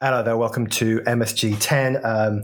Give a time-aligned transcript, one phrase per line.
[0.00, 2.00] Hello there, welcome to MSG 10.
[2.04, 2.42] Um,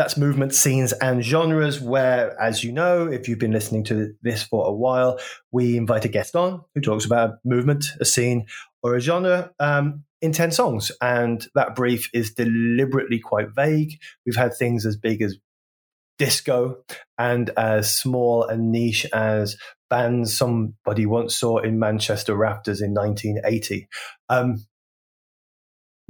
[0.00, 4.42] that's movement, scenes, and genres, where, as you know, if you've been listening to this
[4.42, 5.18] for a while,
[5.52, 8.46] we invite a guest on who talks about a movement, a scene,
[8.82, 10.90] or a genre um, in 10 songs.
[11.02, 13.98] And that brief is deliberately quite vague.
[14.24, 15.36] We've had things as big as
[16.18, 16.78] disco
[17.18, 19.58] and as small and niche as
[19.90, 23.86] bands somebody once saw in Manchester Rafters in 1980.
[24.30, 24.64] Um,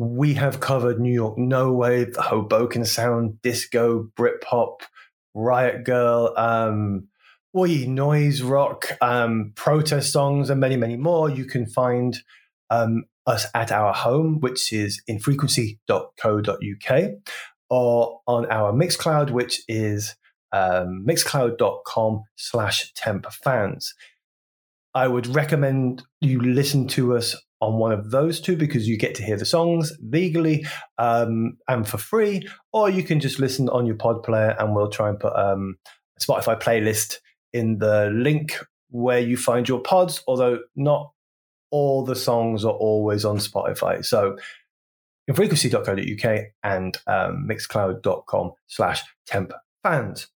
[0.01, 4.81] we have covered New York No Wave, Hoboken Sound, Disco, Britpop,
[5.35, 7.09] Riot Grrrl, um,
[7.55, 11.29] Oi, noise rock, um, protest songs, and many, many more.
[11.29, 12.19] You can find
[12.71, 17.03] um, us at our home, which is infrequency.co.uk,
[17.69, 20.17] or on our Mixcloud, which is
[20.53, 23.89] um, mixcloud.com slash tempfans.
[24.95, 29.15] I would recommend you listen to us on one of those two because you get
[29.15, 30.67] to hear the songs legally
[30.99, 34.91] um, and for free, or you can just listen on your pod player and we'll
[34.91, 35.77] try and put um,
[36.19, 37.17] a Spotify playlist
[37.53, 38.59] in the link
[38.91, 41.13] where you find your pods, although not
[41.71, 44.05] all the songs are always on Spotify.
[44.05, 44.37] So
[45.29, 50.29] infrequency.co.uk and um, mixcloud.com slash temp fans.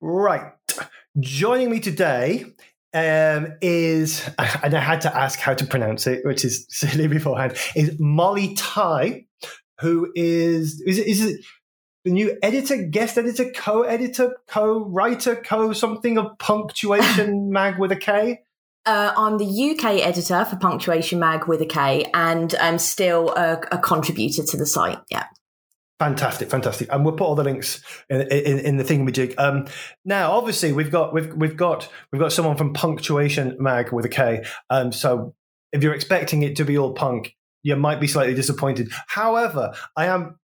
[0.00, 0.52] Right.
[1.18, 2.46] Joining me today
[2.96, 4.28] um, is,
[4.62, 8.54] and I had to ask how to pronounce it, which is silly beforehand, is Molly
[8.54, 9.26] Tai,
[9.80, 11.40] who is, is it, is it
[12.04, 17.92] the new editor, guest editor, co editor, co writer, co something of Punktuation Mag with
[17.92, 18.40] a K?
[18.86, 23.60] Uh, I'm the UK editor for Punktuation Mag with a K, and I'm still a,
[23.72, 24.98] a contributor to the site.
[25.10, 25.24] Yeah.
[25.98, 29.34] Fantastic, fantastic, and we'll put all the links in, in, in the thingamajig.
[29.38, 29.66] Um,
[30.04, 34.10] now, obviously, we've got we've we've got we've got someone from Punktuation Mag with a
[34.10, 34.44] K.
[34.68, 35.34] Um, so
[35.72, 38.92] if you're expecting it to be all punk, you might be slightly disappointed.
[39.06, 40.38] However, I am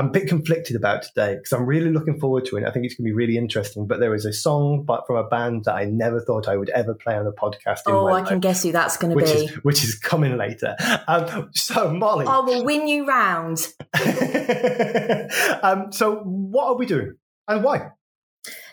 [0.00, 2.64] I'm a bit conflicted about today because I'm really looking forward to it.
[2.64, 3.86] I think it's going to be really interesting.
[3.86, 6.70] But there is a song but from a band that I never thought I would
[6.70, 7.80] ever play on a podcast.
[7.86, 9.44] oh, I life, can guess who that's going to which be.
[9.44, 10.74] Is, which is coming later.
[11.06, 12.24] Um, so, Molly.
[12.26, 13.58] I will win you round.
[15.62, 17.90] um, so, what are we doing and why?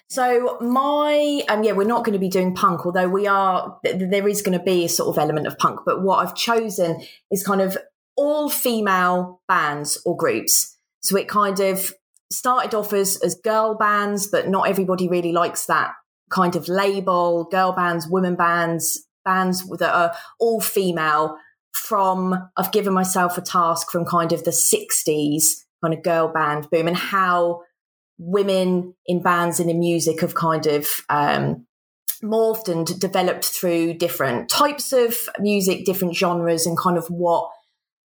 [0.09, 3.77] So my um yeah, we're not going to be doing punk, although we are.
[3.83, 7.01] There is going to be a sort of element of punk, but what I've chosen
[7.29, 7.77] is kind of
[8.15, 10.76] all female bands or groups.
[11.01, 11.93] So it kind of
[12.31, 15.93] started off as, as girl bands, but not everybody really likes that
[16.29, 17.45] kind of label.
[17.45, 21.37] Girl bands, women bands, bands that are all female
[21.73, 25.43] from, I've given myself a task from kind of the 60s
[25.83, 27.61] kind of girl band boom and how
[28.17, 31.67] women in bands and in music have kind of um,
[32.23, 37.49] morphed and developed through different types of music, different genres, and kind of what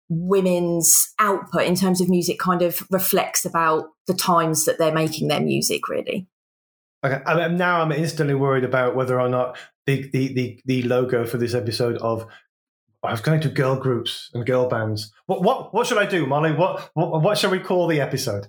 [0.08, 5.28] women's output in terms of music kind of reflects about the times that they're making
[5.28, 6.26] their music really
[7.04, 11.24] okay mean, now i'm instantly worried about whether or not the, the the the logo
[11.24, 12.26] for this episode of
[13.04, 15.12] I was going to girl groups and girl bands.
[15.26, 16.52] What what what should I do, Molly?
[16.52, 18.46] What what, what shall we call the episode?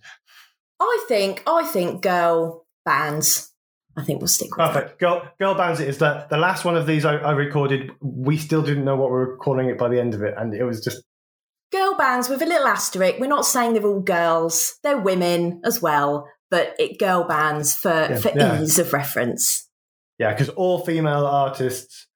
[0.79, 3.51] I think I think girl bands.
[3.95, 4.99] I think we'll stick with Perfect.
[4.99, 5.99] Girl, girl bands it is.
[5.99, 9.17] The, the last one of these I, I recorded, we still didn't know what we
[9.17, 10.33] were calling it by the end of it.
[10.35, 11.03] And it was just
[11.73, 13.19] girl bands with a little asterisk.
[13.19, 17.89] We're not saying they're all girls; they're women as well, but it girl bands for
[17.89, 18.61] Yeah, for yeah.
[18.61, 19.67] ease of reference.
[20.19, 22.07] Yeah, because all female artists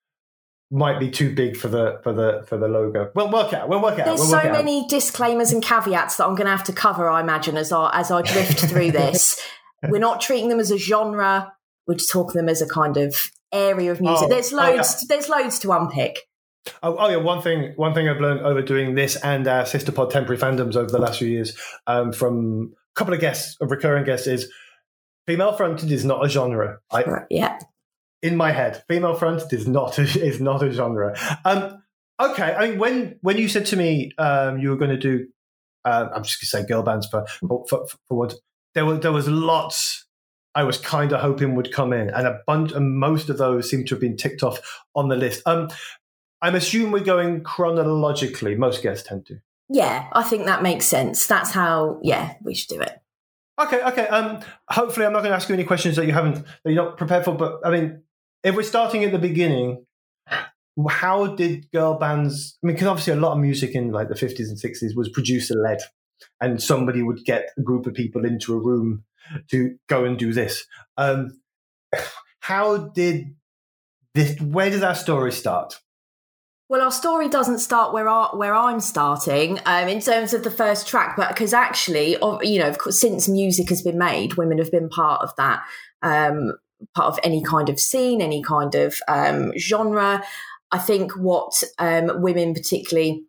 [0.70, 3.12] might be too big for the for the for the logo.
[3.16, 3.68] We'll work out.
[3.70, 4.06] We'll work out.
[4.06, 4.66] There's We'll so work it out.
[4.66, 7.10] many disclaimers and caveats that I'm going to have to cover.
[7.10, 9.40] I imagine as I as I drift through this,
[9.90, 11.54] we're not treating them as a genre.
[11.88, 13.16] We're just talking them as a kind of
[13.52, 14.26] area of music.
[14.26, 15.08] Oh, there's oh, loads.
[15.08, 16.20] There's loads to unpick.
[16.84, 19.92] Oh, oh yeah, one thing one thing I've learned over doing this and our sister
[19.92, 23.72] pod temporary fandoms over the last few years um, from a couple of guests, of
[23.72, 24.52] recurring guests, is
[25.26, 26.80] female fronted is not a genre.
[26.92, 27.60] I, Yeah.
[28.22, 31.16] in my head, female fronted is not a, is not a genre.
[31.46, 31.84] Um,
[32.20, 35.28] okay, I mean when when you said to me um, you were going to do,
[35.86, 38.34] uh, I'm just going to say girl bands for for, for, for what
[38.74, 40.06] there was there was lots.
[40.56, 43.70] I was kind of hoping would come in, and a bunch, and most of those
[43.70, 44.58] seem to have been ticked off
[44.96, 45.44] on the list.
[45.46, 45.70] Um,
[46.42, 48.56] I'm assuming we're going chronologically.
[48.56, 49.40] Most guests tend to.
[49.70, 51.26] Yeah, I think that makes sense.
[51.28, 52.00] That's how.
[52.02, 53.02] Yeah, we should do it.
[53.60, 54.08] Okay, okay.
[54.08, 54.40] Um,
[54.70, 56.98] hopefully, I'm not going to ask you any questions that you haven't that you're not
[56.98, 57.34] prepared for.
[57.34, 58.04] But I mean,
[58.44, 59.86] if we're starting at the beginning,
[60.90, 62.58] how did girl bands?
[62.64, 65.10] I mean, because obviously a lot of music in like the 50s and 60s was
[65.10, 65.80] producer led,
[66.40, 69.04] and somebody would get a group of people into a room
[69.50, 70.66] to go and do this.
[70.98, 71.42] Um,
[72.42, 73.36] how did
[74.14, 74.40] this?
[74.40, 75.80] Where did our story start?
[76.70, 80.52] Well, our story doesn't start where our, where I'm starting um, in terms of the
[80.52, 84.90] first track, but because actually, you know, since music has been made, women have been
[84.90, 85.64] part of that,
[86.02, 86.52] um,
[86.94, 90.22] part of any kind of scene, any kind of um, genre.
[90.70, 93.24] I think what um, women particularly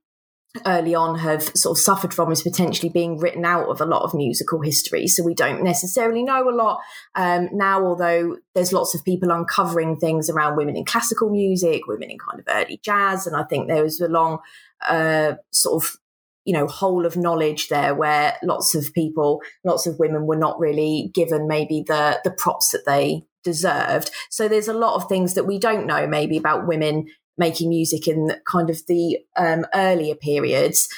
[0.65, 4.03] early on have sort of suffered from is potentially being written out of a lot
[4.03, 5.07] of musical history.
[5.07, 6.81] So we don't necessarily know a lot
[7.15, 12.11] um, now, although there's lots of people uncovering things around women in classical music, women
[12.11, 13.27] in kind of early jazz.
[13.27, 14.39] And I think there was a long
[14.87, 15.97] uh, sort of
[16.45, 20.59] you know whole of knowledge there where lots of people lots of women were not
[20.59, 25.35] really given maybe the the props that they deserved so there's a lot of things
[25.35, 27.07] that we don't know maybe about women
[27.39, 30.89] making music in kind of the um, earlier periods.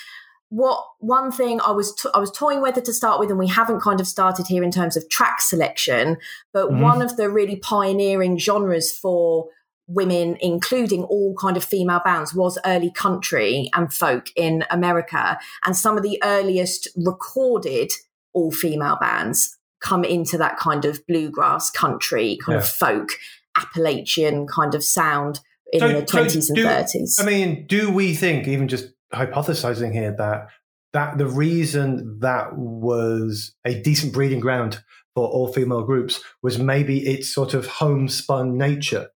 [0.49, 3.81] What one thing I was I was toying whether to start with, and we haven't
[3.81, 6.17] kind of started here in terms of track selection,
[6.53, 6.81] but mm-hmm.
[6.81, 9.49] one of the really pioneering genres for
[9.87, 15.77] women, including all kind of female bands, was early country and folk in America, and
[15.77, 17.93] some of the earliest recorded
[18.33, 22.61] all female bands come into that kind of bluegrass country kind yeah.
[22.61, 23.11] of folk
[23.57, 25.41] Appalachian kind of sound
[25.73, 27.21] in so, the 20s so and 30s.
[27.21, 30.49] I mean, do we think, even just hypothesizing here, that
[30.93, 34.83] that the reason that was a decent breeding ground
[35.15, 39.09] for all female groups was maybe its sort of homespun nature.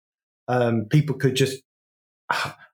[0.46, 1.62] Um, people could just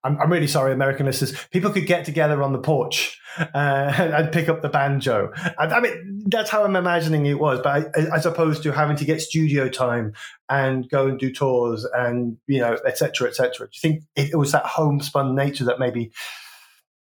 [0.03, 1.37] I'm, I'm, really sorry, American listeners.
[1.51, 5.31] People could get together on the porch uh, and pick up the banjo.
[5.37, 7.61] I, I, mean, that's how I'm imagining it was.
[7.63, 10.15] But I, as opposed to having to get studio time
[10.49, 13.67] and go and do tours and you know, etc., etc.
[13.67, 16.13] Do you think it, it was that homespun nature that maybe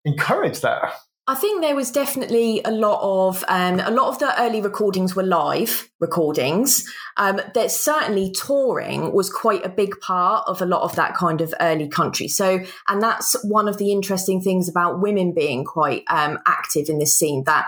[0.04, 0.92] encouraged that?
[1.28, 5.16] I think there was definitely a lot of um, a lot of the early recordings
[5.16, 6.88] were live recordings.
[7.16, 11.40] Um, that certainly touring was quite a big part of a lot of that kind
[11.40, 12.28] of early country.
[12.28, 17.00] So, and that's one of the interesting things about women being quite um, active in
[17.00, 17.42] this scene.
[17.44, 17.66] That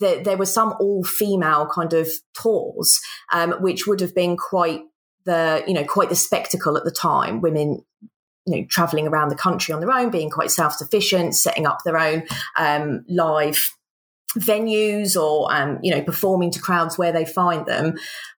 [0.00, 3.00] there, there were some all female kind of tours,
[3.32, 4.80] um, which would have been quite
[5.26, 7.40] the you know quite the spectacle at the time.
[7.40, 7.84] Women
[8.46, 11.78] you know, traveling around the country on their own, being quite self sufficient, setting up
[11.84, 12.24] their own
[12.56, 13.58] um, live
[14.38, 17.94] venues or um, you know performing to crowds where they find them.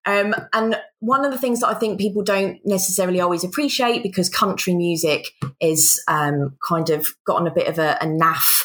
[0.07, 4.29] Um, and one of the things that i think people don't necessarily always appreciate because
[4.29, 8.65] country music is um, kind of gotten a bit of a, a naff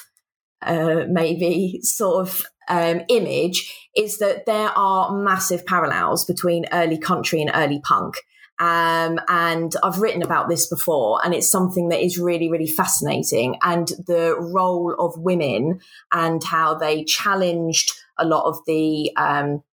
[0.61, 7.41] uh, maybe sort of um, image is that there are massive parallels between early country
[7.41, 8.15] and early punk
[8.59, 13.57] um, and I've written about this before, and it's something that is really, really fascinating.
[13.63, 15.79] And the role of women
[16.11, 19.63] and how they challenged a lot of the um,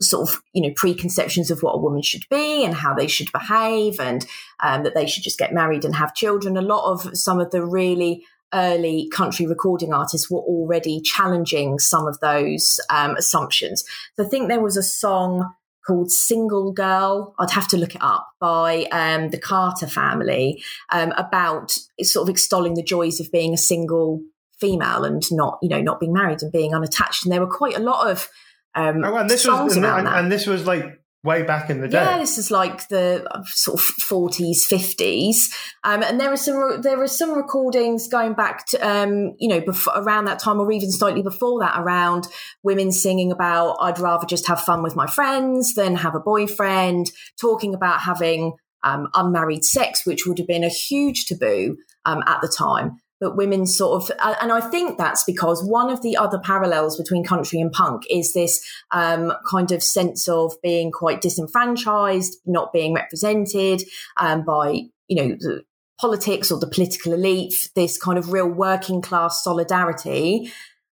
[0.00, 3.32] sort of you know preconceptions of what a woman should be and how they should
[3.32, 4.26] behave, and
[4.60, 6.56] um, that they should just get married and have children.
[6.56, 8.24] A lot of some of the really
[8.54, 13.84] early country recording artists were already challenging some of those um, assumptions.
[14.16, 15.52] So I think there was a song
[15.86, 17.34] called Single Girl.
[17.38, 22.30] I'd have to look it up by um, the Carter family um, about sort of
[22.30, 24.22] extolling the joys of being a single
[24.60, 27.24] female and not, you know, not being married and being unattached.
[27.24, 28.28] And there were quite a lot of
[28.74, 30.18] um, oh, and this songs was, and, that.
[30.18, 31.96] and this was like way back in the day.
[31.96, 35.52] Yeah, this is like the uh, sort of forties, fifties,
[35.82, 39.60] um, and there are some there are some recordings going back to um, you know
[39.60, 42.28] before, around that time, or even slightly before that, around
[42.62, 47.10] women singing about I'd rather just have fun with my friends than have a boyfriend,
[47.40, 48.52] talking about having
[48.82, 53.36] um, unmarried sex, which would have been a huge taboo um, at the time but
[53.36, 57.60] women sort of, and I think that's because one of the other parallels between country
[57.60, 63.82] and punk is this um, kind of sense of being quite disenfranchised, not being represented
[64.16, 65.62] um, by, you know, the
[66.00, 70.52] politics or the political elite, this kind of real working class solidarity.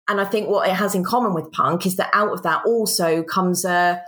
[0.09, 2.65] And I think what it has in common with punk is that out of that
[2.67, 4.03] also comes a,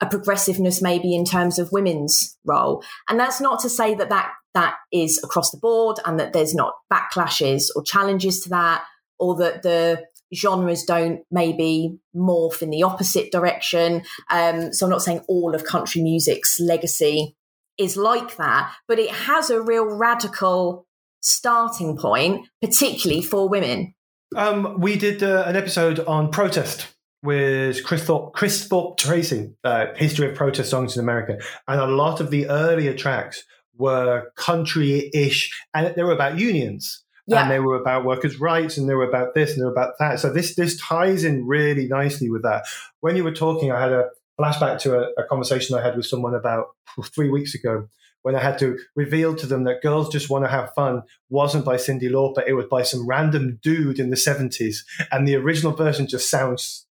[0.00, 2.82] a progressiveness maybe in terms of women's role.
[3.08, 6.54] And that's not to say that that that is across the board and that there's
[6.54, 8.84] not backlashes or challenges to that
[9.18, 10.02] or that the
[10.34, 14.02] genres don't maybe morph in the opposite direction.
[14.30, 17.36] Um, so I'm not saying all of country music's legacy
[17.78, 20.86] is like that, but it has a real radical
[21.20, 23.94] starting point, particularly for women.
[24.36, 26.88] Um, we did uh, an episode on protest
[27.22, 31.38] with Chris Thorpe, Chris Thorpe Tracy, uh, History of Protest Songs in America.
[31.66, 33.44] And a lot of the earlier tracks
[33.76, 37.02] were country ish, and they were about unions.
[37.26, 37.40] Yeah.
[37.40, 39.94] And they were about workers' rights, and they were about this, and they were about
[39.98, 40.20] that.
[40.20, 42.64] So this this ties in really nicely with that.
[43.00, 46.06] When you were talking, I had a flashback to a, a conversation I had with
[46.06, 46.66] someone about
[47.14, 47.88] three weeks ago,
[48.24, 51.66] when I had to reveal to them that Girls Just Want to Have Fun wasn't
[51.66, 54.78] by Cyndi Lauper, it was by some random dude in the 70s.
[55.12, 56.86] And the original version just sounds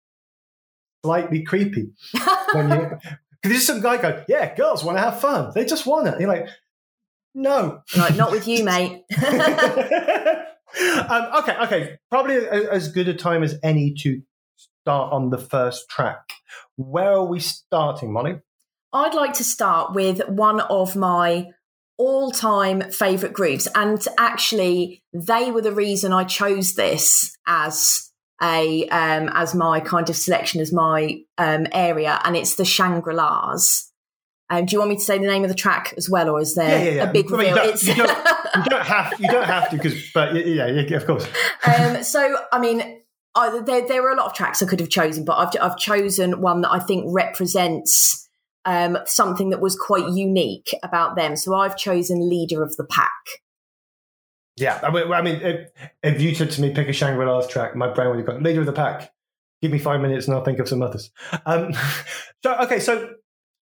[1.06, 1.92] slightly creepy.
[2.54, 2.98] when you,
[3.44, 5.52] there's some guy going, Yeah, girls want to have fun.
[5.54, 6.20] They just want it.
[6.20, 6.48] You're like,
[7.39, 7.81] No.
[7.96, 9.05] Like, not with you, mate.
[9.24, 9.31] um,
[11.38, 11.98] okay, okay.
[12.12, 14.22] Probably as good a time as any to
[14.81, 16.34] start on the first track.
[16.75, 18.41] Where are we starting, Molly?
[18.91, 21.48] I'd like to start with one of my
[21.98, 23.69] all time favourite groups.
[23.74, 30.10] And actually, they were the reason I chose this as a um, as my kind
[30.10, 33.88] of selection as my um, area, and it's the Shangri Las.
[34.51, 36.41] Um, do you want me to say the name of the track as well, or
[36.41, 37.10] is there yeah, yeah, yeah.
[37.10, 37.60] a big reveal?
[37.60, 40.34] I mean, you, don't, you, don't, you, don't, have you don't have to because, but
[40.48, 41.27] yeah, yeah, of course.
[41.65, 43.01] Um, so, I mean,
[43.36, 45.77] I, there, there were a lot of tracks I could have chosen, but I've I've
[45.77, 48.27] chosen one that I think represents
[48.65, 51.36] um, something that was quite unique about them.
[51.36, 53.12] So I've chosen Leader of the Pack.
[54.58, 55.70] Yeah, I mean, I mean if,
[56.03, 58.44] if, you said to me, pick a Shangri La's track, my brain would have gone,
[58.44, 59.12] Leader of the Pack.
[59.62, 61.12] Give me five minutes and I'll think of some others.
[61.46, 61.74] Um,
[62.44, 63.13] so, okay, so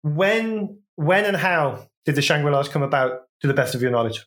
[0.02, 3.90] when, when and how did the Shangri La's come about to the best of your
[3.90, 4.24] knowledge?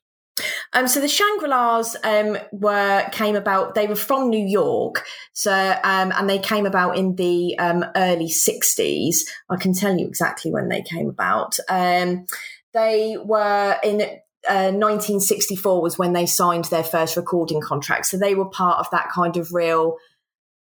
[0.73, 3.75] Um, so the Shangri Las um, were came about.
[3.75, 8.27] They were from New York, so um, and they came about in the um, early
[8.27, 9.19] '60s.
[9.49, 11.57] I can tell you exactly when they came about.
[11.69, 12.25] Um,
[12.73, 14.01] they were in
[14.47, 18.05] uh, 1964 was when they signed their first recording contract.
[18.07, 19.95] So they were part of that kind of real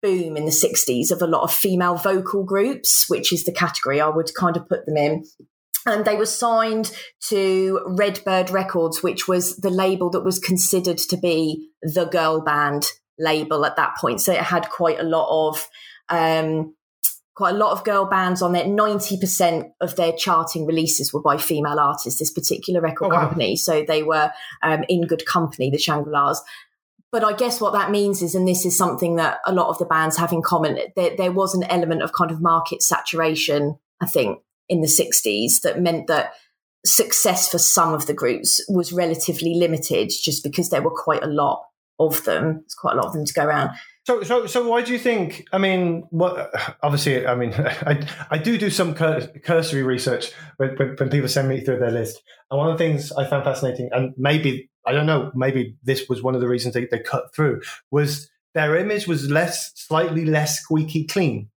[0.02, 4.00] boom in the 60s of a lot of female vocal groups, which is the category
[4.00, 5.26] I would kind of put them in
[5.86, 6.92] and they were signed
[7.28, 12.92] to Redbird Records, which was the label that was considered to be the girl band
[13.18, 14.22] label at that point.
[14.22, 15.68] So it had quite a lot of
[16.10, 16.76] um,
[17.36, 18.68] quite a lot of girl bands on there.
[18.68, 22.20] Ninety percent of their charting releases were by female artists.
[22.20, 23.22] This particular record oh, wow.
[23.22, 26.42] company, so they were um, in good company, the Shangri Las.
[27.12, 29.80] But I guess what that means is, and this is something that a lot of
[29.80, 33.78] the bands have in common, there, there was an element of kind of market saturation.
[34.02, 34.40] I think
[34.70, 36.34] in the 60s that meant that
[36.86, 41.28] success for some of the groups was relatively limited just because there were quite a
[41.28, 41.64] lot
[42.00, 42.62] of them.
[42.64, 43.72] It's quite a lot of them to go around.
[44.06, 45.46] So, so, so, why do you think?
[45.52, 46.52] I mean, what?
[46.82, 51.28] Obviously, I mean, I, I do do some cur- cursory research when, when, when, people
[51.28, 54.70] send me through their list, and one of the things I found fascinating, and maybe
[54.90, 58.28] I don't know, maybe this was one of the reasons they, they cut through, was
[58.56, 61.50] their image was less, slightly less squeaky clean.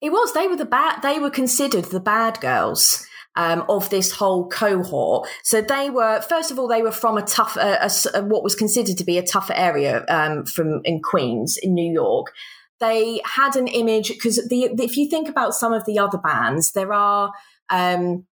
[0.00, 0.32] It was.
[0.32, 1.02] They were the bad.
[1.02, 3.06] They were considered the bad girls.
[3.38, 5.28] Um, of this whole cohort.
[5.42, 8.54] So they were, first of all, they were from a tough, uh, a, what was
[8.54, 12.32] considered to be a tougher area um, from in Queens, in New York.
[12.80, 16.72] They had an image because the, if you think about some of the other bands,
[16.72, 17.30] there are,
[17.68, 18.24] um,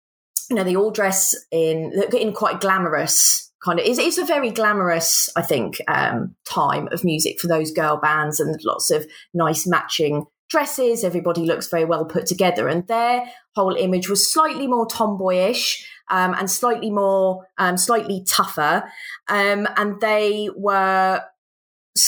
[0.54, 3.86] you know, they all dress in in quite glamorous kind of.
[3.86, 8.40] It's, it's a very glamorous, I think, um, time of music for those girl bands
[8.40, 12.68] and lots of nice matching dresses, everybody looks very well put together.
[12.68, 18.84] And their whole image was slightly more tomboyish um, and slightly more, um, slightly tougher.
[19.28, 21.24] Um, and they were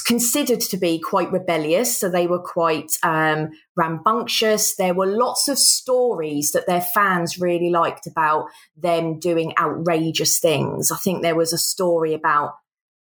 [0.03, 1.97] considered to be quite rebellious.
[1.97, 4.75] So they were quite um, rambunctious.
[4.75, 10.91] There were lots of stories that their fans really liked about them doing outrageous things.
[10.91, 12.55] I think there was a story about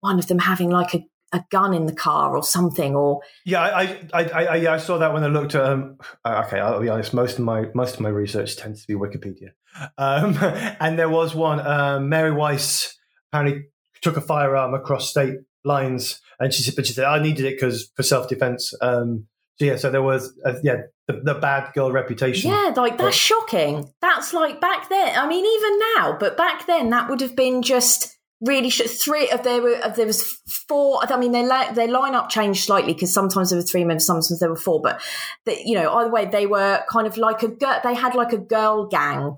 [0.02, 3.62] one of them having like a a gun in the car or something or yeah
[3.62, 6.80] i i i, I, yeah, I saw that when i looked at um okay i'll
[6.80, 9.50] be honest most of my most of my research tends to be wikipedia
[9.98, 10.38] um
[10.80, 12.96] and there was one uh, mary weiss
[13.32, 13.66] apparently
[14.02, 17.56] took a firearm across state lines and she said but she said i needed it
[17.56, 19.26] because for self-defense um
[19.60, 20.78] so yeah so there was uh, yeah
[21.08, 25.46] the, the, bad girl reputation yeah like that's shocking that's like back then i mean
[25.46, 29.62] even now but back then that would have been just really should, three of there
[29.62, 33.64] were there was four i mean their their lineup changed slightly because sometimes there were
[33.64, 35.02] three members sometimes there were four but
[35.46, 37.80] the, you know either way they were kind of like a girl.
[37.84, 39.38] they had like a girl gang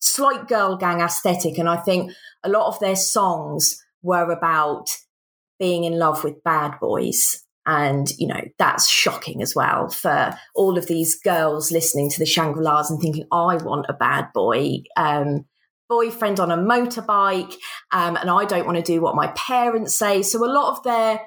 [0.00, 2.12] slight girl gang aesthetic and i think
[2.44, 4.90] a lot of their songs were about
[5.62, 10.76] being in love with bad boys and you know that's shocking as well for all
[10.76, 15.44] of these girls listening to the shangri-las and thinking i want a bad boy um,
[15.88, 17.52] boyfriend on a motorbike,
[17.90, 20.22] um, and I don't want to do what my parents say.
[20.22, 21.20] So a lot of their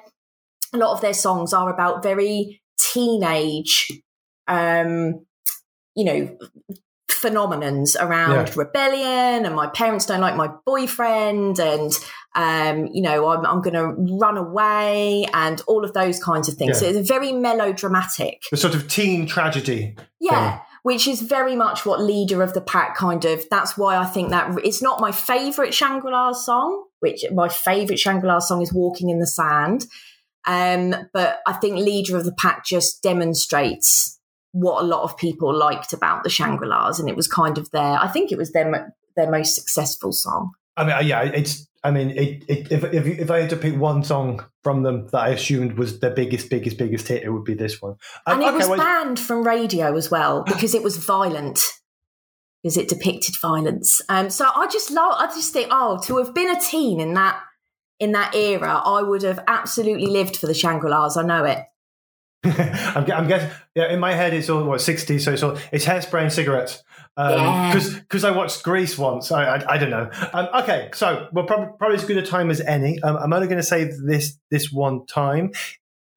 [0.72, 3.88] a lot of their songs are about very teenage
[4.48, 5.24] um,
[5.94, 6.38] you know,
[7.08, 8.52] phenomenons around Yeah.
[8.56, 11.92] rebellion and my parents don't like my boyfriend and
[12.34, 16.56] um, you know I'm, I'm going to run away and all of those kinds of
[16.56, 16.82] things.
[16.82, 16.90] Yeah.
[16.92, 18.42] So it's very melodramatic.
[18.50, 19.96] The sort of teen tragedy.
[20.20, 23.44] Yeah, which is very much what leader of the pack kind of.
[23.50, 26.84] That's why I think that it's not my favorite Shangri La song.
[27.00, 29.86] Which my favorite Shangri La song is "Walking in the Sand,"
[30.46, 34.15] um, but I think leader of the pack just demonstrates
[34.56, 37.70] what a lot of people liked about the Shangri Las, and it was kind of
[37.72, 37.98] their.
[37.98, 40.52] I think it was their their most successful song.
[40.76, 41.66] I mean, yeah, it's.
[41.84, 45.08] I mean, it, it, if, if if I had to pick one song from them
[45.12, 47.96] that I assumed was their biggest, biggest, biggest hit, it would be this one.
[48.26, 51.70] Um, And it was well, banned from radio as well because it was violent,
[52.62, 54.00] because it depicted violence.
[54.08, 55.14] Um, so I just love.
[55.18, 57.40] I just think, oh, to have been a teen in that
[58.00, 61.16] in that era, I would have absolutely lived for the Shangri Las.
[61.16, 61.58] I know it.
[62.96, 63.50] I'm, I'm guessing.
[63.74, 66.82] Yeah, in my head, it's all what 60s, so it's all it's hairspray and cigarettes.
[67.18, 67.72] Yeah.
[67.72, 69.32] Because because I watched Grease once.
[69.32, 70.10] I I, I don't know.
[70.32, 73.00] Um, okay, so well, probably, probably as good a time as any.
[73.02, 75.52] Um, I'm only going to say this this one time.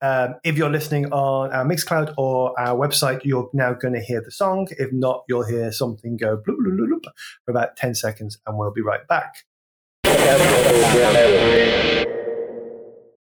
[0.02, 4.22] Um, if you're listening on our Mixcloud or our website, you're now going to hear
[4.22, 4.68] the song.
[4.78, 7.04] If not, you'll hear something go bloop, bloop, bloop, bloop
[7.44, 9.44] for about 10 seconds, and we'll be right back.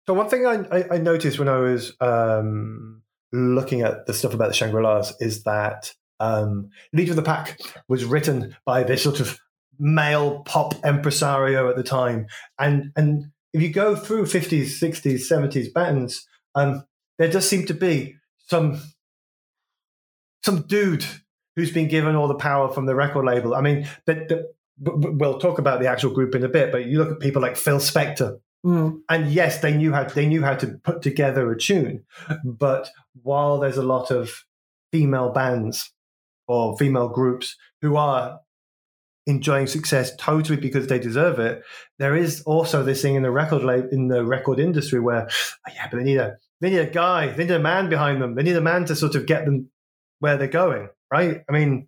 [0.10, 4.34] So one thing I, I, I noticed when I was um, looking at the stuff
[4.34, 9.20] about the Shangri-Las is that um, Leader of the Pack was written by this sort
[9.20, 9.38] of
[9.78, 12.25] male pop impresario at the time.
[12.58, 16.86] And, and if you go through 50s, 60s, 70s bands, um,
[17.20, 18.16] there does seem to be
[18.48, 18.82] some,
[20.44, 21.06] some dude
[21.56, 23.54] who's been given all the power from the record label.
[23.54, 23.88] I mean,
[24.80, 27.58] we'll talk about the actual group in a bit, but you look at people like
[27.58, 29.00] Phil Spector, Mm.
[29.08, 32.04] and yes, they knew how they knew how to put together a tune.
[32.44, 32.89] But
[33.24, 34.44] while there's a lot of
[34.92, 35.94] female bands
[36.48, 38.42] or female groups who are
[39.28, 41.64] enjoying success totally because they deserve it,
[42.00, 45.88] there is also this thing in the record in the record industry where oh, yeah,
[45.90, 48.44] but they need a they need a guy, they need a man behind them, they
[48.44, 49.70] need a man to sort of get them
[50.20, 51.44] where they're going, right?
[51.48, 51.88] I mean.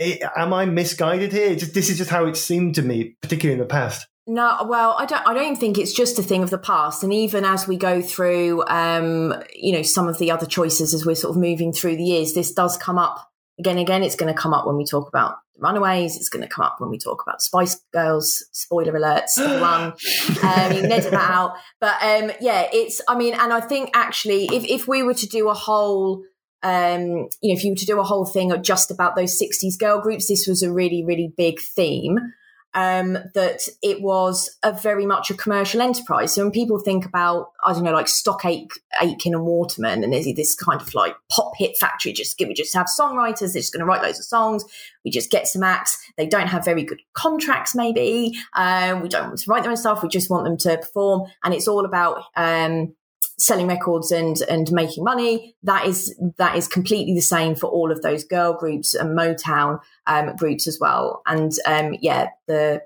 [0.00, 1.56] It, am I misguided here?
[1.56, 4.06] Just, this is just how it seemed to me, particularly in the past.
[4.30, 5.26] No, well, I don't.
[5.26, 7.02] I don't think it's just a thing of the past.
[7.02, 11.06] And even as we go through, um, you know, some of the other choices as
[11.06, 13.26] we're sort of moving through the years, this does come up
[13.58, 13.78] again.
[13.78, 16.14] and Again, it's going to come up when we talk about Runaways.
[16.14, 18.44] It's going to come up when we talk about Spice Girls.
[18.52, 19.92] Spoiler alert: still run.
[19.92, 19.92] um,
[20.72, 21.54] you can edit that out.
[21.80, 23.00] But um, yeah, it's.
[23.08, 26.22] I mean, and I think actually, if if we were to do a whole
[26.62, 29.78] um, you know, if you were to do a whole thing just about those 60s
[29.78, 32.18] girl groups, this was a really, really big theme.
[32.74, 36.34] Um, that it was a very much a commercial enterprise.
[36.34, 40.26] So when people think about, I don't know, like Stock Aitken and Waterman, and there's
[40.36, 43.72] this kind of like pop hit factory, just give we just have songwriters, they're just
[43.72, 44.64] going to write loads of songs.
[45.04, 45.98] We just get some acts.
[46.16, 48.36] They don't have very good contracts, maybe.
[48.54, 50.02] Um, we don't want to write their own stuff.
[50.02, 52.94] We just want them to perform, and it's all about um,
[53.38, 57.92] selling records and and making money that is that is completely the same for all
[57.92, 62.82] of those girl groups and motown um, groups as well and um, yeah the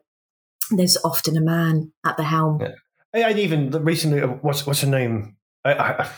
[0.70, 2.74] there's often a man at the helm Yeah.
[3.14, 5.36] And even recently, uh, what's what's her name?
[5.66, 6.10] I, I,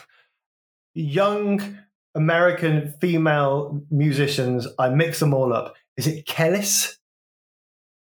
[0.94, 1.78] young
[2.14, 4.68] American female musicians.
[4.78, 5.74] I mix them all up.
[5.96, 6.96] Is it Kellis?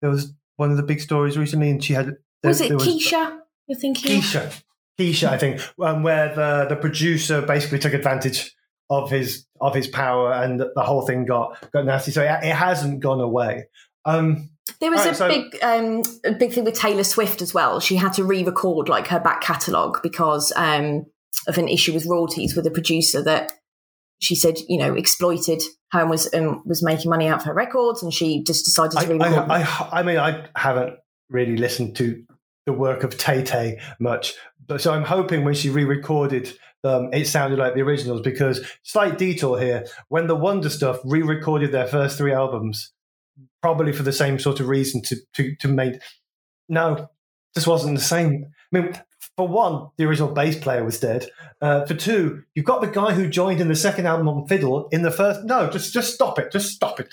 [0.01, 2.17] There was one of the big stories recently, and she had.
[2.43, 4.63] There, was it Kesha you're thinking Kesha.
[5.01, 8.55] Kesha, I think, um, where the the producer basically took advantage
[8.89, 12.11] of his of his power, and the whole thing got got nasty.
[12.11, 13.67] So it, it hasn't gone away.
[14.05, 17.53] Um, There was Right, a so- big, um, a big thing with Taylor Swift as
[17.53, 17.81] well.
[17.81, 21.05] She had to re-record like her back catalogue because um,
[21.49, 23.53] of an issue with royalties with a producer that
[24.21, 27.55] she said, you know, exploited her and was um, was making money out of her
[27.55, 29.51] records, and she just decided to re-record.
[29.51, 30.95] I, I, I mean, I haven't
[31.29, 32.25] really listened to
[32.67, 34.35] the work of Tay Tay much,
[34.71, 38.23] but so I'm hoping when she re-recorded them, it sounded like the originals.
[38.23, 42.93] Because slight detour here, when the Wonder Stuff re-recorded their first three albums,
[43.61, 46.01] probably for the same sort of reason to to to make
[46.69, 47.11] no,
[47.55, 48.47] this wasn't the same.
[48.73, 48.99] I mean.
[49.37, 51.27] For one, the original bass player was dead.
[51.63, 54.89] Uh, for two, you've got the guy who joined in the second album on fiddle
[54.93, 55.45] in the first.
[55.45, 56.53] No, just just stop it.
[56.53, 57.09] Just stop it.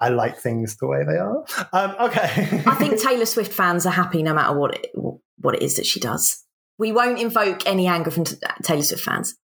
[0.00, 1.44] I, like things the way they are.
[1.72, 2.62] Um, okay.
[2.66, 4.90] I think Taylor Swift fans are happy no matter what it
[5.38, 6.44] what it is that she does.
[6.78, 8.24] We won't invoke any anger from
[8.62, 9.36] Taylor Swift fans.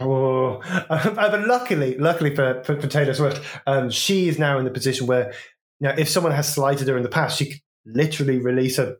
[0.00, 4.64] Oh, uh, but luckily, luckily for, for, for Taylor Swift, um, she is now in
[4.64, 5.32] the position where,
[5.80, 8.96] you know, if someone has slighted her in the past, she could literally release a,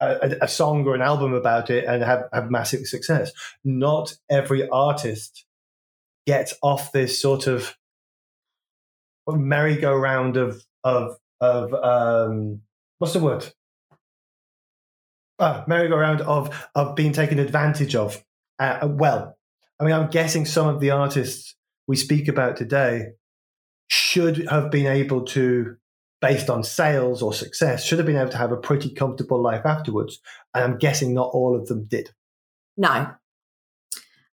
[0.00, 3.32] a, a song or an album about it and have, have massive success.
[3.64, 5.44] Not every artist
[6.26, 7.76] gets off this sort of
[9.34, 12.60] merry-go-round of of of um,
[12.98, 13.52] what's the word?
[15.38, 18.22] Uh, merry-go-round of of being taken advantage of.
[18.58, 19.36] Uh, well,
[19.80, 23.12] I mean, I'm guessing some of the artists we speak about today
[23.88, 25.76] should have been able to,
[26.20, 29.64] based on sales or success, should have been able to have a pretty comfortable life
[29.64, 30.20] afterwards.
[30.54, 32.10] And I'm guessing not all of them did.
[32.76, 33.08] No,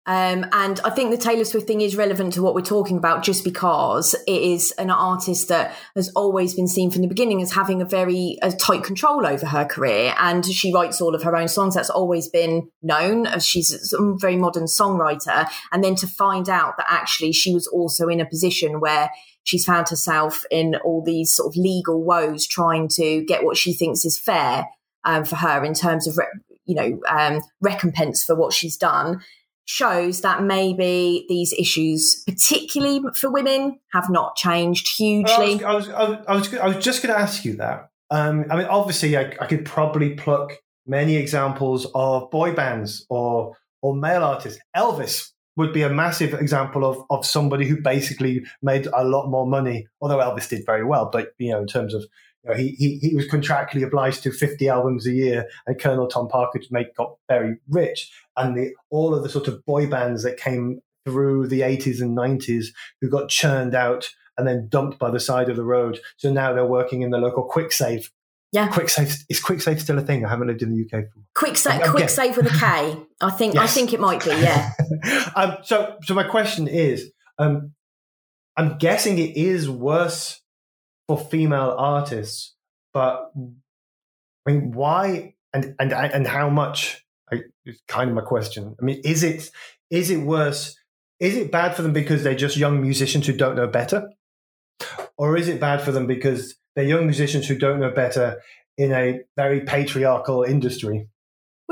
[0.05, 3.23] um, and I think the Taylor Swift thing is relevant to what we're talking about
[3.23, 7.53] just because it is an artist that has always been seen from the beginning as
[7.53, 10.13] having a very a tight control over her career.
[10.19, 11.75] And she writes all of her own songs.
[11.75, 15.49] That's always been known as she's a very modern songwriter.
[15.71, 19.09] And then to find out that actually she was also in a position where
[19.43, 23.71] she's found herself in all these sort of legal woes trying to get what she
[23.71, 24.65] thinks is fair
[25.05, 26.27] um, for her in terms of, re-
[26.65, 29.21] you know, um, recompense for what she's done
[29.65, 35.63] shows that maybe these issues, particularly for women, have not changed hugely.
[35.63, 37.89] I was, I was, I was, I was just going to ask you that.
[38.09, 40.53] Um, I mean, obviously, I, I, could probably pluck
[40.85, 44.59] many examples of boy bands or or male artists.
[44.75, 49.47] Elvis would be a massive example of of somebody who basically made a lot more
[49.47, 49.87] money.
[50.01, 52.05] Although Elvis did very well, but you know, in terms of
[52.43, 56.07] you know, he, he he was contractually obliged to 50 albums a year, and Colonel
[56.07, 59.87] Tom Parker to make got very rich and the all of the sort of boy
[59.87, 62.67] bands that came through the 80s and 90s
[63.01, 65.99] who got churned out and then dumped by the side of the road.
[66.17, 68.09] So now they're working in the local Kwik Save.
[68.51, 70.25] Yeah, Kwik Save is Kwik Save still a thing?
[70.25, 71.05] I haven't lived in the UK.
[71.05, 71.45] For.
[71.45, 72.97] Kwik Save, Kwik Save with a K.
[73.19, 73.63] I think yes.
[73.63, 74.29] I think it might be.
[74.29, 74.71] Yeah.
[75.35, 77.71] um, so so my question is, um,
[78.55, 80.39] I'm guessing it is worse
[81.07, 82.53] for female artists,
[82.93, 87.02] but I mean, why and and and how much
[87.65, 88.75] is kind of my question.
[88.79, 89.49] I mean, is it
[89.89, 90.75] is it worse?
[91.19, 94.09] Is it bad for them because they're just young musicians who don't know better,
[95.17, 98.41] or is it bad for them because they're young musicians who don't know better
[98.77, 101.07] in a very patriarchal industry?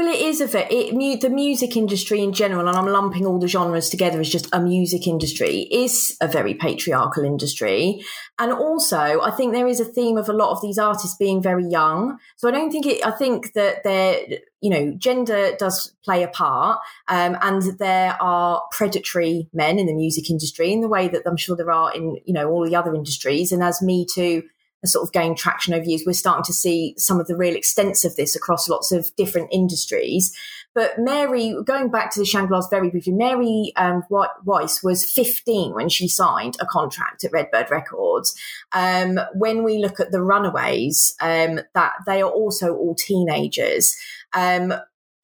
[0.02, 0.74] Well, it is a.
[0.74, 4.50] It, the music industry in general, and I'm lumping all the genres together as just
[4.52, 8.02] a music industry, is a very patriarchal industry.
[8.40, 11.40] And also, I think there is a theme of a lot of these artists being
[11.40, 12.18] very young.
[12.38, 13.06] So I don't think it.
[13.06, 18.64] I think that they're, you know, gender does play a part, um, and there are
[18.72, 22.18] predatory men in the music industry in the way that I'm sure there are in,
[22.26, 23.52] you know, all the other industries.
[23.52, 24.42] And as Me Too
[24.86, 26.04] sort of gained traction over years.
[26.06, 29.50] We're starting to see some of the real extents of this across lots of different
[29.52, 30.36] industries.
[30.74, 35.90] But Mary, going back to the Shangri-Las very briefly, Mary um, Weiss was 15 when
[35.90, 38.34] she signed a contract at Redbird Records.
[38.72, 43.96] Um, when we look at the Runaways, um, that they are also all teenagers.
[44.34, 44.74] Um,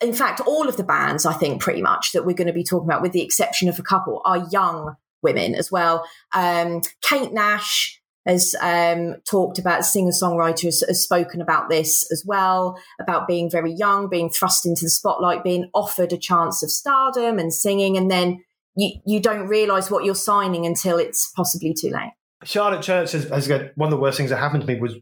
[0.01, 2.63] in fact, all of the bands, I think, pretty much that we're going to be
[2.63, 6.07] talking about, with the exception of a couple, are young women as well.
[6.33, 7.96] Um, Kate Nash,
[8.27, 13.49] has um, talked about, singer songwriter has, has, spoken about this as well, about being
[13.49, 17.95] very young, being thrust into the spotlight, being offered a chance of stardom and singing,
[17.95, 18.43] and then
[18.75, 22.11] you, you don't realize what you're signing until it's possibly too late.
[22.43, 24.95] Charlotte Church has, has got one of the worst things that happened to me was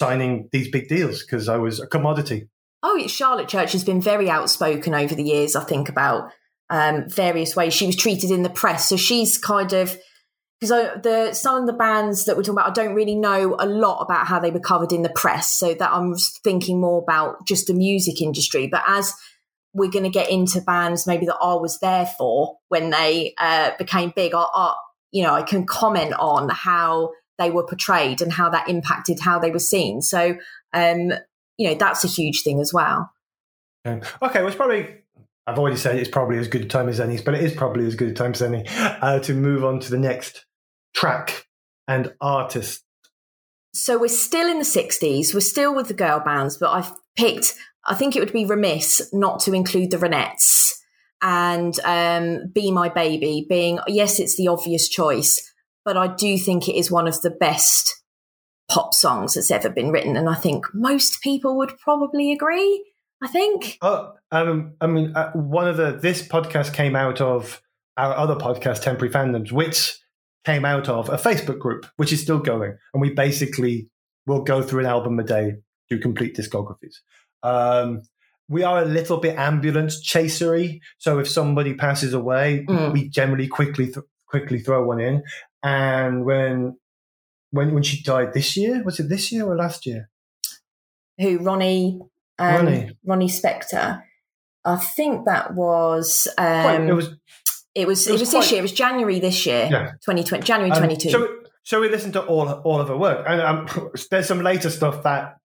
[0.00, 2.48] signing these big deals because I was a commodity.
[2.82, 6.30] Oh, Charlotte Church has been very outspoken over the years, I think, about
[6.68, 8.88] um, various ways she was treated in the press.
[8.88, 9.96] So she's kind of
[10.60, 13.66] because the some of the bands that we're talking about, I don't really know a
[13.66, 15.52] lot about how they were covered in the press.
[15.52, 16.14] So that I'm
[16.44, 18.66] thinking more about just the music industry.
[18.66, 19.12] But as
[19.74, 23.72] we're going to get into bands maybe that I was there for when they uh,
[23.78, 24.74] became big, I, I,
[25.12, 29.38] you know, I can comment on how they were portrayed and how that impacted how
[29.38, 30.00] they were seen.
[30.00, 30.36] So,
[30.72, 31.12] um,
[31.58, 33.10] you know, that's a huge thing as well.
[33.86, 34.00] Okay,
[34.40, 35.02] well, it's probably
[35.46, 37.86] I've already said it's probably as good a time as any, but it is probably
[37.86, 40.45] as good a time as any uh, to move on to the next
[40.96, 41.46] track
[41.86, 42.82] and artist.
[43.74, 47.54] So we're still in the 60s, we're still with the girl bands, but I've picked,
[47.84, 50.72] I think it would be remiss not to include the Ronettes
[51.22, 55.52] and um, Be My Baby being, yes, it's the obvious choice,
[55.84, 58.02] but I do think it is one of the best
[58.68, 60.16] pop songs that's ever been written.
[60.16, 62.84] And I think most people would probably agree.
[63.22, 63.78] I think.
[63.80, 67.62] Oh, um, I mean, uh, one of the this podcast came out of
[67.96, 69.98] our other podcast, Temporary Fandoms, which
[70.46, 73.88] came out of a Facebook group, which is still going, and we basically
[74.26, 75.56] will go through an album a day,
[75.90, 76.96] do complete discographies.
[77.42, 78.02] Um,
[78.48, 82.92] we are a little bit ambulance chasery, so if somebody passes away, mm.
[82.92, 85.24] we generally quickly th- quickly throw one in.
[85.62, 86.78] And when
[87.50, 90.08] when when she died this year, was it this year or last year?
[91.18, 92.00] Who Ronnie
[92.38, 92.98] um, Ronnie.
[93.04, 94.02] Ronnie Spector.
[94.64, 96.28] I think that was.
[96.38, 97.14] Um, it was.
[97.76, 98.58] It was it was, it was quite, this year.
[98.58, 99.90] It was January this year, yeah.
[100.06, 101.10] 2020, January um, 22.
[101.10, 101.28] So,
[101.62, 105.02] so we listen to all all of her work, and um, there's some later stuff
[105.02, 105.36] that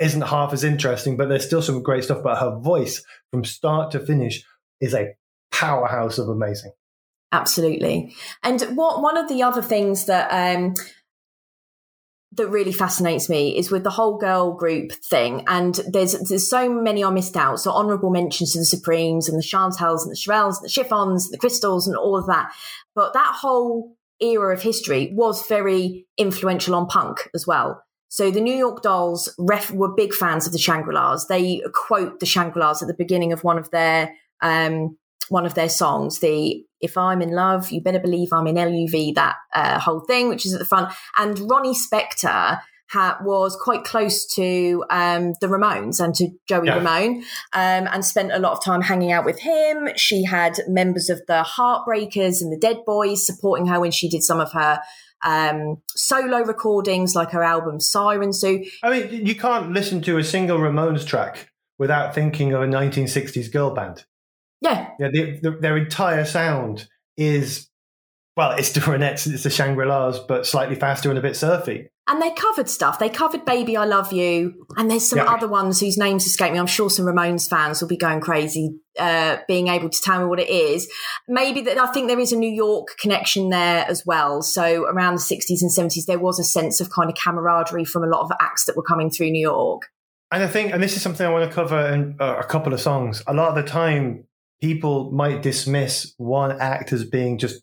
[0.00, 2.22] isn't half as interesting, but there's still some great stuff.
[2.24, 4.42] But her voice from start to finish
[4.80, 5.14] is a
[5.52, 6.72] powerhouse of amazing.
[7.30, 8.12] Absolutely.
[8.42, 10.74] And what one of the other things that um,
[12.32, 15.44] that really fascinates me is with the whole girl group thing.
[15.46, 17.60] And there's there's so many I missed out.
[17.60, 21.26] So honourable mentions to the Supremes and the Chantels and the Shirelles and the Chiffons
[21.26, 22.52] and the Crystals and all of that.
[22.94, 27.82] But that whole era of history was very influential on punk as well.
[28.08, 31.26] So the New York Dolls ref- were big fans of the Shangri-Las.
[31.26, 34.96] They quote the Shangri-Las at the beginning of one of their um,
[35.30, 39.14] one of their songs, the If I'm in Love, You Better Believe I'm in LUV,
[39.14, 40.92] that uh, whole thing, which is at the front.
[41.16, 42.60] And Ronnie Spector
[42.90, 46.76] ha- was quite close to um, the Ramones and to Joey yeah.
[46.76, 47.18] Ramone
[47.52, 49.88] um, and spent a lot of time hanging out with him.
[49.96, 54.22] She had members of the Heartbreakers and the Dead Boys supporting her when she did
[54.22, 54.80] some of her
[55.22, 58.32] um, solo recordings, like her album Siren.
[58.32, 62.66] So, I mean, you can't listen to a single Ramones track without thinking of a
[62.66, 64.04] 1960s girl band.
[64.60, 64.90] Yeah.
[64.98, 65.08] Yeah.
[65.12, 67.68] The, the, their entire sound is,
[68.36, 71.88] well, it's the Ronettes, it's the Shangri La's, but slightly faster and a bit surfy.
[72.10, 72.98] And they covered stuff.
[72.98, 74.66] They covered Baby I Love You.
[74.78, 75.26] And there's some yeah.
[75.26, 76.58] other ones whose names escape me.
[76.58, 80.24] I'm sure some Ramones fans will be going crazy uh, being able to tell me
[80.24, 80.90] what it is.
[81.28, 84.40] Maybe that I think there is a New York connection there as well.
[84.40, 88.04] So around the 60s and 70s, there was a sense of kind of camaraderie from
[88.04, 89.82] a lot of acts that were coming through New York.
[90.30, 92.72] And I think, and this is something I want to cover in uh, a couple
[92.72, 93.22] of songs.
[93.26, 94.24] A lot of the time,
[94.60, 97.62] people might dismiss one act as being just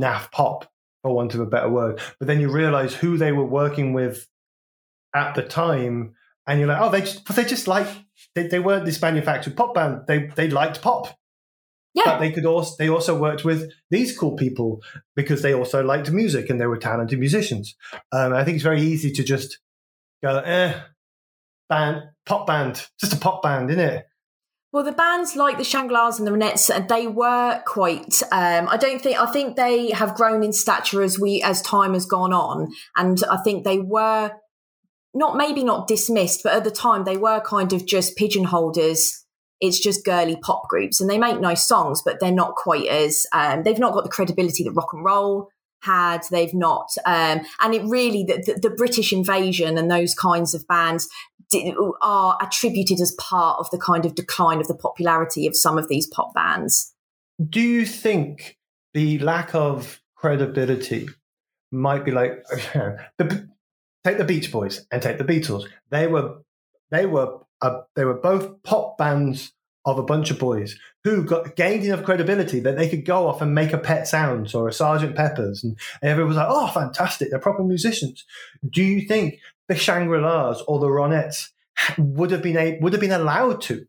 [0.00, 0.70] naff pop,
[1.02, 2.00] for want of a better word.
[2.18, 4.28] But then you realize who they were working with
[5.14, 6.14] at the time,
[6.46, 7.86] and you're like, oh, they just, they just like
[8.34, 10.02] they, they weren't this manufactured pop band.
[10.06, 11.16] They they liked pop.
[11.94, 12.04] Yeah.
[12.06, 14.80] But they could also they also worked with these cool people
[15.14, 17.76] because they also liked music and they were talented musicians.
[18.10, 19.58] Um, I think it's very easy to just
[20.22, 20.80] go, eh,
[21.68, 24.06] band, pop band, just a pop band, isn't it?
[24.72, 28.22] Well, the bands like the Shangri-Las and the Ronettes, uh, they were quite.
[28.32, 29.20] Um, I don't think.
[29.20, 33.22] I think they have grown in stature as we as time has gone on, and
[33.30, 34.32] I think they were
[35.12, 38.78] not maybe not dismissed, but at the time they were kind of just pigeonholed
[39.62, 43.26] it's just girly pop groups, and they make nice songs, but they're not quite as.
[43.32, 45.50] Um, they've not got the credibility that rock and roll
[45.82, 46.22] had.
[46.30, 50.66] They've not, um, and it really the, the, the, British invasion and those kinds of
[50.66, 51.08] bands
[52.00, 55.88] are attributed as part of the kind of decline of the popularity of some of
[55.88, 56.94] these pop bands.
[57.42, 58.58] Do you think
[58.94, 61.08] the lack of credibility
[61.70, 62.44] might be like
[63.18, 63.48] the,
[64.04, 65.66] take the Beach Boys and take the Beatles?
[65.90, 66.42] They were
[66.90, 69.52] they were uh, they were both pop bands
[69.84, 73.42] of a bunch of boys who got gained enough credibility that they could go off
[73.42, 77.30] and make a Pet Sounds or a Sergeant Pepper's, and everyone was like, "Oh, fantastic!
[77.30, 78.24] They're proper musicians."
[78.68, 81.48] Do you think the Shangri Las or the Ronettes
[81.98, 83.86] would have been a, would have been allowed to?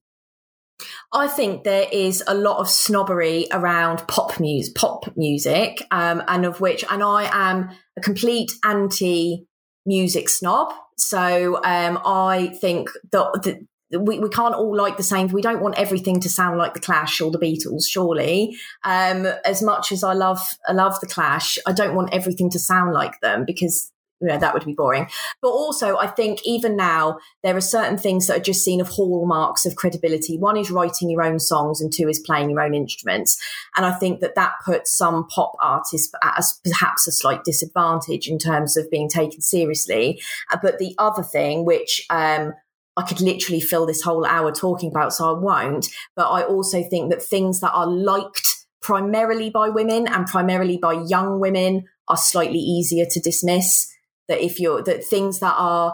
[1.14, 6.46] I think there is a lot of snobbery around pop music, pop music, um, and
[6.46, 9.46] of which, and I am a complete anti
[9.86, 10.74] music snob.
[10.98, 15.28] So um, I think that, we, we can't all like the same.
[15.28, 18.58] We don't want everything to sound like the Clash or the Beatles, surely.
[18.84, 22.60] Um, as much as I love I love the Clash, I don't want everything to
[22.60, 23.92] sound like them because
[24.24, 25.08] you know that would be boring.
[25.42, 28.88] But also i think even now there are certain things that are just seen of
[28.88, 30.38] hallmarks of credibility.
[30.38, 33.38] One is writing your own songs and two is playing your own instruments.
[33.76, 38.28] And i think that that puts some pop artists at a, perhaps a slight disadvantage
[38.28, 40.22] in terms of being taken seriously.
[40.52, 42.54] Uh, but the other thing which um,
[42.96, 45.88] I could literally fill this whole hour talking about, so I won't.
[46.16, 50.94] But I also think that things that are liked primarily by women and primarily by
[50.94, 53.93] young women are slightly easier to dismiss
[54.28, 55.94] that if you're that things that are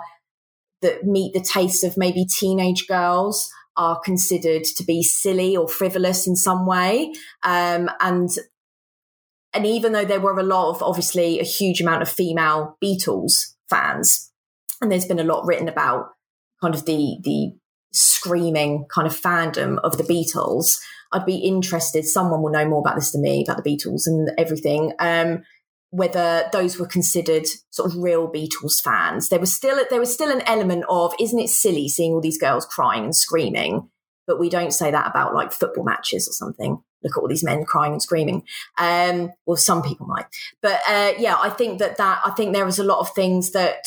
[0.82, 6.28] that meet the taste of maybe teenage girls are considered to be silly or frivolous
[6.28, 7.14] in some way.
[7.44, 8.30] Um, and
[9.54, 13.56] and even though there were a lot of obviously a huge amount of female beatles
[13.70, 14.32] fans
[14.82, 16.10] and there's been a lot written about
[16.62, 17.52] kind of the the
[17.92, 20.78] screaming kind of fandom of the beatles
[21.12, 24.30] i'd be interested someone will know more about this than me about the beatles and
[24.38, 25.42] everything um,
[25.92, 29.30] whether those were considered sort of real Beatles fans.
[29.30, 32.38] There was still there was still an element of isn't it silly seeing all these
[32.38, 33.90] girls crying and screaming?
[34.28, 36.78] But we don't say that about like football matches or something.
[37.04, 38.44] Look at all these men crying and screaming.
[38.78, 40.26] Um, well, some people might,
[40.62, 43.52] but uh, yeah, I think that that I think there is a lot of things
[43.52, 43.86] that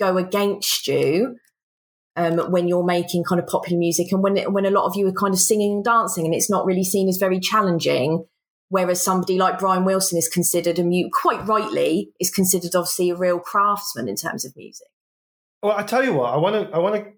[0.00, 1.36] go against you
[2.16, 5.06] um, when you're making kind of popular music, and when when a lot of you
[5.06, 8.24] are kind of singing and dancing, and it's not really seen as very challenging
[8.74, 13.14] whereas somebody like Brian Wilson is considered a mute, quite rightly, is considered obviously a
[13.14, 14.88] real craftsman in terms of music.
[15.62, 17.12] Well, I tell you what, I want to I want to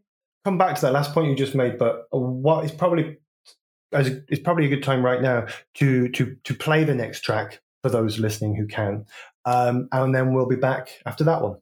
[0.45, 3.16] come back to that last point you just made, but what is probably
[3.90, 7.62] as it's probably a good time right now to to to play the next track
[7.83, 9.07] for those listening who can,
[9.47, 11.57] um, and then we'll be back after that one.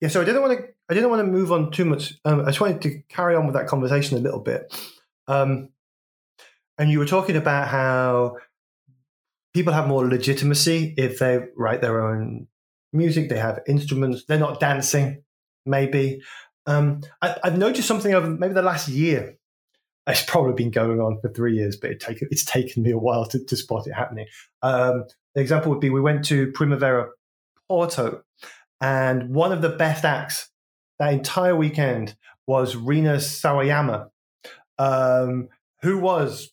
[0.00, 0.68] Yeah, so I didn't want to.
[0.88, 2.14] I didn't want to move on too much.
[2.24, 4.72] Um, I just wanted to carry on with that conversation a little bit.
[5.26, 5.70] Um,
[6.78, 8.36] and you were talking about how
[9.54, 12.46] people have more legitimacy if they write their own
[12.92, 13.28] music.
[13.28, 14.24] They have instruments.
[14.26, 15.22] They're not dancing.
[15.64, 16.20] Maybe.
[16.66, 19.36] Um, I, have noticed something over maybe the last year.
[20.06, 22.98] It's probably been going on for three years, but it take, it's taken me a
[22.98, 24.26] while to, to spot it happening.
[24.62, 25.04] Um,
[25.34, 27.08] the example would be we went to Primavera
[27.68, 28.22] Porto
[28.80, 30.50] and one of the best acts
[30.98, 34.10] that entire weekend was Rina Sawayama,
[34.78, 35.48] um,
[35.82, 36.50] who was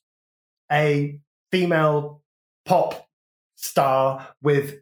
[0.72, 1.20] a
[1.52, 2.22] female
[2.66, 3.08] pop
[3.56, 4.76] star with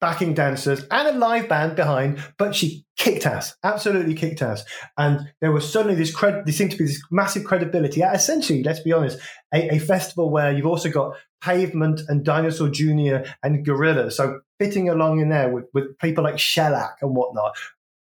[0.00, 4.64] backing dancers and a live band behind, but she kicked ass, absolutely kicked ass.
[4.96, 8.62] And there was suddenly this cred, there seemed to be this massive credibility at essentially,
[8.62, 9.18] let's be honest,
[9.52, 13.28] a, a festival where you've also got Pavement and Dinosaur Jr.
[13.42, 14.10] and Gorilla.
[14.10, 17.56] So fitting along in there with, with people like Shellac and whatnot.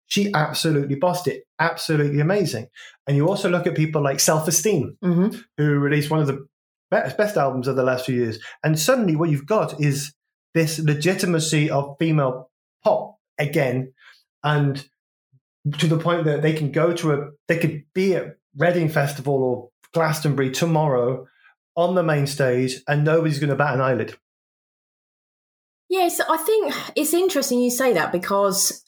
[0.07, 1.45] She absolutely bossed it.
[1.59, 2.68] Absolutely amazing.
[3.07, 5.38] And you also look at people like Self Esteem, mm-hmm.
[5.57, 6.47] who released one of the
[6.90, 8.38] best, best albums of the last few years.
[8.62, 10.12] And suddenly what you've got is
[10.53, 12.51] this legitimacy of female
[12.85, 13.95] pop again.
[14.45, 14.85] And
[15.79, 19.35] to the point that they can go to a, they could be at Reading Festival
[19.42, 21.27] or Glastonbury tomorrow
[21.77, 24.17] on the main stage and nobody's going to bat an eyelid.
[25.89, 28.83] Yes, I think it's interesting you say that because,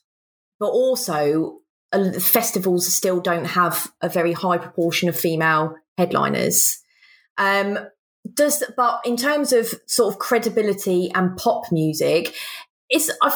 [0.59, 1.59] but also
[1.92, 6.79] uh, festivals still don't have a very high proportion of female headliners.
[7.37, 7.79] Um,
[8.33, 12.35] does but in terms of sort of credibility and pop music,
[12.88, 13.35] it's I've,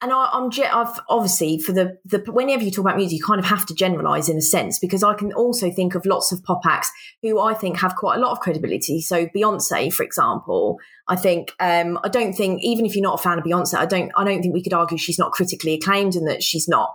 [0.00, 3.40] and I, am I've obviously for the the whenever you talk about music, you kind
[3.40, 6.42] of have to generalize in a sense because I can also think of lots of
[6.44, 6.90] pop acts
[7.22, 9.00] who I think have quite a lot of credibility.
[9.00, 13.22] So Beyonce, for example, I think um, I don't think even if you're not a
[13.22, 16.14] fan of Beyonce, I don't I don't think we could argue she's not critically acclaimed
[16.14, 16.94] and that she's not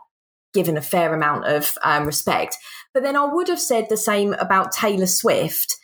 [0.54, 2.56] given a fair amount of um, respect.
[2.94, 5.76] But then I would have said the same about Taylor Swift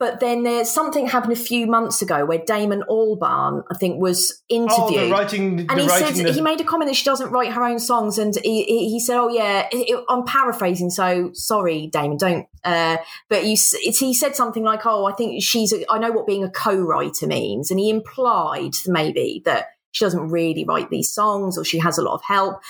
[0.00, 4.42] but then there's something happened a few months ago where Damon Albarn, I think, was
[4.48, 4.98] interviewed.
[4.98, 6.32] Oh, the writing, and he writing said the...
[6.32, 9.18] he made a comment that she doesn't write her own songs, and he, he said,
[9.18, 12.96] "Oh yeah, it, I'm paraphrasing, so sorry, Damon, don't." Uh,
[13.28, 16.44] but you, he said something like, "Oh, I think she's, a, I know what being
[16.44, 21.64] a co-writer means," and he implied maybe that she doesn't really write these songs or
[21.64, 22.62] she has a lot of help.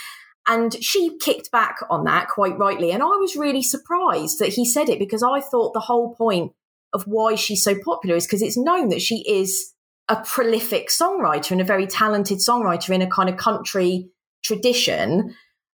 [0.48, 2.90] And she kicked back on that quite rightly.
[2.90, 6.52] And I was really surprised that he said it because I thought the whole point
[6.92, 9.72] of why she's so popular is because it's known that she is
[10.08, 14.10] a prolific songwriter and a very talented songwriter in a kind of country
[14.42, 15.34] tradition.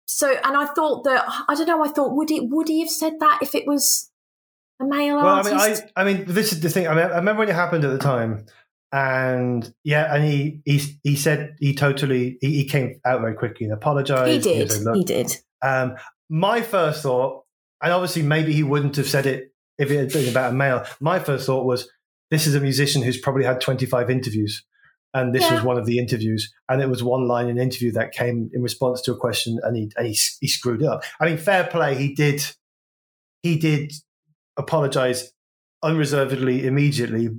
[0.08, 1.84] So, and I thought that I don't know.
[1.84, 4.10] I thought would he would he have said that if it was
[4.82, 5.54] a male well, artist?
[5.56, 6.88] I mean, I, I mean, this is the thing.
[6.88, 8.46] I mean, I remember when it happened at the time,
[8.92, 13.66] and yeah, and he he he said he totally he, he came out very quickly
[13.66, 14.46] and apologized.
[14.46, 14.72] He did.
[14.72, 15.38] He, he did.
[15.62, 15.96] Um,
[16.30, 17.44] my first thought,
[17.82, 19.51] and obviously maybe he wouldn't have said it
[19.82, 21.90] if it had been about a male, my first thought was
[22.30, 24.64] this is a musician who's probably had 25 interviews.
[25.14, 25.56] And this yeah.
[25.56, 26.54] was one of the interviews.
[26.70, 29.60] And it was one line in an interview that came in response to a question
[29.64, 31.04] and he, and he, he screwed up.
[31.20, 31.96] I mean, fair play.
[31.96, 32.46] He did,
[33.42, 33.92] he did
[34.56, 35.34] apologize
[35.84, 37.30] unreservedly immediately.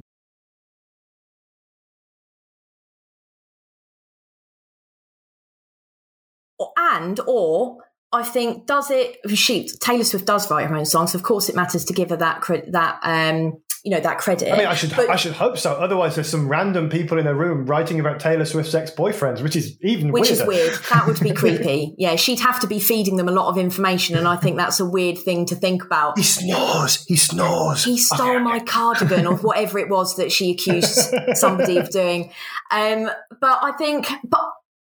[6.76, 7.78] And, or
[8.12, 11.14] I think does it She Taylor Swift does write her own songs.
[11.14, 14.52] Of course, it matters to give her that that um, you know that credit.
[14.52, 15.72] I mean, I should but, I should hope so.
[15.72, 19.56] Otherwise, there's some random people in a room writing about Taylor Swift's ex boyfriends, which
[19.56, 20.42] is even which weirder.
[20.42, 20.72] is weird.
[20.90, 21.94] That would be creepy.
[21.98, 24.78] Yeah, she'd have to be feeding them a lot of information, and I think that's
[24.78, 26.18] a weird thing to think about.
[26.18, 27.04] He snores.
[27.06, 27.84] He snores.
[27.84, 32.30] He stole my cardigan or whatever it was that she accused somebody of doing.
[32.70, 33.10] Um,
[33.40, 34.44] but I think, but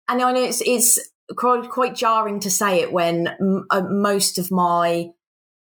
[0.07, 0.97] and I know it's it's
[1.35, 5.11] quite, quite jarring to say it when m- uh, most of my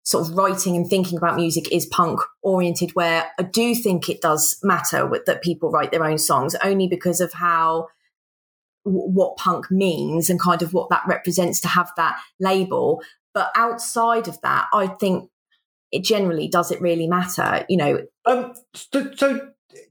[0.04, 4.22] sort of writing and thinking about music is punk oriented where I do think it
[4.22, 7.88] does matter with, that people write their own songs only because of how
[8.84, 13.02] what punk means and kind of what that represents to have that label.
[13.34, 15.30] But outside of that I think
[15.92, 18.06] it generally does it really matter you know?
[18.26, 19.50] Um so, so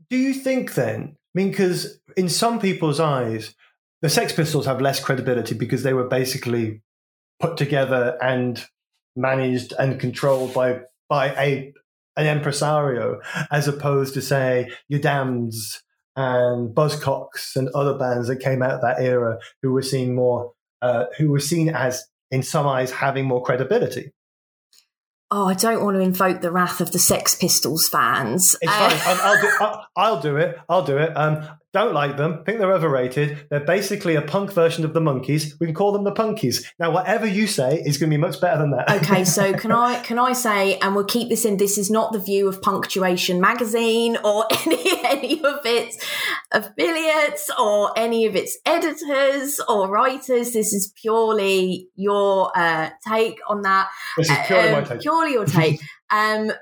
[0.08, 3.52] do you think then I mean because in some people's eyes
[4.04, 6.82] the Sex Pistols have less credibility because they were basically
[7.40, 8.62] put together and
[9.16, 11.72] managed and controlled by by a
[12.14, 15.82] an impresario, as opposed to say your Damns
[16.16, 20.52] and Buzzcocks and other bands that came out of that era who were seen more,
[20.82, 24.12] uh, who were seen as, in some eyes, having more credibility.
[25.30, 28.54] Oh, I don't want to invoke the wrath of the Sex Pistols fans.
[28.60, 29.00] It's fine.
[29.06, 30.58] I'll, I'll, do, I'll, I'll, do, it.
[30.68, 31.16] I'll do it.
[31.16, 32.44] Um, don't like them.
[32.44, 33.46] Think they're overrated.
[33.50, 35.54] They're basically a punk version of the Monkees.
[35.58, 36.64] We can call them the Punkies.
[36.78, 39.02] Now, whatever you say is going to be much better than that.
[39.02, 41.56] okay, so can I can I say, and we'll keep this in.
[41.56, 45.98] This is not the view of Punktuation magazine or any any of its
[46.52, 50.52] affiliates or any of its editors or writers.
[50.52, 53.90] This is purely your uh, take on that.
[54.16, 55.00] This is purely um, my take.
[55.00, 55.80] Purely your take.
[56.10, 56.52] um,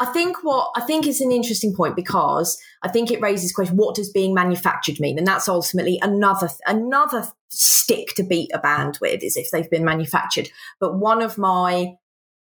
[0.00, 3.76] I think what I think is an interesting point because I think it raises question:
[3.76, 5.18] What does being manufactured mean?
[5.18, 9.84] And that's ultimately another another stick to beat a band with is if they've been
[9.84, 10.48] manufactured.
[10.80, 11.94] But one of my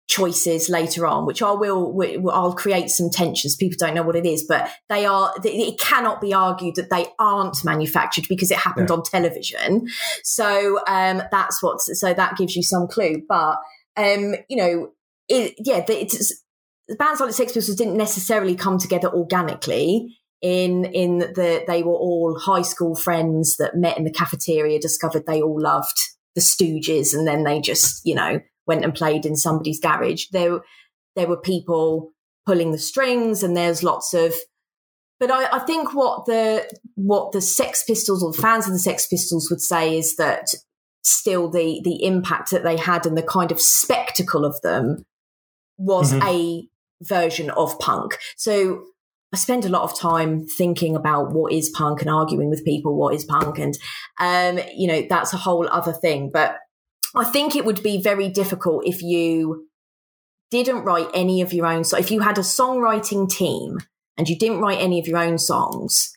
[0.08, 1.94] choices later on, which I will,
[2.32, 3.54] I'll create some tensions.
[3.54, 5.32] People don't know what it is, but they are.
[5.44, 8.96] It cannot be argued that they aren't manufactured because it happened yeah.
[8.96, 9.86] on television.
[10.24, 11.80] So um, that's what.
[11.80, 13.22] So that gives you some clue.
[13.28, 13.58] But
[13.96, 14.92] um, you know,
[15.28, 16.42] it, yeah, it's
[16.96, 20.18] bands like the Sex Pistols didn't necessarily come together organically.
[20.40, 25.26] In in that they were all high school friends that met in the cafeteria, discovered
[25.26, 25.98] they all loved
[26.36, 30.26] the Stooges, and then they just you know went and played in somebody's garage.
[30.30, 30.60] There
[31.16, 32.12] there were people
[32.46, 34.32] pulling the strings, and there's lots of.
[35.18, 38.78] But I, I think what the what the Sex Pistols or the fans of the
[38.78, 40.54] Sex Pistols would say is that
[41.02, 45.04] still the the impact that they had and the kind of spectacle of them
[45.78, 46.28] was mm-hmm.
[46.28, 46.68] a
[47.02, 48.18] version of punk.
[48.36, 48.84] So
[49.32, 52.96] I spend a lot of time thinking about what is punk and arguing with people
[52.96, 53.58] what is punk.
[53.58, 53.78] And,
[54.20, 56.30] um, you know, that's a whole other thing.
[56.32, 56.56] But
[57.14, 59.68] I think it would be very difficult if you
[60.50, 61.84] didn't write any of your own.
[61.84, 63.78] So if you had a songwriting team
[64.16, 66.16] and you didn't write any of your own songs,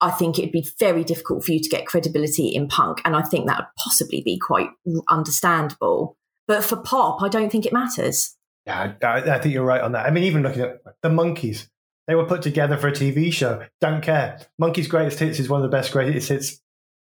[0.00, 3.00] I think it'd be very difficult for you to get credibility in punk.
[3.04, 4.68] And I think that would possibly be quite
[5.08, 6.16] understandable.
[6.46, 8.34] But for pop, I don't think it matters.
[8.66, 10.06] Yeah, I, I, think you're right on that.
[10.06, 11.68] I mean, even looking at the Monkees,
[12.06, 13.64] they were put together for a TV show.
[13.80, 14.40] Don't care.
[14.60, 16.60] Monkees' Greatest Hits is one of the best greatest hits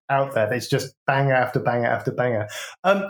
[0.09, 0.51] out there.
[0.53, 2.47] It's just banger after banger after banger.
[2.83, 3.07] Um,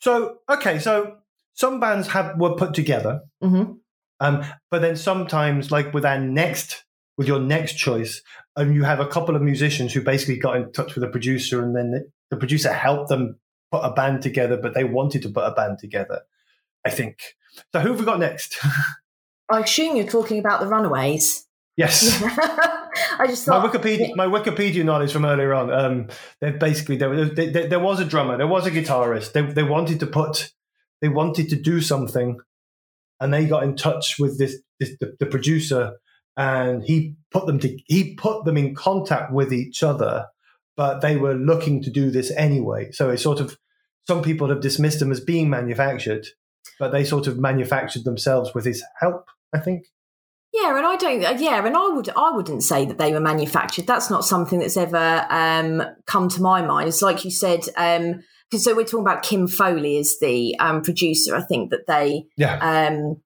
[0.00, 1.16] so okay, so
[1.54, 3.72] some bands have were put together, mm-hmm.
[4.20, 6.84] um, but then sometimes, like with our next,
[7.16, 8.22] with your next choice,
[8.56, 11.62] um, you have a couple of musicians who basically got in touch with a producer,
[11.62, 13.38] and then the, the producer helped them
[13.72, 16.20] put a band together, but they wanted to put a band together.
[16.84, 17.18] I think.
[17.72, 18.58] So who have we got next?
[19.50, 21.46] I assume you're talking about the Runaways.
[21.76, 22.22] Yes.
[23.18, 25.72] I just thought my Wikipedia my Wikipedia knowledge from earlier on.
[25.72, 26.08] Um,
[26.40, 29.32] they basically there, there was a drummer, there was a guitarist.
[29.32, 30.52] They they wanted to put
[31.00, 32.38] they wanted to do something,
[33.20, 35.98] and they got in touch with this, this the, the producer,
[36.36, 40.26] and he put them to he put them in contact with each other,
[40.76, 42.90] but they were looking to do this anyway.
[42.92, 43.58] So it sort of
[44.06, 46.26] some people have dismissed them as being manufactured,
[46.78, 49.86] but they sort of manufactured themselves with his help, I think.
[50.52, 51.24] Yeah, and I don't.
[51.24, 52.08] Uh, yeah, and I would.
[52.16, 53.88] I wouldn't say that they were manufactured.
[53.88, 56.88] That's not something that's ever um, come to my mind.
[56.88, 57.64] It's like you said.
[57.76, 61.34] Um, because so we're talking about Kim Fowley as the um, producer.
[61.34, 62.26] I think that they.
[62.36, 62.58] Yeah.
[62.58, 63.20] Um,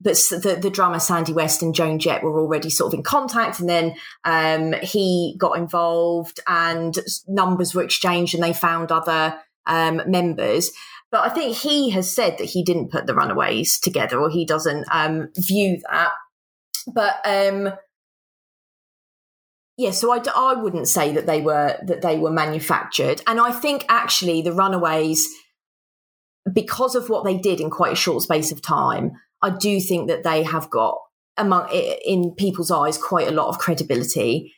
[0.00, 3.58] but the, the drummer Sandy West and Joan Jett were already sort of in contact,
[3.60, 10.02] and then um, he got involved, and numbers were exchanged, and they found other um,
[10.06, 10.70] members.
[11.12, 14.46] But I think he has said that he didn't put the Runaways together, or he
[14.46, 16.12] doesn't um, view that.
[16.92, 17.74] But um,
[19.76, 23.52] yeah, so I, I wouldn't say that they were that they were manufactured, and I
[23.52, 25.28] think actually the Runaways,
[26.50, 30.08] because of what they did in quite a short space of time, I do think
[30.08, 30.98] that they have got
[31.36, 34.54] among in people's eyes quite a lot of credibility.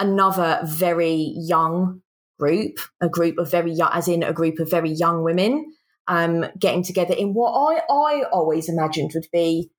[0.00, 2.02] Another very young
[2.40, 5.72] group, a group of very young, as in a group of very young women
[6.08, 9.70] um, getting together in what I, I always imagined would be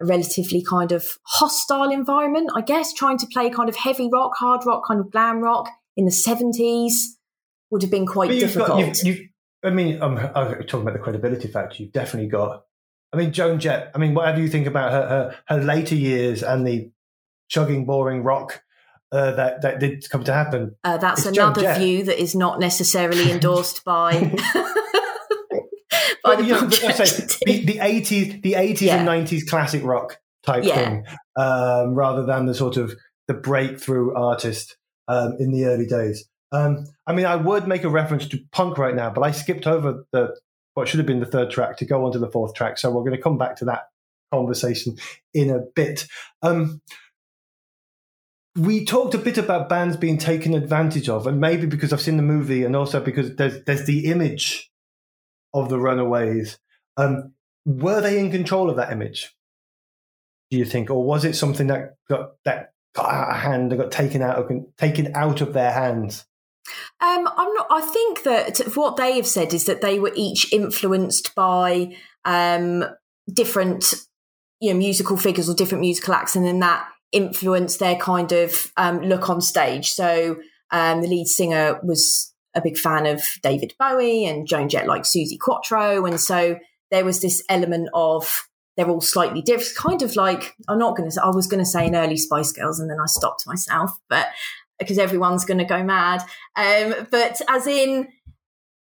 [0.00, 4.32] a relatively kind of hostile environment, I guess, trying to play kind of heavy rock,
[4.36, 6.92] hard rock, kind of glam rock in the 70s
[7.70, 8.68] would have been quite difficult.
[8.68, 9.28] Got, you've, you've,
[9.64, 11.82] I mean, I'm, I'm, talking about the credibility factor.
[11.82, 12.64] You've definitely got,
[13.12, 16.42] I mean, Joan Jett, I mean, whatever you think about her, her, her later years
[16.42, 16.90] and the
[17.48, 18.62] chugging, boring rock
[19.12, 20.74] uh, that that did come to happen.
[20.84, 24.12] Uh, that's another view that is not necessarily endorsed by
[26.26, 28.96] by the, yeah, the, the 80s, the 80s yeah.
[28.96, 30.74] and 90s classic rock type yeah.
[30.74, 31.04] thing,
[31.36, 32.94] um, rather than the sort of
[33.28, 34.76] the breakthrough artist
[35.08, 36.28] um, in the early days.
[36.52, 39.66] Um, I mean, I would make a reference to punk right now, but I skipped
[39.66, 40.36] over the
[40.74, 42.78] what should have been the third track to go on to the fourth track.
[42.78, 43.88] So we're going to come back to that
[44.32, 44.96] conversation
[45.32, 46.06] in a bit.
[46.42, 46.82] Um,
[48.56, 52.16] we talked a bit about bands being taken advantage of, and maybe because I've seen
[52.16, 54.70] the movie, and also because there's there's the image
[55.56, 56.58] of the Runaways.
[56.96, 57.32] Um,
[57.64, 59.34] were they in control of that image?
[60.50, 63.76] Do you think, or was it something that got that got out of hand, that
[63.76, 66.24] got taken out of taken out of their hands?
[67.00, 67.66] Um, I'm not.
[67.70, 72.84] I think that what they have said is that they were each influenced by um,
[73.32, 73.94] different,
[74.60, 78.72] you know, musical figures or different musical acts, and then that influenced their kind of
[78.76, 79.90] um, look on stage.
[79.90, 80.36] So
[80.70, 85.02] um, the lead singer was a big fan of David Bowie, and Joan Jett like
[85.02, 86.58] Suzi Quatro, and so
[86.90, 91.10] there was this element of they're all slightly different, kind of like I'm not going
[91.10, 91.22] to.
[91.22, 94.28] I was going to say an early Spice Girls, and then I stopped myself, but
[94.78, 96.22] because everyone's going to go mad.
[96.56, 98.08] Um, but as in,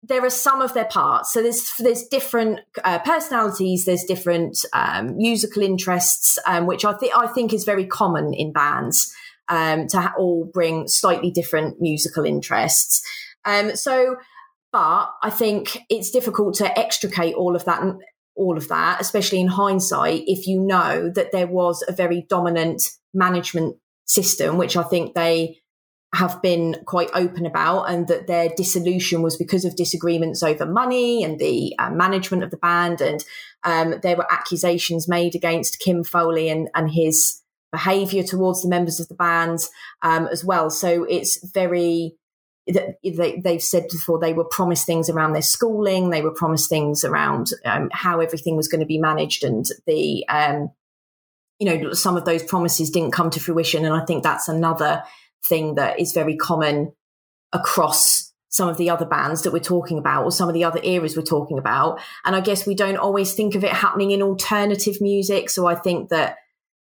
[0.02, 1.32] there are some of their parts.
[1.32, 3.84] So there's there's different uh, personalities.
[3.84, 8.52] There's different um, musical interests, um, which I think I think is very common in
[8.52, 9.12] bands
[9.48, 13.02] um, to ha- all bring slightly different musical interests.
[13.46, 14.16] Um, so,
[14.72, 17.82] but I think it's difficult to extricate all of that
[18.36, 22.82] all of that, especially in hindsight, if you know that there was a very dominant
[23.14, 25.58] management system, which I think they
[26.14, 31.24] have been quite open about, and that their dissolution was because of disagreements over money
[31.24, 33.00] and the uh, management of the band.
[33.00, 33.24] And
[33.64, 37.42] um, there were accusations made against Kim Fowley and, and his
[37.72, 39.60] behavior towards the members of the band
[40.02, 40.70] um, as well.
[40.70, 42.16] So it's very.
[42.66, 47.04] They, they've said before they were promised things around their schooling, they were promised things
[47.04, 50.70] around um, how everything was going to be managed, and the um,
[51.58, 53.84] you know some of those promises didn't come to fruition.
[53.84, 55.04] And I think that's another
[55.48, 56.92] thing that is very common
[57.52, 60.80] across some of the other bands that we're talking about or some of the other
[60.82, 62.00] eras we're talking about.
[62.24, 65.50] And I guess we don't always think of it happening in alternative music.
[65.50, 66.36] So I think that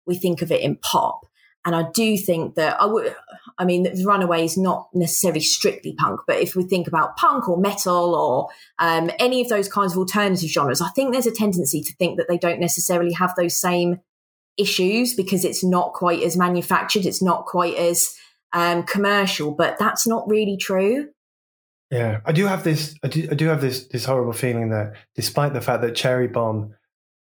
[0.07, 1.27] we think of it in pop.
[1.65, 3.15] And I do think that I would,
[3.57, 7.57] I mean, Runaway is not necessarily strictly punk, but if we think about punk or
[7.57, 8.49] metal or
[8.79, 12.17] um, any of those kinds of alternative genres, I think there's a tendency to think
[12.19, 14.01] that they don't necessarily have those same
[14.57, 18.15] issues because it's not quite as manufactured, it's not quite as
[18.53, 21.11] um, commercial, but that's not really true.
[21.91, 22.97] Yeah, I do have this.
[23.05, 26.27] I do, I do have this this horrible feeling that, despite the fact that Cherry
[26.27, 26.75] Bomb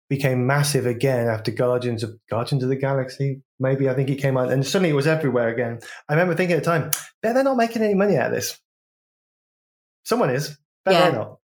[0.09, 4.37] became massive again after Guardians of Guardians of the Galaxy, maybe I think it came
[4.37, 5.79] out and suddenly it was everywhere again.
[6.07, 6.91] I remember thinking at the time,
[7.23, 8.59] yeah, they're not making any money out of this.
[10.03, 11.01] Someone is, but yeah.
[11.01, 11.37] they're not.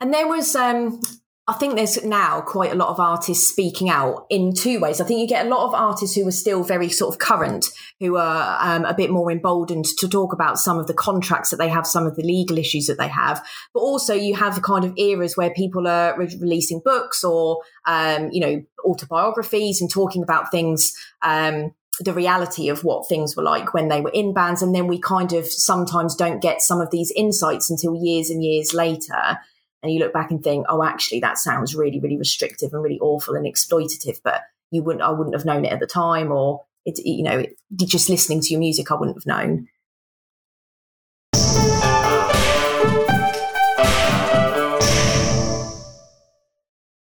[0.00, 1.00] And there was um,
[1.48, 5.00] I think there's now quite a lot of artists speaking out in two ways.
[5.00, 7.70] I think you get a lot of artists who are still very sort of current,
[8.00, 11.56] who are um, a bit more emboldened to talk about some of the contracts that
[11.56, 13.42] they have, some of the legal issues that they have.
[13.72, 17.62] But also, you have the kind of eras where people are re- releasing books or,
[17.86, 20.92] um, you know, autobiographies and talking about things.
[21.22, 24.62] Um, the reality of what things were like when they were in bands.
[24.62, 28.44] And then we kind of sometimes don't get some of these insights until years and
[28.44, 29.38] years later
[29.82, 32.98] and you look back and think, oh, actually, that sounds really, really restrictive and really
[33.00, 34.20] awful and exploitative.
[34.24, 37.38] But you wouldn't, I wouldn't have known it at the time, or it, you know,
[37.38, 39.68] it, just listening to your music, I wouldn't have known.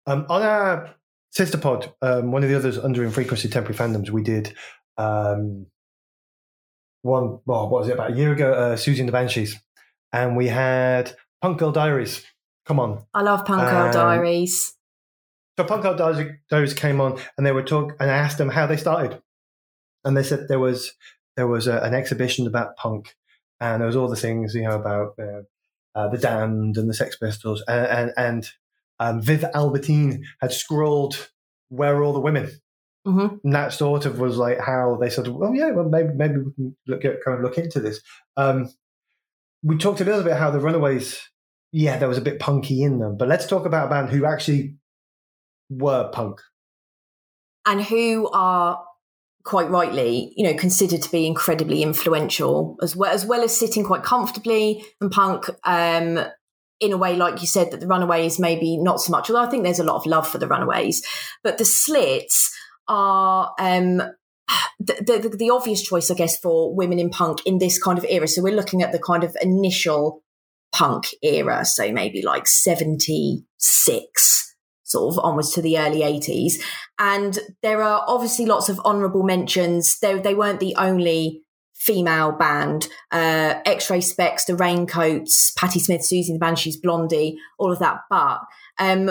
[0.06, 0.90] Um, on our
[1.30, 4.52] sister pod, um, one of the others under in frequency temporary fandoms, we did
[4.98, 5.66] um,
[7.02, 7.38] one.
[7.46, 8.52] Well, what was it about a year ago?
[8.52, 9.56] Uh, Siouxsie and the Banshees,
[10.12, 12.24] and we had Punk Girl Diaries
[12.66, 13.04] Come on.
[13.14, 14.74] I love Punk um, Diaries.
[15.58, 18.66] So Punk Girl Diaries came on and they were talking, and I asked them how
[18.66, 19.20] they started.
[20.04, 20.92] And they said there was
[21.36, 23.14] there was a, an exhibition about punk,
[23.60, 25.42] and there was all the things you know about uh,
[25.94, 28.50] uh, the Damned and the Sex Pistols, and and, and
[28.98, 31.30] um, Viv Albertine had scrawled
[31.68, 32.50] "Where are all the women?"
[33.06, 33.36] Mm-hmm.
[33.44, 36.38] And that sort of was like how they sort of, oh yeah, well maybe maybe
[36.38, 38.00] we can look at, kind of look into this.
[38.36, 38.70] Um,
[39.62, 41.20] we talked a little bit how the Runaways
[41.72, 43.16] yeah, there was a bit punky in them.
[43.16, 44.76] But let's talk about a band who actually
[45.68, 46.40] were punk.
[47.66, 48.82] And who are
[49.44, 53.84] quite rightly, you know, considered to be incredibly influential as well as well as sitting
[53.84, 56.18] quite comfortably and punk um
[56.80, 59.28] in a way, like you said, that the Runaways maybe not so much.
[59.28, 61.06] Although I think there's a lot of love for the Runaways,
[61.44, 62.50] but the Slits
[62.88, 63.98] are um,
[64.78, 68.06] the, the, the obvious choice, I guess, for women in punk in this kind of
[68.08, 68.26] era.
[68.26, 70.22] So we're looking at the kind of initial
[70.72, 74.54] punk era, so maybe like 76
[74.84, 76.54] sort of onwards to the early 80s.
[76.98, 79.98] And there are obviously lots of honourable mentions.
[80.00, 81.42] They, they weren't the only
[81.74, 87.78] female band, uh, X-Ray Spex, the Raincoats, Patti Smith, and the Banshees, Blondie, all of
[87.78, 88.00] that.
[88.10, 88.40] But
[88.78, 89.10] um,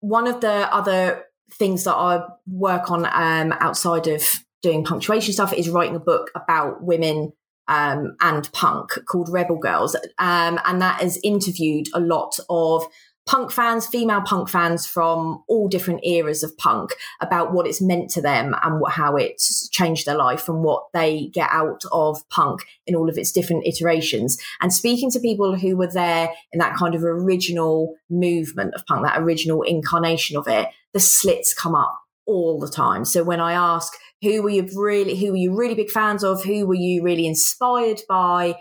[0.00, 4.22] one of the other things that I work on um, outside of
[4.62, 7.32] doing Punktuation stuff is writing a book about women
[7.68, 12.86] um, and punk called Rebel Girls, um, and that has interviewed a lot of
[13.26, 18.08] punk fans, female punk fans from all different eras of punk about what it's meant
[18.08, 22.26] to them and what, how it's changed their life and what they get out of
[22.28, 24.38] punk in all of its different iterations.
[24.60, 29.04] And speaking to people who were there in that kind of original movement of punk,
[29.04, 33.04] that original incarnation of it, the slits come up all the time.
[33.04, 33.92] So when I ask
[34.22, 37.26] who were you really, who were you really big fans of, who were you really
[37.26, 38.56] inspired by,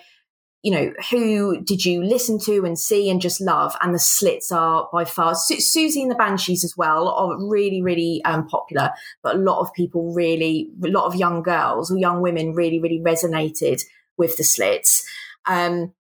[0.64, 3.76] you know, who did you listen to and see and just love?
[3.82, 7.82] And the slits are by far Su- Siouxsie and the Banshees as well are really,
[7.82, 8.91] really um, popular.
[9.24, 12.80] But a lot of people really, a lot of young girls or young women really,
[12.80, 13.82] really resonated
[14.18, 15.06] with the slits.
[15.45, 15.93] Um,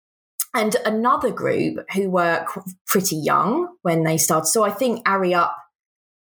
[0.54, 2.46] and another group who were
[2.86, 4.46] pretty young when they started.
[4.46, 5.56] So I think Ari Up,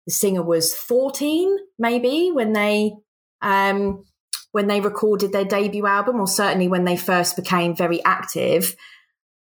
[0.06, 2.92] the singer, was 14 maybe when they
[3.44, 4.04] um,
[4.52, 8.74] when they recorded their debut album, or certainly when they first became very active,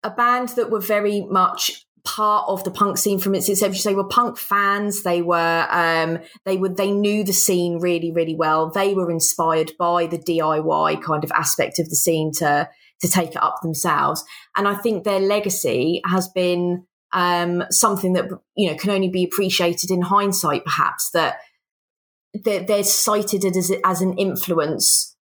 [0.03, 3.91] a band that were very much part of the punk scene from its inception.
[3.91, 5.03] They were punk fans.
[5.03, 8.71] They were um, they were they knew the scene really really well.
[8.71, 12.69] They were inspired by the DIY kind of aspect of the scene to
[13.01, 14.25] to take it up themselves.
[14.57, 19.25] And I think their legacy has been um, something that you know can only be
[19.25, 21.39] appreciated in hindsight, perhaps that
[22.35, 25.17] they're, they're cited as, as an influence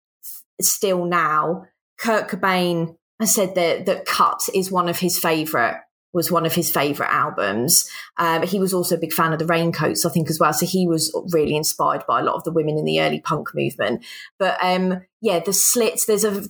[0.61, 1.65] still now.
[1.97, 5.77] Kurt Cobain has said that, that Cut is one of his favorite
[6.11, 7.87] was one of his favorite albums.
[8.17, 10.53] Um, he was also a big fan of the Raincoats, I think, as well.
[10.53, 13.49] So he was really inspired by a lot of the women in the early punk
[13.53, 14.03] movement.
[14.39, 16.05] But um, yeah, the Slits.
[16.05, 16.43] There's a,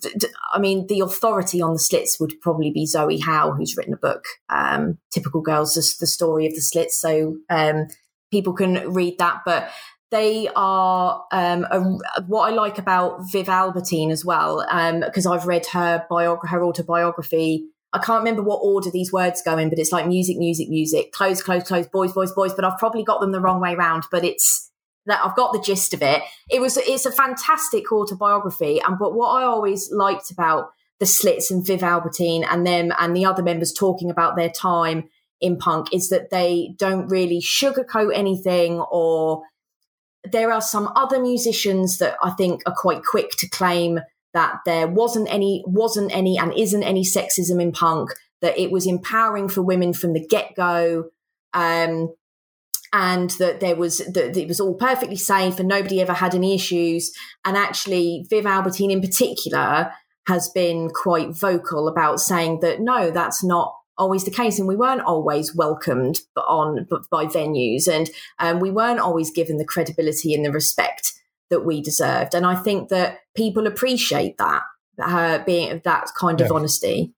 [0.53, 3.97] I mean, the authority on the Slits would probably be Zoe Howe, who's written a
[3.97, 6.99] book, um, "Typical Girls," the story of the Slits.
[6.99, 7.87] So um,
[8.31, 9.41] people can read that.
[9.45, 9.69] But
[10.11, 11.81] they are um, a,
[12.23, 14.65] what I like about Viv Albertine as well,
[15.05, 17.67] because um, I've read her bio- her autobiography.
[17.93, 21.11] I can't remember what order these words go in, but it's like music, music, music,
[21.11, 22.53] close, close, close, boys, boys, boys.
[22.53, 24.05] But I've probably got them the wrong way around.
[24.11, 24.71] But it's
[25.05, 26.21] that I've got the gist of it.
[26.49, 31.49] It was it's a fantastic autobiography, and but what I always liked about the Slits
[31.49, 35.09] and Viv Albertine and them and the other members talking about their time
[35.41, 39.43] in punk is that they don't really sugarcoat anything or
[40.23, 43.99] there are some other musicians that I think are quite quick to claim
[44.33, 48.11] that there wasn't any, wasn't any, and isn't any sexism in punk.
[48.41, 51.09] That it was empowering for women from the get go,
[51.53, 52.13] um,
[52.93, 56.55] and that there was that it was all perfectly safe and nobody ever had any
[56.55, 57.11] issues.
[57.45, 59.91] And actually, Viv Albertine in particular
[60.27, 64.75] has been quite vocal about saying that no, that's not always the case, and we
[64.75, 70.43] weren't always welcomed on by venues, and um, we weren't always given the credibility and
[70.43, 71.13] the respect
[71.49, 72.33] that we deserved.
[72.33, 74.63] And I think that people appreciate that,
[75.01, 77.13] uh, being that kind of honesty.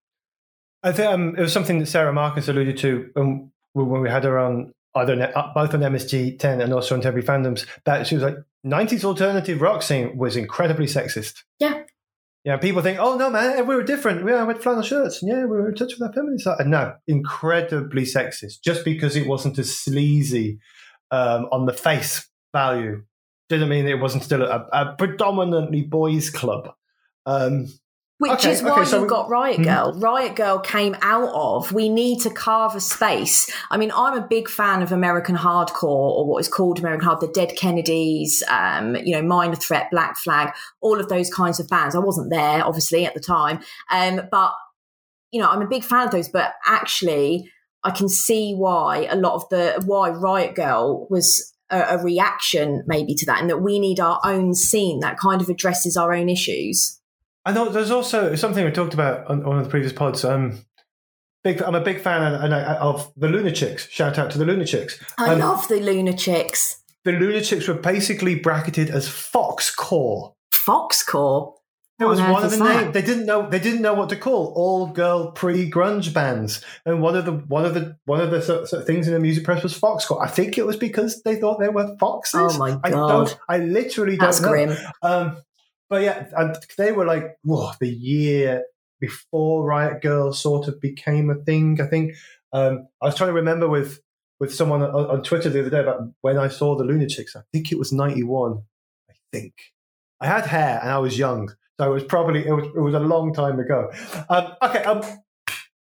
[0.84, 4.24] I think um, it was something that Sara Marcus alluded to when, when we had
[4.24, 8.16] her on either uh, both on MSG 10 and also on Temporary Fandoms that she
[8.16, 11.44] was like 90s alternative rock scene was incredibly sexist.
[11.60, 11.84] Yeah.
[12.44, 14.26] Yeah, people think, oh no, man, we were different.
[14.26, 16.66] We had flannel shirts, and yeah, we were in touch with our feminine side.
[16.66, 18.62] No, incredibly sexist.
[18.64, 20.60] Just because it wasn't as sleazy
[21.12, 23.04] um, on the face value
[23.50, 26.74] didn't mean it wasn't still a, a predominantly boys' club.
[27.26, 27.68] Um,
[28.22, 29.64] which okay, is why okay, so you've got Riot hmm?
[29.64, 29.92] Girl.
[29.92, 30.00] Mm-hmm.
[30.00, 33.52] Riot Grrrl came out of we need to carve a space.
[33.72, 37.20] I mean, I'm a big fan of American hardcore or what is called American hard,
[37.20, 41.68] the Dead Kennedys, um, you know, Minor Threat, Black Flag, all of those kinds of
[41.68, 41.96] bands.
[41.96, 43.60] I wasn't there, obviously, at the time,
[43.90, 44.54] um, but
[45.32, 46.30] you know, I'm a big fan of those.
[46.30, 47.50] But actually,
[47.84, 52.84] I can see why a lot of the why Riot Grrrl was a, a reaction
[52.86, 56.14] maybe to that, and that we need our own scene that kind of addresses our
[56.14, 57.01] own issues.
[57.46, 60.24] I know there's also something we talked about on, on one of the previous pods.
[60.24, 60.66] Um,
[61.44, 63.90] big, I'm a big fan of, of the Lunachicks.
[63.90, 65.02] Shout out to the Lunachicks.
[65.18, 66.78] I um, love the Lunachicks.
[67.04, 70.34] The Lunachicks were basically bracketed as Foxcore.
[70.54, 71.56] Foxcore.
[71.98, 74.54] There was one of the name they didn't know they didn't know what to call
[74.56, 78.42] all girl pre grunge bands, and one of the one of the one of the
[78.42, 80.20] sort, sort of things in the music press was Foxcore.
[80.20, 82.56] I think it was because they thought they were foxes.
[82.56, 82.84] Oh my god!
[82.84, 83.38] I don't.
[83.48, 84.50] I literally don't That's know.
[84.50, 84.78] grim.
[85.04, 85.38] Um,
[85.92, 88.64] but yeah, and they were like, whoa, the year
[89.02, 91.82] before Riot Grrrl sort of became a thing.
[91.82, 92.16] I think
[92.54, 94.00] um, I was trying to remember with
[94.40, 97.36] with someone on, Twitter the other day about when I saw the Lunachicks.
[97.36, 98.64] I think it was ninety one.
[99.10, 99.54] I think
[100.22, 102.94] I had hair and I was young, So it was probably it was it was
[102.94, 103.92] a long time ago.
[104.30, 105.02] Um, okay, um,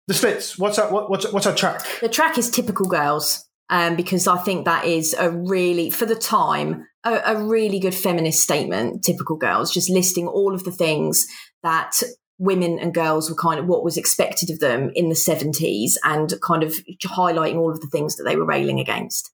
[0.07, 0.59] the Slits.
[0.59, 1.81] What's our what, what's what's our track?
[2.03, 6.15] The track is "Typical Girls." Um, because I think that is a really, for the
[6.15, 9.05] time, a, a really good feminist statement.
[9.05, 11.27] Typical girls, just listing all of the things
[11.63, 12.03] that
[12.39, 16.35] women and girls were kind of what was expected of them in the 70s and
[16.43, 16.75] kind of
[17.05, 19.31] highlighting all of the things that they were railing against.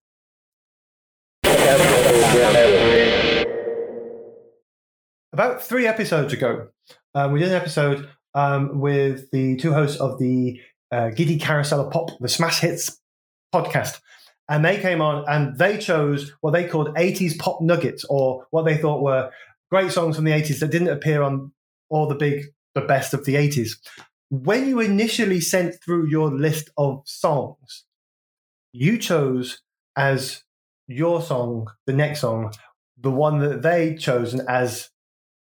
[5.32, 6.68] About three episodes ago,
[7.14, 10.60] um, we did an episode um, with the two hosts of the
[10.92, 13.00] uh, Giddy Carousel of Pop, the Smash Hits
[13.54, 14.00] podcast.
[14.50, 18.64] And they came on and they chose what they called 80s pop nuggets or what
[18.64, 19.30] they thought were
[19.70, 21.52] great songs from the 80s that didn't appear on
[21.88, 23.70] all the big, the best of the 80s.
[24.28, 27.84] When you initially sent through your list of songs,
[28.72, 29.62] you chose
[29.96, 30.42] as
[30.88, 32.52] your song, the next song,
[33.00, 34.90] the one that they chosen as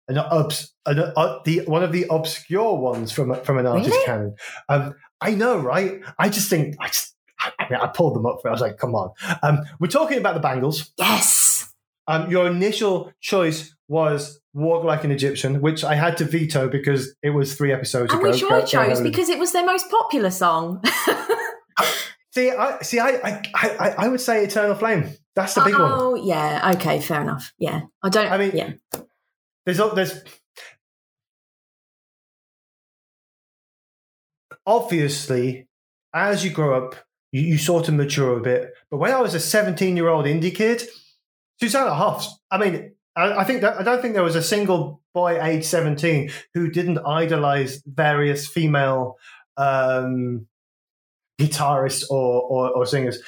[0.09, 4.05] an, obs, an uh, the one of the obscure ones from from an artist Really?
[4.07, 4.35] canon.
[4.69, 6.01] Um, I know, right?
[6.19, 8.49] I just think I just I, mean, I pulled them up for.
[8.49, 8.51] it.
[8.51, 9.11] I was like, come on.
[9.43, 10.93] Um, we're talking about the Bangles.
[10.99, 11.73] Yes.
[12.07, 17.15] Um, your initial choice was "Walk Like an Egyptian," which I had to veto because
[17.23, 18.31] it was three episodes And ago.
[18.31, 20.83] which I chose because it was their most popular song.
[22.35, 22.99] see, I see.
[23.01, 25.91] I, I I I would say "Eternal Flame." That's the big one.
[25.93, 26.73] oh, yeah.
[26.77, 27.53] Okay, fair enough.
[27.59, 27.83] Yeah.
[28.03, 28.73] I don't, I mean, yeah.
[29.67, 30.23] There's there's
[34.67, 35.67] obviously
[36.13, 36.95] as you grow up,
[37.35, 38.73] you, you sort of mature a bit.
[38.91, 40.85] But when I was a 17 year old indie kid,
[41.61, 42.39] Susanna Hoffs.
[42.51, 45.65] I mean, I, I think that I don't think there was a single boy age
[45.65, 49.17] 17 who didn't idolize various female
[49.57, 50.47] um,
[51.41, 53.19] guitarists or, or or singers.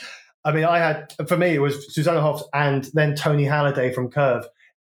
[0.45, 4.11] I mean, I had for me it was Susanna Hoffs and then Toni Halliday from
[4.11, 4.47] Curve,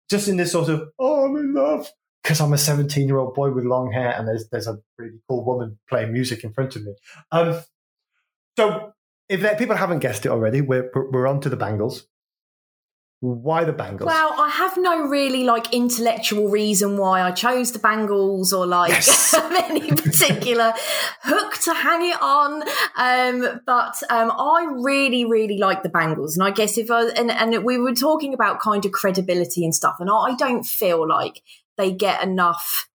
[0.09, 1.89] just in this sort of oh I'm in love
[2.22, 5.20] because I'm a 17 year old boy with long hair and there's there's a really
[5.28, 6.93] cool woman playing music in front of me.
[7.32, 7.61] Um,
[8.57, 8.93] so
[9.30, 12.07] if people haven't guessed it already, we're we're we're on to the Bangles.
[13.19, 14.05] Why the Bangles?
[14.05, 18.91] Well, I have no really like intellectual reason why I chose the Bangles or like
[18.91, 19.34] Yes.
[19.69, 20.71] any particular
[21.23, 22.61] hook to hang it on.
[22.95, 27.32] Um, but um, I really, really like the Bangles, and I guess if I and
[27.32, 31.41] and we were talking about kind of credibility and stuff, and I don't feel like
[31.75, 32.88] they get enough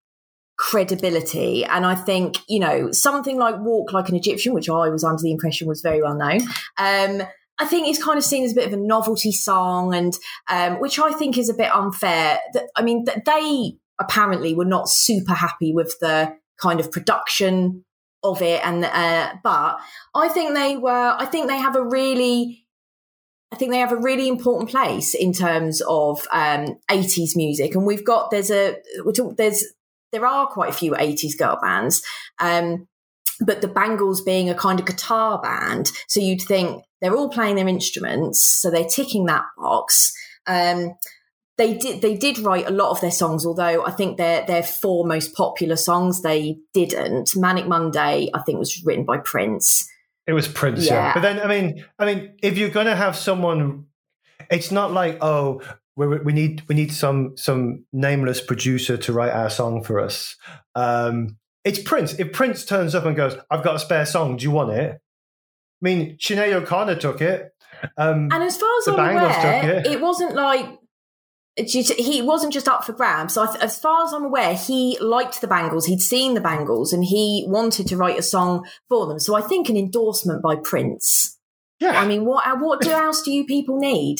[0.63, 5.03] credibility and i think you know something like walk like an egyptian which i was
[5.03, 6.41] under the impression was very well known
[6.79, 7.27] um
[7.59, 10.13] I think it's kind of seen as a bit of a novelty song, and
[10.49, 12.41] um, which I think is a bit unfair.
[12.55, 17.85] That I mean, that they apparently were not super happy with the kind of production
[18.25, 19.79] of it, and uh, but
[20.15, 21.15] I think they were.
[21.17, 22.65] I think they have a really.
[23.53, 27.87] I think they have a really important place in terms of um, 80s music, and
[27.87, 28.77] we've got there's a
[29.15, 29.63] talk, there's
[30.13, 32.03] there are quite a few 80s girl bands,
[32.39, 32.87] um,
[33.41, 37.57] but the Bangles being a kind of guitar band, so you'd think they're all playing
[37.57, 40.13] their instruments, so they're ticking that box.
[40.47, 40.95] Um,
[41.59, 44.63] they did they did write a lot of their songs, although I think their their
[44.63, 47.37] four most popular songs they didn't.
[47.37, 49.89] Manic Monday, I think, was written by Prince.
[50.27, 50.95] It was Prince, yeah.
[50.95, 51.15] Yeah.
[51.15, 53.87] But then, I mean, I mean, if you're going to have someone,
[54.51, 55.61] it's not like oh,
[55.97, 60.37] we, we need we need some some nameless producer to write our song for us.
[60.75, 62.15] Um, it's Prince.
[62.19, 64.37] If Prince turns up and goes, "I've got a spare song.
[64.37, 64.99] Do you want it?" I
[65.81, 67.51] mean, Sinead O'Connor took it.
[67.97, 69.87] Um, And as far as I'm aware, it.
[69.87, 70.79] it wasn't like
[71.57, 73.35] he wasn't just up for grabs.
[73.35, 75.87] So as far as I'm aware, he liked the Bangles.
[75.87, 79.19] He'd seen the Bangles, and he wanted to write a song for them.
[79.19, 81.39] So I think an endorsement by Prince.
[81.79, 84.19] yeah, I mean, what what do, else do you people need?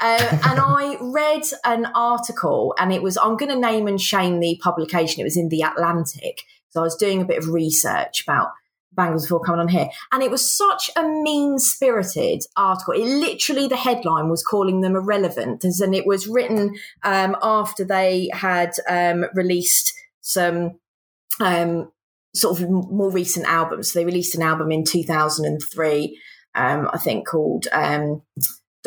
[0.00, 4.40] Uh, and I read an article, and it was I'm going to name and shame
[4.40, 5.20] the publication.
[5.20, 6.42] It was in the Atlantic.
[6.70, 8.48] So I was doing a bit of research about
[8.92, 12.94] Bangles before coming on here, and it was such a mean spirited article.
[12.94, 18.30] It literally the headline was calling them irrelevant, and it was written um, after they
[18.32, 20.78] had um, released some
[21.40, 21.90] um,
[22.34, 23.92] sort of more recent albums.
[23.92, 26.18] So they released an album in 2003
[26.58, 28.22] um, I think called um,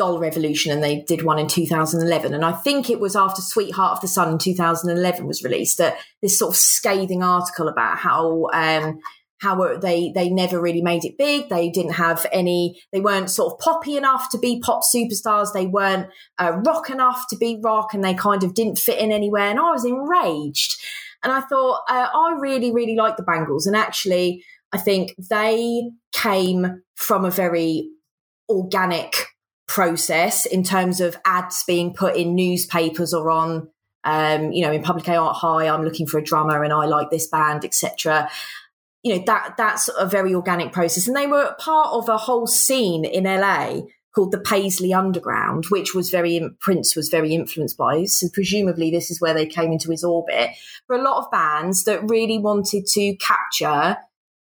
[0.02, 2.34] Doll Revolution, and they did one in 2011.
[2.34, 5.96] And I think it was after Sweetheart of the Sun in 2011 was released that
[6.20, 8.48] this sort of scathing article about how.
[8.52, 8.98] Um,
[9.38, 11.48] how they they never really made it big.
[11.48, 12.80] They didn't have any.
[12.92, 15.52] They weren't sort of poppy enough to be pop superstars.
[15.52, 16.06] They weren't
[16.38, 19.50] uh, rock enough to be rock, and they kind of didn't fit in anywhere.
[19.50, 20.80] And I was enraged.
[21.24, 25.90] And I thought uh, I really really like the Bangles, and actually I think they
[26.12, 27.88] came from a very
[28.48, 29.31] organic
[29.72, 33.68] process in terms of ads being put in newspapers or on
[34.04, 37.10] Um, you know, in public art high, I'm looking for a drummer and I like
[37.10, 38.28] this band, etc.
[39.04, 41.06] You know, that that's a very organic process.
[41.06, 45.94] And they were part of a whole scene in LA called the Paisley Underground, which
[45.94, 48.04] was very Prince was very influenced by.
[48.04, 50.50] So presumably this is where they came into his orbit.
[50.88, 53.96] For a lot of bands that really wanted to capture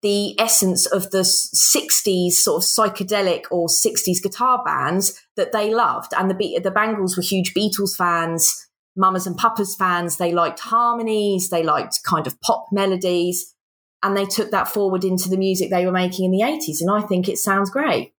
[0.03, 6.12] the essence of the 60s sort of psychedelic or 60s guitar bands that they loved.
[6.16, 10.16] And the, the Bangles were huge Beatles fans, Mamas and Papas fans.
[10.16, 13.55] They liked harmonies, they liked kind of pop melodies,
[14.03, 16.80] and they took that forward into the music they were making in the 80s.
[16.80, 18.12] And I think it sounds great.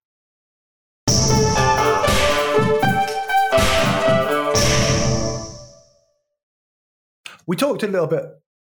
[7.47, 8.25] We talked a little bit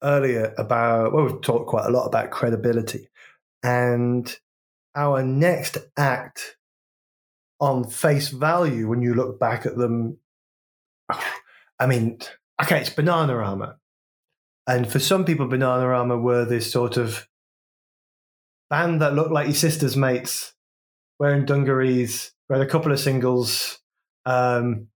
[0.06, 3.10] earlier about, well, we've talked quite a lot about credibility.
[3.64, 4.34] And
[4.96, 6.58] our next act
[7.60, 10.18] on face value, when you look back at them,
[11.80, 12.20] I mean,
[12.62, 13.76] okay, it's Bananarama.
[14.68, 17.28] And for some people, Bananarama were this sort of
[18.70, 20.54] band that looked like your sister's mates,
[21.20, 23.80] wearing dungarees, read a couple of singles,
[24.26, 24.88] um,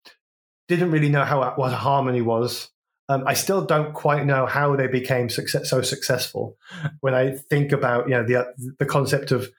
[0.67, 2.69] didn't really know how what harmony was,
[3.09, 6.55] um, I still don't quite know how they became success, so successful.
[7.01, 9.49] When I think about you know the the concept of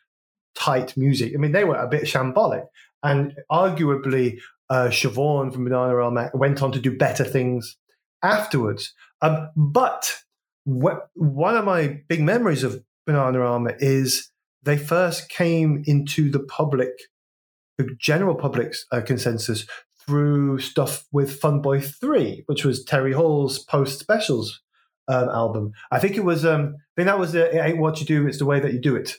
[0.55, 2.67] tight music, I mean they were a bit shambolic,
[3.03, 4.39] and arguably
[4.71, 7.77] uh, Siobhan from Bananarama went on to do better things
[8.23, 8.95] afterwards.
[9.21, 10.17] Um, but
[10.65, 14.31] wh- one of my big memories of Bananarama is
[14.63, 16.93] they first came into the public,
[17.79, 19.67] the general public's uh, consensus
[20.11, 24.61] through stuff with Funboy 3, which was Terry Hall's post specials
[25.07, 25.71] um, album.
[25.93, 28.27] I think it was, um, I think that was the, It Ain't What You Do,
[28.27, 29.15] It's the Way That You Do It.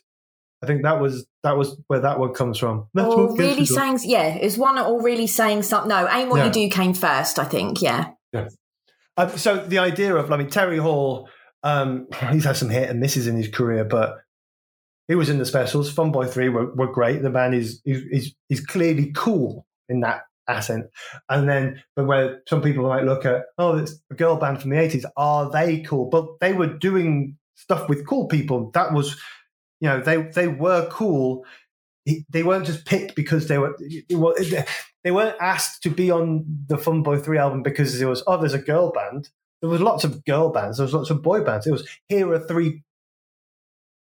[0.61, 2.87] I think that was that was where that one comes from.
[2.93, 5.89] That's or really saying, yeah, is one or really saying something.
[5.89, 6.45] No, ain't what yeah.
[6.47, 7.39] you do came first.
[7.39, 8.11] I think, yeah.
[8.33, 8.49] Yeah.
[9.17, 11.29] Um, so the idea of, I mean, Terry Hall,
[11.63, 14.19] um, he's had some hit and misses in his career, but
[15.07, 15.91] he was in the specials.
[15.91, 17.23] Funboy Three were, were great.
[17.23, 20.85] The man is is is clearly cool in that accent.
[21.29, 24.71] And then, but where some people might look at, oh, it's a girl band from
[24.71, 25.05] the 80s.
[25.17, 26.09] Are they cool?
[26.09, 28.71] But they were doing stuff with cool people.
[28.73, 29.19] That was,
[29.79, 31.45] you know, they, they were cool.
[32.29, 33.77] They weren't just picked because they were,
[34.11, 34.35] well,
[35.03, 38.37] they weren't asked to be on the Fun Boy 3 album because it was, oh,
[38.37, 39.29] there's a girl band.
[39.61, 40.77] There was lots of girl bands.
[40.77, 41.67] There was lots of boy bands.
[41.67, 42.83] It was, here are three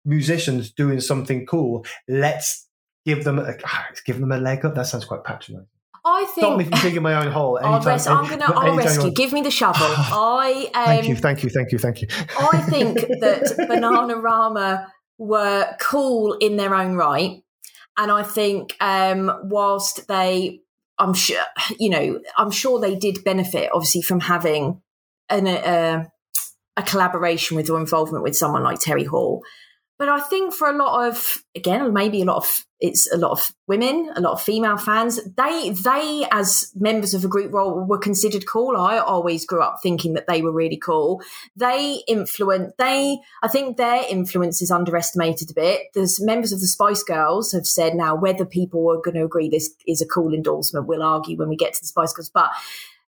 [0.04, 1.86] musicians doing something cool.
[2.08, 2.68] Let's
[3.06, 4.76] give them a, ah, give them a leg up.
[4.76, 5.68] That sounds quite patronizing.
[6.06, 6.46] I think.
[6.46, 7.58] Stop me from digging my own hole.
[7.58, 8.46] Anytime, I'll rest, I'm gonna.
[8.46, 9.12] I'll rescue.
[9.12, 9.82] Give me the shovel.
[9.88, 10.70] I.
[10.74, 11.16] Um, thank you.
[11.16, 11.50] Thank you.
[11.50, 11.80] Thank you.
[11.80, 12.08] Thank you.
[12.40, 14.88] I think that Bananarama
[15.18, 17.42] were cool in their own right,
[17.98, 20.62] and I think um, whilst they,
[21.00, 21.42] I'm sure,
[21.80, 24.82] you know, I'm sure they did benefit obviously from having
[25.30, 26.08] an, a,
[26.78, 29.42] a collaboration with or involvement with someone like Terry Hall.
[29.98, 33.32] But I think for a lot of, again, maybe a lot of, it's a lot
[33.32, 35.22] of women, a lot of female fans.
[35.38, 38.76] They, they as members of a group role were considered cool.
[38.76, 41.22] I always grew up thinking that they were really cool.
[41.56, 45.84] They influence, they, I think their influence is underestimated a bit.
[45.94, 49.48] There's members of the Spice Girls have said now whether people are going to agree
[49.48, 50.88] this is a cool endorsement.
[50.88, 52.52] We'll argue when we get to the Spice Girls, but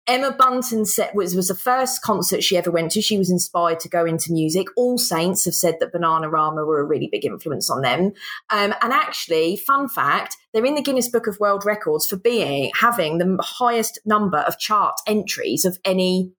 [0.06, 3.00] Emma Bunton set was, was the first concert she ever went to.
[3.00, 4.66] She was inspired to go into music.
[4.76, 8.12] All Saints have said that Bananarama were a really big influence on them.
[8.50, 12.70] Um, and actually, fun fact, they're in the Guinness Book of World Records for being
[12.78, 16.32] having the highest number of chart entries of any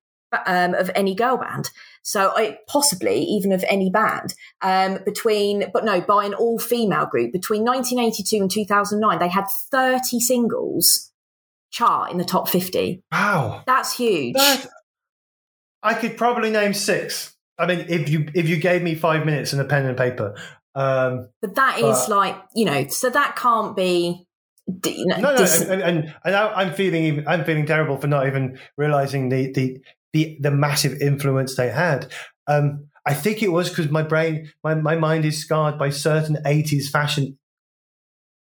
[0.45, 1.70] um, of any girl band.
[2.01, 7.32] So possibly even of any band um, between, but no, by an all female group
[7.32, 11.11] between 1982 and 2009, they had 30 singles
[11.72, 13.01] chart in the top 50.
[13.11, 13.63] Wow.
[13.66, 14.36] That's huge.
[14.36, 14.68] That,
[15.84, 17.36] I could probably name six.
[17.57, 20.36] I mean, if you if you gave me five minutes and a pen and paper.
[20.74, 24.26] Um, but that is but, like, you know, so that can't be.
[24.84, 28.07] You know, no, no, dis- and, and, and I'm feeling even, I'm feeling terrible for
[28.07, 29.78] not even realizing the the
[30.11, 32.11] the, the massive influence they had.
[32.47, 36.38] Um, I think it was because my brain, my, my mind is scarred by certain
[36.45, 37.38] 80s fashion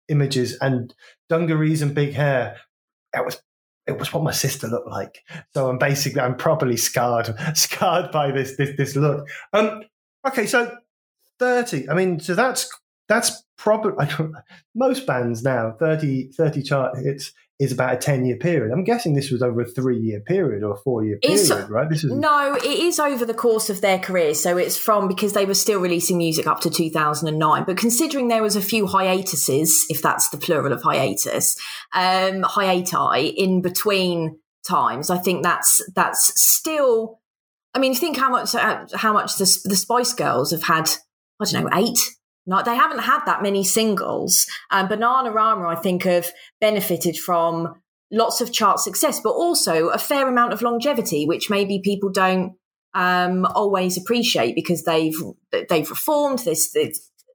[0.10, 0.94] images and
[1.30, 2.58] dungarees and big hair
[3.16, 3.42] it was
[3.88, 5.24] it was what my sister looked like.
[5.54, 9.28] So I'm basically I'm properly scarred scarred by this this this look.
[9.54, 9.84] Um,
[10.28, 10.76] okay, so
[11.40, 11.90] thirty.
[11.90, 12.70] I mean, so that's
[13.08, 14.08] that's probably
[14.76, 18.72] most bands now 30, 30 chart hits is about a 10 year period.
[18.72, 21.70] I'm guessing this was over a three year period or a four year period, it's,
[21.70, 21.90] right?
[21.90, 24.34] This is No, it is over the course of their career.
[24.34, 27.66] So it's from because they were still releasing music up to 2009.
[27.66, 31.58] But considering there was a few hiatuses, if that's the plural of hiatus,
[31.94, 37.20] um, hiati in between times, I think that's that's still.
[37.76, 40.90] I mean, think how much how much the, the Spice Girls have had.
[41.42, 42.00] I don't know, eight.
[42.50, 44.48] Not they haven't had that many singles.
[44.72, 47.76] Um, Bananarama, I think, have benefited from
[48.12, 52.54] lots of chart success, but also a fair amount of longevity, which maybe people don't
[52.96, 55.16] um, always appreciate because they've
[55.70, 56.40] they've reformed.
[56.40, 56.76] There's,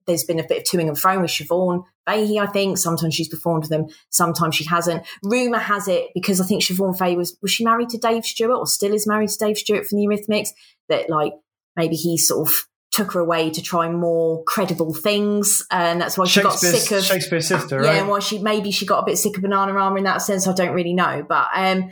[0.04, 2.76] there's been a bit of toing and froing with Siobhan Fahey, I think.
[2.76, 5.06] Sometimes she's performed with them, sometimes she hasn't.
[5.22, 8.58] Rumour has it because I think Siobhan Fahey was was she married to Dave Stewart
[8.58, 10.48] or still is married to Dave Stewart from the Eurythmics
[10.88, 11.34] that like
[11.76, 16.26] maybe he sort of took her away to try more credible things, and that's why
[16.26, 17.82] she got sick of Shakespears Sister.
[17.82, 17.96] Yeah, right?
[17.98, 20.46] and why she maybe she got a bit sick of Bananarama in that sense.
[20.46, 21.90] I don't really know, but um,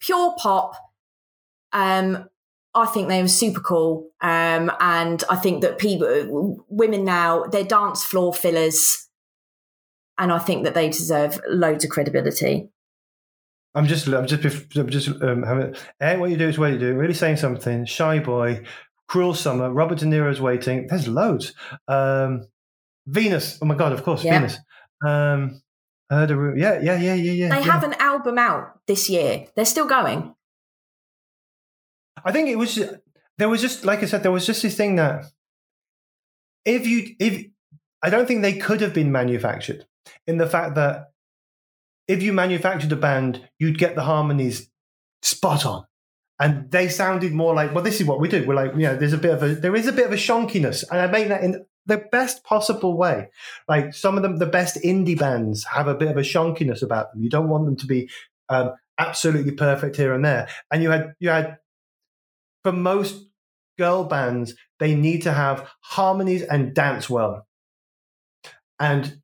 [0.00, 0.74] pure pop.
[1.72, 2.28] Um,
[2.74, 7.64] I think they were super cool, um, and I think that people, women now, they're
[7.64, 9.08] dance floor fillers,
[10.18, 12.68] and I think that they deserve loads of credibility.
[13.74, 15.74] I'm just, I'm just, I'm just um, having.
[16.00, 16.94] Hey, what you do is what you do.
[16.94, 17.84] Really saying something.
[17.84, 18.64] Shy boy,
[19.08, 20.86] Cruel Summer, Robert De Niro's waiting.
[20.88, 21.54] There's loads.
[21.88, 22.48] Um,
[23.06, 23.58] Venus.
[23.62, 24.38] Oh my god, of course, Yeah.
[24.38, 24.58] Venus.
[25.06, 25.62] Um,
[26.10, 27.48] I heard a ru- yeah, yeah, yeah, yeah, yeah.
[27.48, 27.72] They yeah.
[27.72, 29.46] have an album out this year.
[29.54, 30.34] They're still going.
[32.24, 32.78] I think it was
[33.38, 35.26] there was just like I said, there was just this thing that
[36.64, 37.46] if you if
[38.02, 39.86] I don't think they could have been manufactured
[40.26, 41.10] in the fact that
[42.08, 44.70] if you manufactured a band, you'd get the harmonies
[45.22, 45.85] spot on.
[46.38, 48.44] And they sounded more like, well, this is what we do.
[48.46, 50.16] We're like, you know, there's a bit of a there is a bit of a
[50.16, 50.84] shonkiness.
[50.90, 53.28] And I mean that in the best possible way.
[53.68, 57.12] Like some of them, the best indie bands have a bit of a shonkiness about
[57.12, 57.22] them.
[57.22, 58.10] You don't want them to be
[58.48, 60.48] um, absolutely perfect here and there.
[60.70, 61.58] And you had you had
[62.64, 63.24] for most
[63.78, 67.46] girl bands, they need to have harmonies and dance well.
[68.78, 69.20] And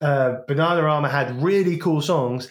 [0.00, 2.48] uh, Bananarama had really cool songs,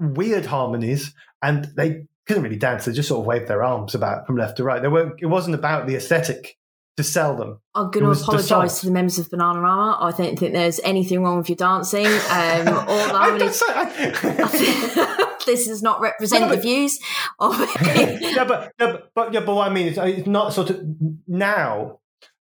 [0.00, 2.84] weird harmonies, and they couldn't really dance.
[2.84, 4.80] They just sort of waved their arms about from left to right.
[4.80, 5.20] They weren't.
[5.20, 6.56] It wasn't about the aesthetic
[6.98, 7.60] to sell them.
[7.74, 9.98] I'm going to apologise to the members of Bananarama.
[10.00, 12.06] I don't think there's anything wrong with your dancing.
[12.06, 16.98] Um, I don't say- I- this does not represent No, the views
[17.38, 20.70] of yeah, but, no, but but yeah, but what I mean is, it's not sort
[20.70, 20.84] of
[21.26, 22.00] now,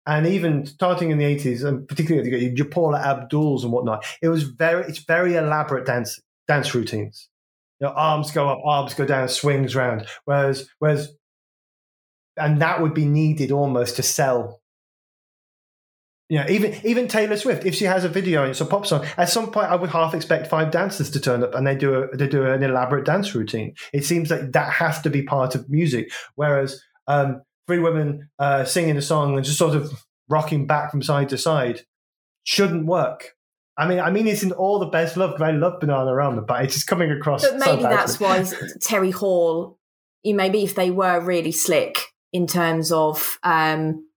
[0.07, 4.05] and even starting in the eighties, and particularly your Paula Abdul's and whatnot.
[4.21, 7.29] It was very, it's very elaborate dance dance routines.
[7.79, 10.07] You know, arms go up, arms go down, swings round.
[10.25, 11.13] Whereas, whereas,
[12.37, 14.61] and that would be needed almost to sell.
[16.27, 18.87] You know, even even Taylor Swift, if she has a video and it's a pop
[18.87, 21.75] song, at some point I would half expect five dancers to turn up and they
[21.75, 23.75] do a they do an elaborate dance routine.
[23.93, 26.11] It seems like that has to be part of music.
[26.33, 31.03] Whereas um, three women uh, singing a song and just sort of rocking back from
[31.03, 31.81] side to side
[32.43, 33.34] shouldn't work.
[33.77, 35.31] I mean, I mean, it's in all the best love.
[35.31, 37.41] 'cause I love Bananarama, but it's just coming across.
[37.43, 38.45] But so maybe that's why
[38.81, 39.77] Terry Hall,
[40.23, 41.99] you maybe if they were really slick
[42.31, 44.07] in terms of um,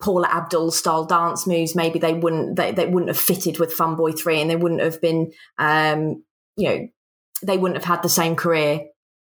[0.00, 3.96] Paula Abdul style dance moves, maybe they wouldn't they, they wouldn't have fitted with Fun
[3.96, 6.22] Boy Three, and they wouldn't have been, um,
[6.56, 6.88] you know,
[7.42, 8.80] they wouldn't have had the same career.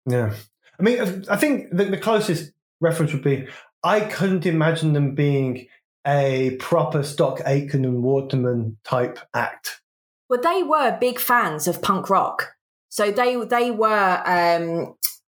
[0.05, 0.33] Yeah.
[0.79, 3.47] I mean, I think the, the closest reference would be
[3.83, 5.67] I couldn't imagine them being
[6.07, 9.81] a proper Stock Aitken and Waterman type act.
[10.29, 12.53] Well, they were big fans of punk rock,
[12.89, 14.95] so they they were um,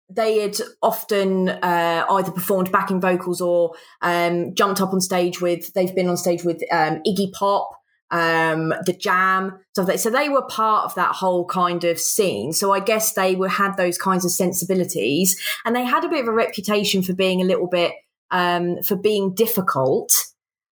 [0.10, 5.74] they had often uh, either performed backing vocals or um, jumped up on stage with.
[5.74, 7.70] They've been on stage with um, Iggy Pop,
[8.10, 12.54] um, the Jam, stuff like So they were part of that whole kind of scene.
[12.54, 16.22] So I guess they were had those kinds of sensibilities, and they had a bit
[16.22, 17.94] of a reputation for being a little bit
[18.32, 20.29] um, for being difficult.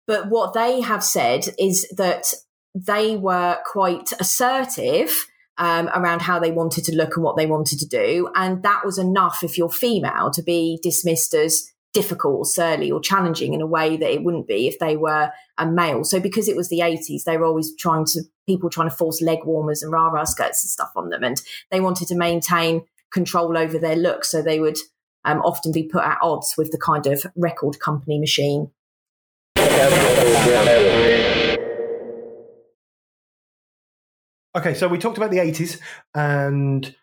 [0.08, 2.34] But what they have said is that
[2.76, 5.26] they were quite assertive
[5.58, 8.30] um, around how they wanted to look and what they wanted to do.
[8.36, 13.00] And that was enough if you're female to be dismissed as difficult or surly or
[13.00, 16.04] challenging in a way that it wouldn't be if they were a male.
[16.04, 19.22] So because it was the 80s, they were always trying to, people trying to force
[19.22, 21.24] leg warmers and rah rah skirts and stuff on them.
[21.24, 22.82] And they wanted to maintain
[23.14, 24.26] control over their look.
[24.26, 24.78] So they would
[25.24, 28.72] um, often be put at odds with the kind of record company machine.
[34.56, 35.80] Okay, so we talked about the 80s,
[36.14, 36.96] and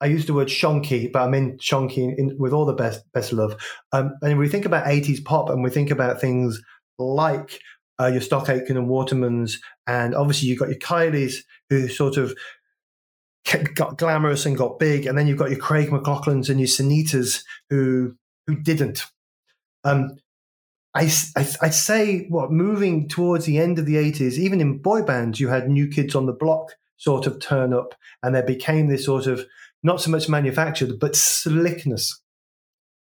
[0.00, 3.32] I used the word shonky, but I mean shonky in, with all the best best
[3.32, 3.56] love.
[3.92, 6.60] Um, and we think about 80s pop, and we think about things
[6.98, 7.58] like
[8.00, 9.54] uh, your Stock Aitken and Watermans,
[9.86, 11.38] and obviously you've got your Kylies
[11.70, 12.34] who sort of
[13.74, 17.42] got glamorous and got big, and then you've got your Craig McLachlans and your Sinittas
[17.70, 18.14] who
[18.46, 19.06] who didn't.
[19.82, 20.18] Um,
[20.96, 25.02] I, I, I say what moving towards the end of the 80s, even in boy
[25.02, 28.88] bands, you had new kids on the block sort of turn up, and there became
[28.88, 29.44] this sort of
[29.82, 32.22] not so much manufactured, but slickness.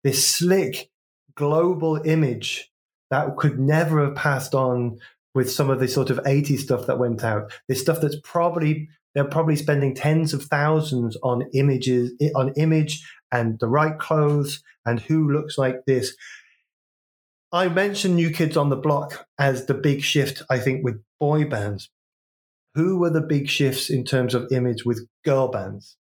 [0.04, 0.92] This slick
[1.36, 2.72] global image
[3.10, 5.00] that could never have passed on
[5.34, 7.52] with some of the sort of 80s stuff that went out.
[7.68, 13.60] This stuff that's probably they're probably spending tens of thousands on images on image and
[13.60, 16.16] the right clothes and who looks like this.
[17.52, 21.46] I mentioned New Kids on the Block as the big shift, I think, with boy
[21.46, 21.90] bands.
[22.76, 25.98] Who were the big shifts in terms of image with girl bands?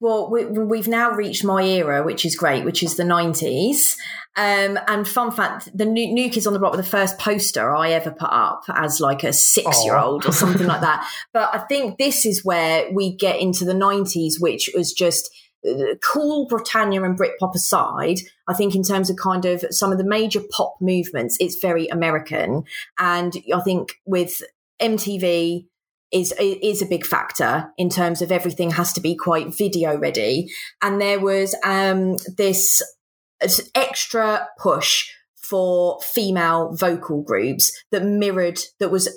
[0.00, 3.96] Well, we, have now reached my era, which is great, which is the 90s.
[4.36, 7.74] Um, and fun fact, the new, new Kids on the Block were the first poster
[7.74, 11.06] I ever put up as like a six year old or something like that.
[11.32, 15.28] But I think this is where we get into the 90s, which was just
[16.02, 20.04] cool Britannia and Britpop aside, I think in terms of kind of some of the
[20.04, 22.64] major pop movements, it's very American.
[22.98, 24.42] And I think with
[24.80, 25.66] MTV,
[26.10, 30.48] is is a big factor in terms of everything has to be quite video ready
[30.80, 32.82] and there was um, this
[33.74, 35.10] extra push
[35.48, 39.08] for female vocal groups that mirrored that was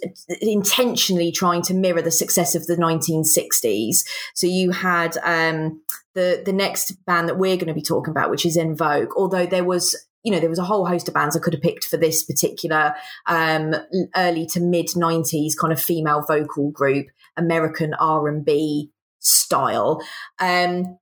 [0.42, 3.98] intentionally trying to mirror the success of the 1960s
[4.34, 5.82] so you had um,
[6.14, 9.12] the the next band that we're going to be talking about which is En Vogue
[9.16, 11.64] although there was you know, there was a whole host of bands I could have
[11.64, 12.94] picked for this particular
[13.26, 13.74] um,
[14.16, 17.08] early to mid '90s kind of female vocal group,
[17.38, 20.02] American R and B style.
[20.40, 21.00] Um,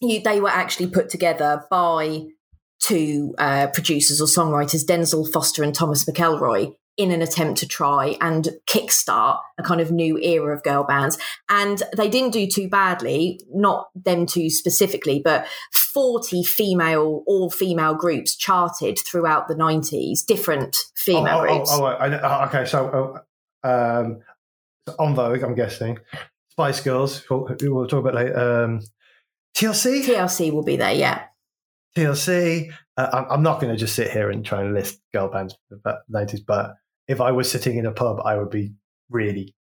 [0.00, 2.26] you, they were actually put together by
[2.80, 8.16] two uh, producers or songwriters, Denzil Foster and Thomas McElroy, in an attempt to try
[8.20, 11.16] and kickstart a kind of new era of girl bands.
[11.48, 17.94] And they didn't do too badly, not them two specifically, but 40 female, all female
[17.94, 21.70] groups charted throughout the 90s, different female oh, oh, groups.
[21.72, 22.64] Oh, oh, oh, okay.
[22.66, 23.22] So,
[23.64, 24.20] oh, um,
[24.98, 25.98] En Vogue, I'm guessing.
[26.50, 28.64] Spice Girls, we'll, we'll talk about later.
[28.64, 28.80] Um,
[29.56, 30.04] TLC?
[30.04, 31.24] TLC will be there, yeah.
[31.96, 32.72] TLC.
[32.96, 35.82] Uh, I'm not going to just sit here and try and list girl bands of
[35.82, 36.74] the 90s, but
[37.08, 38.72] if I was sitting in a pub, I would be
[39.08, 39.54] really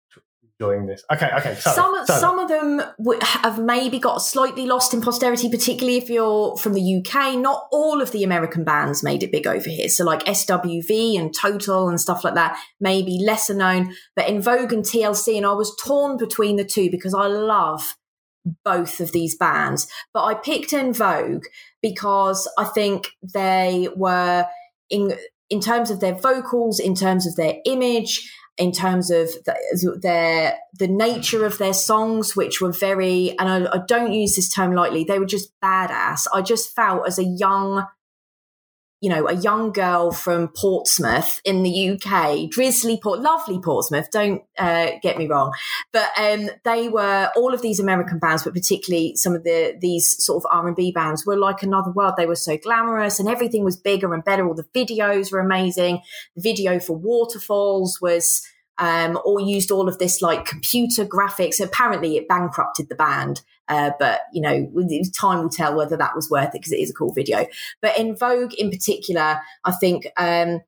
[0.59, 1.03] enjoying this.
[1.11, 1.55] Okay, okay.
[1.55, 2.19] Sorry, some sorry.
[2.19, 2.82] some of them
[3.21, 7.38] have maybe got slightly lost in posterity, particularly if you're from the UK.
[7.38, 9.89] Not all of the American bands made it big over here.
[9.89, 13.93] So like SWV and Total and stuff like that, maybe lesser known.
[14.15, 17.95] But En Vogue and TLC, and I was torn between the two because I love
[18.63, 19.88] both of these bands.
[20.13, 21.45] But I picked En Vogue
[21.82, 24.45] because I think they were
[24.89, 25.17] in
[25.49, 30.57] in terms of their vocals, in terms of their image, in terms of the, their
[30.78, 34.73] the nature of their songs, which were very, and I, I don't use this term
[34.73, 36.25] lightly, they were just badass.
[36.34, 37.86] I just felt as a young
[38.99, 44.09] you know, a young girl from Portsmouth in the UK, drizzly Port, lovely Portsmouth.
[44.11, 45.53] Don't uh, get me wrong,
[45.91, 50.23] but um, they were all of these American bands, but particularly some of the these
[50.23, 52.15] sort of R and B bands were like another world.
[52.17, 54.47] They were so glamorous, and everything was bigger and better.
[54.47, 56.01] All the videos were amazing.
[56.35, 58.41] The video for Waterfalls was
[58.79, 61.63] um, or used all of this like computer graphics.
[61.63, 64.72] Apparently, it bankrupted the band, uh, but you know,
[65.13, 67.45] time will tell whether that was worth it because it is a cool video.
[67.82, 70.61] But En Vogue, in particular, I think um,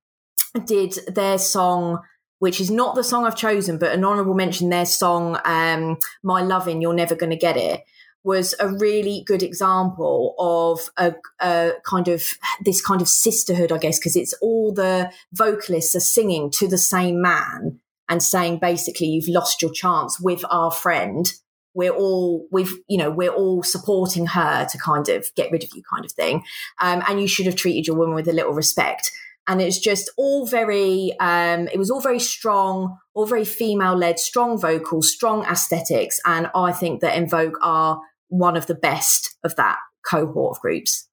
[0.65, 1.99] did their song.
[2.39, 4.69] Which is not the song I've chosen, but an honourable mention.
[4.69, 7.83] Their song, um, "My Loving," You're Never Gonna Get It,"
[8.23, 12.23] was a really good example of a, a, kind of
[12.63, 16.77] this kind of sisterhood, I guess, because it's all the vocalists are singing to the
[16.77, 21.31] same man and saying basically you've lost your chance with our friend
[21.73, 25.69] we're all we've you know we're all supporting her to kind of get rid of
[25.75, 26.43] you kind of thing.
[26.81, 29.11] Um, and you should have treated your woman with a little respect.
[29.47, 34.19] And it's just all very um, it was all very strong all very female led
[34.19, 36.19] strong vocals strong aesthetics.
[36.25, 39.77] And i think that En Vogue are one of the best of that
[40.09, 41.07] cohort of groups.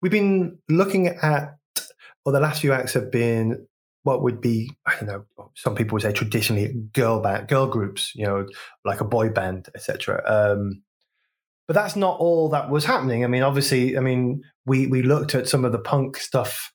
[0.00, 1.56] We've been looking at,
[2.24, 3.68] well, the last few acts have been
[4.04, 8.12] what would be, I don't know, some people would say traditionally girl band, girl groups,
[8.14, 8.46] you know,
[8.84, 10.22] like a boy band, etc.
[10.26, 10.82] Um,
[11.68, 13.24] but that's not all that was happening.
[13.24, 16.72] I mean, obviously, I mean, we we looked at some of the punk stuff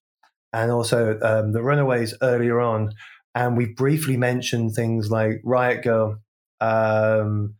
[0.53, 2.91] and also um, the Runaways earlier on,
[3.35, 6.19] and we briefly mentioned things like Riot Grrrl.
[6.61, 7.55] Um,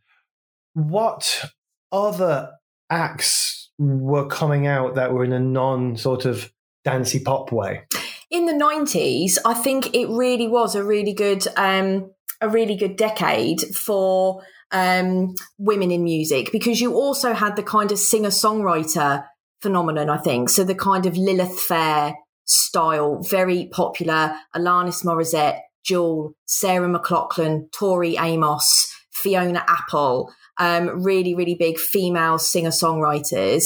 [0.72, 1.44] what
[1.92, 2.52] other
[2.90, 6.50] acts were coming out that were in a non sort of
[6.84, 7.82] dancey pop way?
[8.30, 12.10] In the 90s, I think it really was a really good um,
[12.40, 17.90] a really good decade for um, women in music because you also had the kind
[17.90, 19.24] of singer songwriter
[19.62, 20.50] phenomenon, I think.
[20.50, 22.14] So the kind of Lilith Fair
[22.44, 24.34] style, very popular.
[24.54, 32.70] Alanis Morissette, Jewel, Sarah McLachlan, Tori Amos, Fiona Apple, um, really, really big female singer
[32.70, 33.64] songwriters.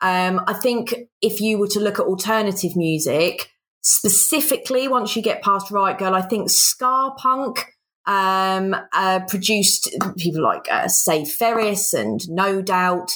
[0.00, 3.50] Um, I think if you were to look at alternative music,
[3.82, 7.66] specifically once you get past Riot Grrrl, I think ska punk
[8.06, 10.88] um, uh, produced people like uh,
[11.24, 13.12] Ferris and No Doubt.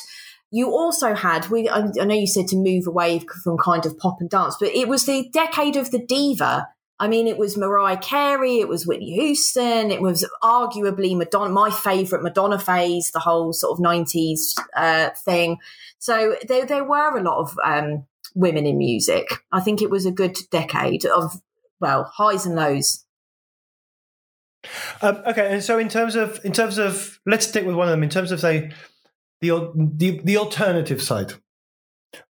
[0.51, 3.99] You also had, we, I, I know you said to move away from kind of
[3.99, 6.69] pop and dance, but it was the decade of the diva.
[6.99, 11.71] I mean, it was Mariah Carey, it was Whitney Houston, it was arguably Madonna, my
[11.71, 15.59] favorite Madonna phase, the whole sort of 90s uh, thing.
[15.99, 18.07] So there, there were a lot of um,
[18.37, 19.27] women in music.
[19.51, 21.41] I think it was a good decade of,
[21.81, 23.05] well, highs and lows.
[25.01, 27.93] Um, okay, and so in terms of in terms of let's stick with one of
[27.93, 28.03] them.
[28.03, 28.73] In terms of say
[29.41, 31.35] the the, the alternative side,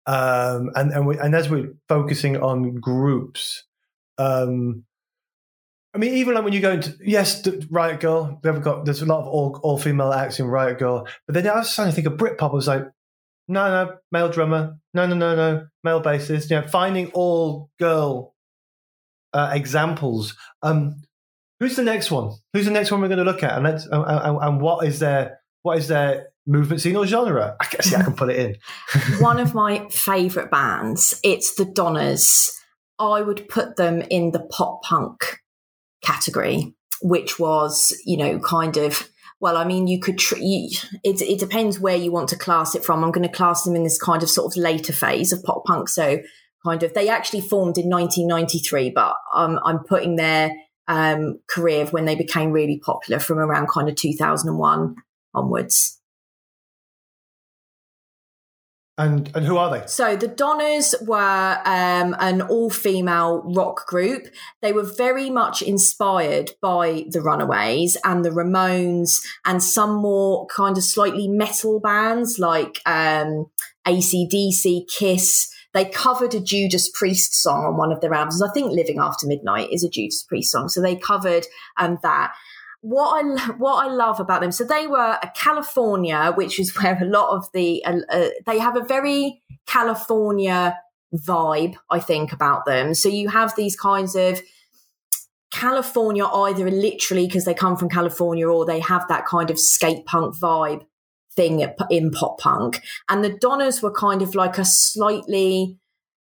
[0.08, 3.66] um, and and we, and as we're focusing on groups,
[4.18, 4.84] um,
[5.94, 9.04] I mean, even like when you go into yes, Riot Grrrl, we have got there's
[9.04, 11.92] a lot of all all female acts in Riot Grrrl, but then I was starting
[11.92, 12.52] to think of Britpop.
[12.52, 12.86] I was like,
[13.48, 16.50] no, no, male drummer, no, no, no, no, male bassist.
[16.50, 18.34] You know, finding all girl
[19.34, 20.36] uh, examples.
[20.62, 21.02] Um,
[21.60, 22.32] who's the next one?
[22.54, 23.54] Who's the next one we're going to look at?
[23.54, 27.56] And let's and, and, and what is their what is their movement scene or genre?
[27.60, 29.20] I guess yeah, I can put it in.
[29.20, 31.20] one of my favourite bands.
[31.24, 32.52] It's the Donnas.
[33.00, 35.40] I would put them in the pop punk
[36.04, 39.10] category, which was you know kind of
[39.44, 40.20] well, I mean, you could.
[40.20, 40.70] Tr- you,
[41.04, 43.04] it, it depends where you want to class it from.
[43.04, 45.66] I'm going to class them in this kind of sort of later phase of pop
[45.66, 45.90] punk.
[45.90, 46.20] So,
[46.66, 50.50] kind of, they actually formed in 1993, but um, I'm putting their
[50.88, 54.96] um, career when they became really popular from around kind of 2001
[55.34, 56.00] onwards.
[58.96, 59.88] And and who are they?
[59.88, 64.28] So the Donnas were um, an all-female rock group.
[64.62, 70.78] They were very much inspired by the Runaways and the Ramones and some more kind
[70.78, 73.48] of slightly metal bands like um,
[73.88, 75.50] AC/DC, Kiss.
[75.74, 78.44] They covered a Judas Priest song on one of their albums.
[78.44, 81.48] I think "Living After Midnight" is a Judas Priest song, so they covered
[81.80, 82.34] um, that
[82.84, 84.52] what I what I love about them.
[84.52, 88.60] So they were a California, which is where a lot of the uh, uh, they
[88.60, 90.78] have a very California
[91.16, 91.76] vibe.
[91.90, 92.94] I think about them.
[92.94, 94.42] So you have these kinds of
[95.52, 100.06] California, either literally because they come from California, or they have that kind of skate
[100.06, 100.82] punk vibe
[101.36, 102.82] thing in pop punk.
[103.08, 105.78] And the Donnas were kind of like a slightly.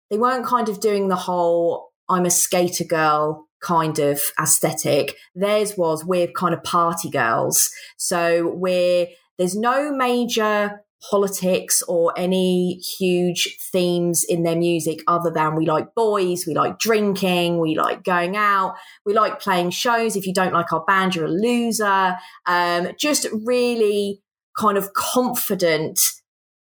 [0.09, 5.17] They weren't kind of doing the whole "I'm a skater girl." Kind of aesthetic.
[5.35, 7.71] Theirs was we're kind of party girls.
[7.97, 9.09] So we're,
[9.39, 15.95] there's no major politics or any huge themes in their music other than we like
[15.95, 18.75] boys, we like drinking, we like going out,
[19.05, 20.17] we like playing shows.
[20.17, 22.17] If you don't like our band, you're a loser.
[22.47, 24.23] Um, just really
[24.59, 26.01] kind of confident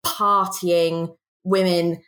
[0.05, 2.03] partying women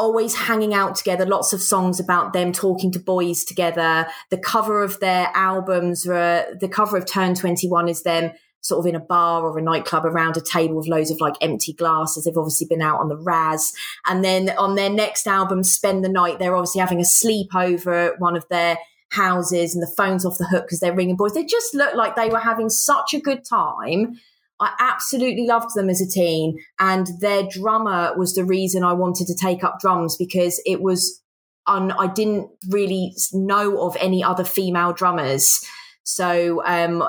[0.00, 4.06] always hanging out together, lots of songs about them talking to boys together.
[4.30, 8.32] The cover of their albums, uh, the cover of Turn 21 is them
[8.62, 11.34] sort of in a bar or a nightclub around a table with loads of like
[11.42, 12.24] empty glasses.
[12.24, 13.72] They've obviously been out on the Raz.
[14.06, 18.20] And then on their next album, Spend the Night, they're obviously having a sleepover at
[18.20, 18.78] one of their
[19.10, 21.34] houses and the phone's off the hook because they're ringing boys.
[21.34, 24.18] They just look like they were having such a good time.
[24.60, 26.58] I absolutely loved them as a teen.
[26.78, 31.22] And their drummer was the reason I wanted to take up drums because it was,
[31.66, 35.64] un- I didn't really know of any other female drummers.
[36.02, 37.02] So um,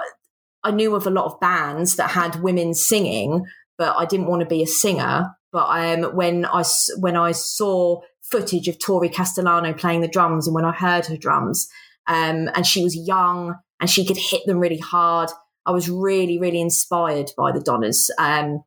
[0.63, 3.45] I knew of a lot of bands that had women singing,
[3.77, 5.31] but I didn't want to be a singer.
[5.51, 6.63] But um, when I
[6.97, 11.17] when I saw footage of Torry Castellano playing the drums, and when I heard her
[11.17, 11.67] drums,
[12.07, 15.29] um, and she was young and she could hit them really hard,
[15.65, 18.09] I was really, really inspired by the Donnas.
[18.17, 18.63] Um,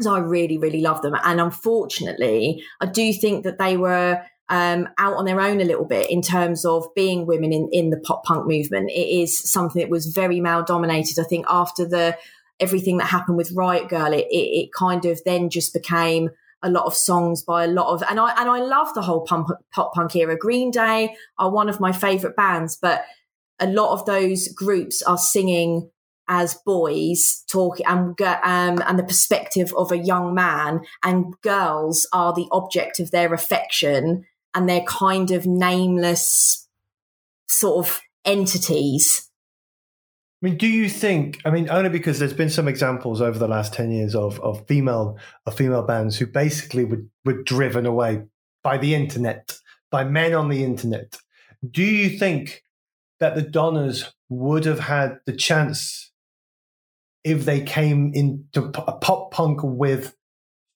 [0.00, 1.14] so I really, really love them.
[1.24, 5.84] And unfortunately, I do think that they were um, out on their own a little
[5.84, 8.90] bit in terms of being women in, in the pop punk movement.
[8.90, 11.20] It is something that was very male dominated.
[11.20, 12.16] I think after the
[12.58, 16.30] everything that happened with Riot Grrrl, it, it, it, kind of then just became
[16.62, 19.22] a lot of songs by a lot of and I and I love the whole
[19.22, 20.36] pump, pop punk era.
[20.36, 23.04] Green Day are one of my favorite bands, but
[23.60, 25.90] a lot of those groups are singing
[26.30, 32.32] as boys talking and um, and the perspective of a young man and girls are
[32.32, 34.24] the object of their affection
[34.54, 36.68] and they're kind of nameless
[37.48, 39.30] sort of entities
[40.42, 41.38] I mean, do you think?
[41.44, 44.66] I mean, only because there's been some examples over the last ten years of of
[44.66, 48.22] female of female bands who basically were were driven away
[48.62, 49.58] by the internet,
[49.90, 51.18] by men on the internet.
[51.70, 52.62] Do you think
[53.18, 56.09] that the Donnas would have had the chance
[57.24, 60.16] if they came into pop punk with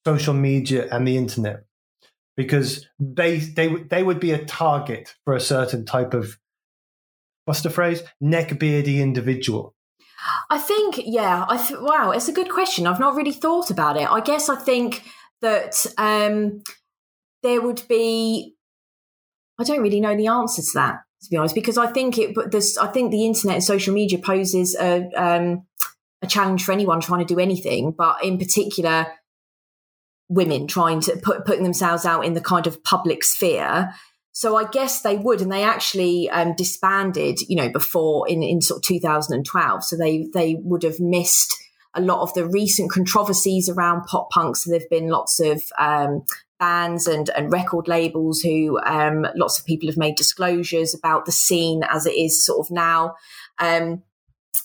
[0.05, 1.65] social media and the internet.
[2.37, 6.37] Because they they they would be a target for a certain type of
[7.45, 8.03] what's the phrase?
[8.21, 9.73] Neckbeardy individual.
[10.49, 12.87] I think yeah i th- wow it's a good question.
[12.87, 14.11] I've not really thought about it.
[14.11, 15.03] I guess i think
[15.41, 16.61] that um
[17.43, 18.55] there would be
[19.59, 22.33] i don't really know the answer to that to be honest because i think it
[22.33, 25.65] but this i think the internet and social media poses a um
[26.25, 29.07] a challenge for anyone trying to do anything but in particular
[30.29, 33.93] women trying to put putting themselves out in the kind of public sphere.
[34.31, 38.61] So I guess they would, and they actually um, disbanded, you know, before in, in
[38.61, 39.83] sort of 2012.
[39.83, 41.53] So they they would have missed
[41.93, 44.57] a lot of the recent controversies around pop punk.
[44.57, 46.25] So there've been lots of um,
[46.59, 51.31] bands and, and record labels who um, lots of people have made disclosures about the
[51.31, 53.15] scene as it is sort of now.
[53.59, 54.03] Um,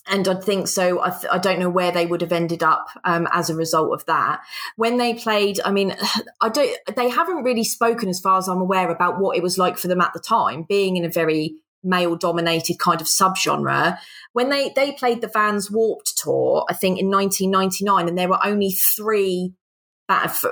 [0.06, 1.00] and I think so.
[1.00, 3.92] I, th- I, don't know where they would have ended up um, as a result
[3.92, 4.40] of that.
[4.76, 5.96] When they played, I mean,
[6.40, 6.76] I don't.
[6.96, 9.88] They haven't really spoken, as far as I'm aware, about what it was like for
[9.88, 13.98] them at the time, being in a very male-dominated kind of subgenre.
[14.32, 18.44] When they they played the Vans Warped tour, I think in 1999, and there were
[18.44, 19.54] only three.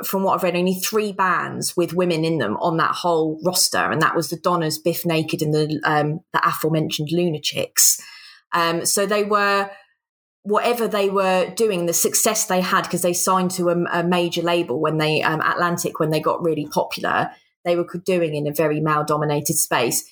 [0.05, 3.91] From what I've read, only three bands with women in them on that whole roster,
[3.91, 8.01] and that was the Donnas, Bif Naked, and the um, the aforementioned Lunachicks.
[8.53, 9.71] Um, so they were
[10.43, 14.41] whatever they were doing, the success they had because they signed to a, a, major
[14.41, 17.31] label when they um, Atlantic when they got really popular.
[17.65, 20.05] They were doing in a very male dominated space,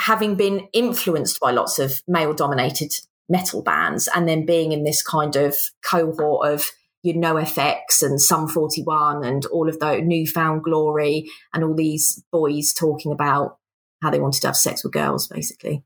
[0.00, 2.92] having been influenced by lots of male dominated
[3.28, 6.70] metal bands, and then being in this kind of cohort of
[7.02, 11.74] you know FX and Sum 41 and all of the New Found Glory and all
[11.74, 13.56] these boys talking about
[14.02, 15.84] how they wanted to have sex with girls, basically.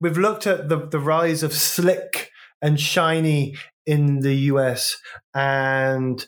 [0.00, 2.30] We've looked at the, the rise of slick
[2.62, 3.56] and shiny
[3.86, 4.96] in the US
[5.34, 6.24] and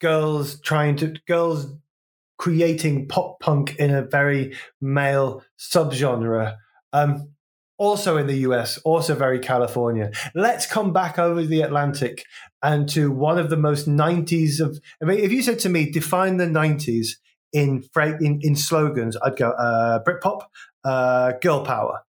[0.00, 1.66] girls trying to girls
[2.38, 6.56] creating pop punk in a very male subgenre.
[6.92, 7.32] Um,
[7.76, 10.10] also in the US, also very California.
[10.34, 12.24] Let's come back over the Atlantic
[12.62, 14.78] and to one of the most 90s of.
[15.02, 17.08] I mean, if you said to me, define the 90s,
[17.52, 20.42] in in, in slogans, I'd go uh, Britpop,
[20.84, 22.02] uh, girl power.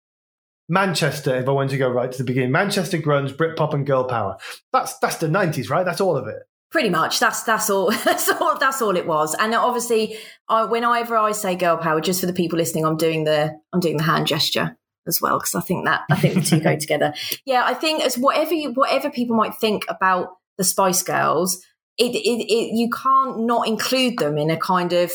[0.70, 4.06] Manchester, if I want to go right to the beginning, Manchester grunge, Britpop, and girl
[4.06, 4.38] power.
[4.72, 5.84] That's that's the nineties, right?
[5.84, 6.44] That's all of it.
[6.72, 7.20] Pretty much.
[7.20, 7.92] That's that's all.
[8.06, 8.58] That's all.
[8.58, 9.36] That's all it was.
[9.38, 13.26] And obviously, I, whenever I say girl power, just for the people listening, I'm doing
[13.26, 16.42] the I'm doing the hand gesture as well because I think that I think the
[16.42, 17.14] two go together.
[17.46, 21.62] Yeah, I think as whatever you whatever people might think about the Spice Girls,
[21.98, 25.12] it, it, it you can't not include them in a kind of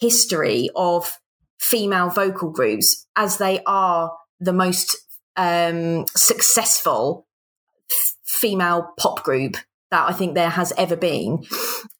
[0.00, 1.18] history of
[1.58, 4.96] female vocal groups as they are the most
[5.36, 7.26] um, successful
[7.90, 9.56] f- female pop group
[9.90, 11.44] that I think there has ever been.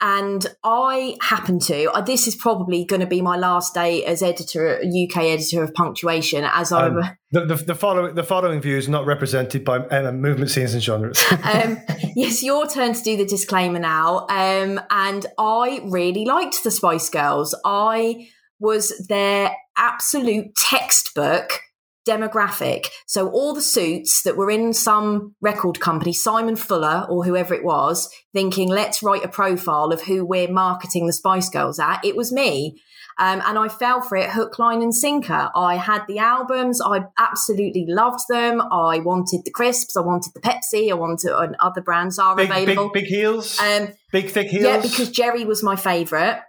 [0.00, 4.22] And I happen to, uh, this is probably going to be my last day as
[4.22, 6.98] editor, UK editor of Punktuation, as I'm.
[6.98, 10.74] Um, the, the, the, following, the following view is not represented by uh, movement scenes
[10.74, 11.22] and genres.
[11.44, 11.78] um,
[12.14, 14.26] yes, your turn to do the disclaimer now.
[14.28, 17.54] Um, and I really liked the Spice Girls.
[17.64, 18.28] I
[18.60, 21.60] was their absolute textbook
[22.06, 22.86] demographic.
[23.06, 27.64] So all the suits that were in some record company, Simon Fuller or whoever it
[27.64, 32.16] was, thinking, let's write a profile of who we're marketing the Spice Girls at, it
[32.16, 32.80] was me.
[33.18, 35.50] Um, and I fell for it hook, line, and sinker.
[35.54, 36.80] I had the albums.
[36.80, 38.62] I absolutely loved them.
[38.62, 39.94] I wanted the crisps.
[39.94, 40.90] I wanted the Pepsi.
[40.90, 42.90] I wanted, and other brands are big, available.
[42.94, 43.60] Big, big heels.
[43.60, 44.64] Um, big, thick heels.
[44.64, 46.40] Yeah, because Geri was my favourite.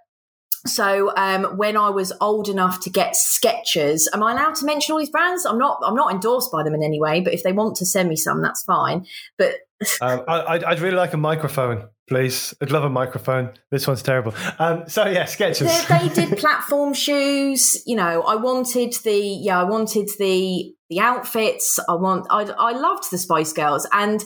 [0.66, 4.94] So um, when I was old enough to get Skechers, am I allowed to mention
[4.94, 5.46] all these brands?
[5.46, 5.80] I'm not.
[5.84, 8.16] I'm not endorsed by them in any way, but if they want to send me
[8.16, 9.06] some, that's fine.
[9.38, 9.56] But
[10.02, 12.54] um, I, would really like a microphone, please.
[12.62, 13.54] I'd love a microphone.
[13.72, 14.34] This one's terrible.
[14.60, 15.88] Um, so yeah, Skechers.
[15.88, 17.82] They, they did platform shoes.
[17.88, 21.80] You know, I wanted the yeah, I wanted the the outfits.
[21.90, 22.28] I want.
[22.30, 24.24] I I loved the Spice Girls and.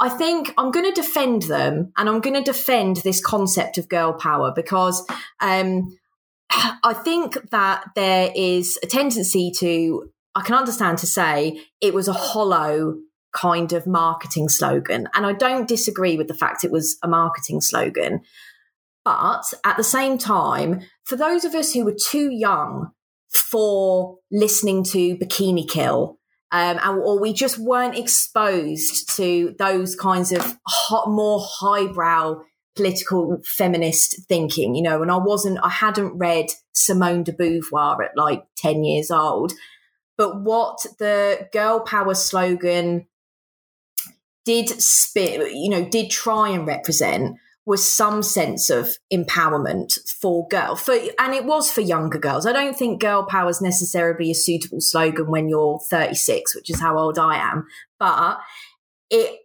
[0.00, 3.88] I think I'm going to defend them and I'm going to defend this concept of
[3.88, 5.04] girl power because
[5.40, 5.96] um,
[6.50, 12.08] I think that there is a tendency to, I can understand to say it was
[12.08, 12.96] a hollow
[13.32, 15.08] kind of marketing slogan.
[15.14, 18.20] And I don't disagree with the fact it was a marketing slogan.
[19.04, 22.92] But at the same time, for those of us who were too young
[23.30, 26.17] for listening to Bikini Kill
[26.50, 32.40] um, or we just weren't exposed to those kinds of hot, more highbrow
[32.74, 38.16] political feminist thinking, you know, and I wasn't, I hadn't read Simone de Beauvoir at
[38.16, 39.52] like 10 years old.
[40.16, 43.06] But what the girl power slogan
[44.44, 47.36] did spit, you know, did try and represent
[47.68, 52.46] was some sense of empowerment for girl for and it was for younger girls.
[52.46, 56.80] I don't think girl power is necessarily a suitable slogan when you're 36, which is
[56.80, 57.66] how old I am,
[57.98, 58.38] but
[59.10, 59.40] it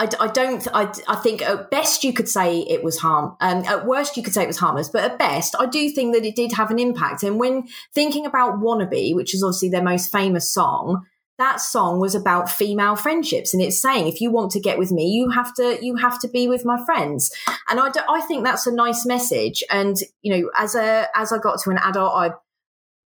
[0.00, 0.66] I, I, don't.
[0.74, 3.36] I, I think at best you could say it was harm.
[3.40, 6.14] Um, at worst you could say it was harmless, but at best I do think
[6.14, 7.22] that it did have an impact.
[7.22, 11.04] And when thinking about "Wannabe," which is obviously their most famous song,
[11.38, 14.90] that song was about female friendships, and it's saying if you want to get with
[14.90, 17.32] me, you have to you have to be with my friends.
[17.68, 19.62] And I, do, I think that's a nice message.
[19.70, 22.30] And you know, as a as I got to an adult, I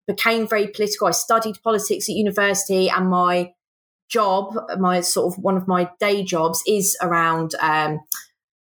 [0.07, 1.07] became very political.
[1.07, 3.53] I studied politics at university, and my
[4.09, 7.99] job, my sort of one of my day jobs is around um,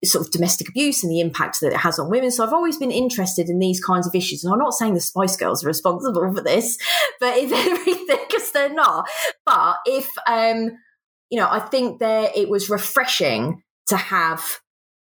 [0.04, 2.30] sort of domestic abuse and the impact that it has on women.
[2.30, 4.44] So I've always been interested in these kinds of issues.
[4.44, 6.78] And I'm not saying the Spice Girls are responsible for this,
[7.20, 9.08] but if everything, because they're not.
[9.44, 10.72] But if, um,
[11.30, 14.60] you know, I think there it was refreshing to have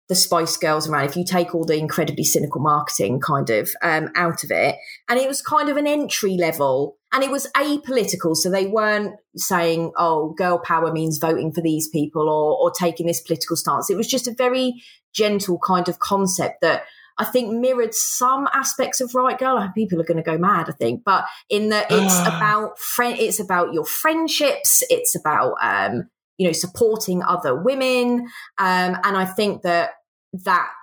[0.10, 4.10] the Spice Girls around, if you take all the incredibly cynical marketing kind of um,
[4.16, 4.76] out of it.
[5.10, 8.36] And it was kind of an entry level and it was apolitical.
[8.36, 13.06] So they weren't saying, oh, girl power means voting for these people or, or taking
[13.06, 13.90] this political stance.
[13.90, 14.82] It was just a very
[15.14, 16.84] gentle kind of concept that
[17.20, 19.74] I think mirrored some aspects of Riot Grrrl.
[19.76, 23.40] People are going to go mad, I think, but in that it's about friend, it's
[23.40, 24.84] about your friendships.
[24.90, 28.28] It's about, um, you know, supporting other women.
[28.58, 29.92] Um, and I think that
[30.34, 30.74] that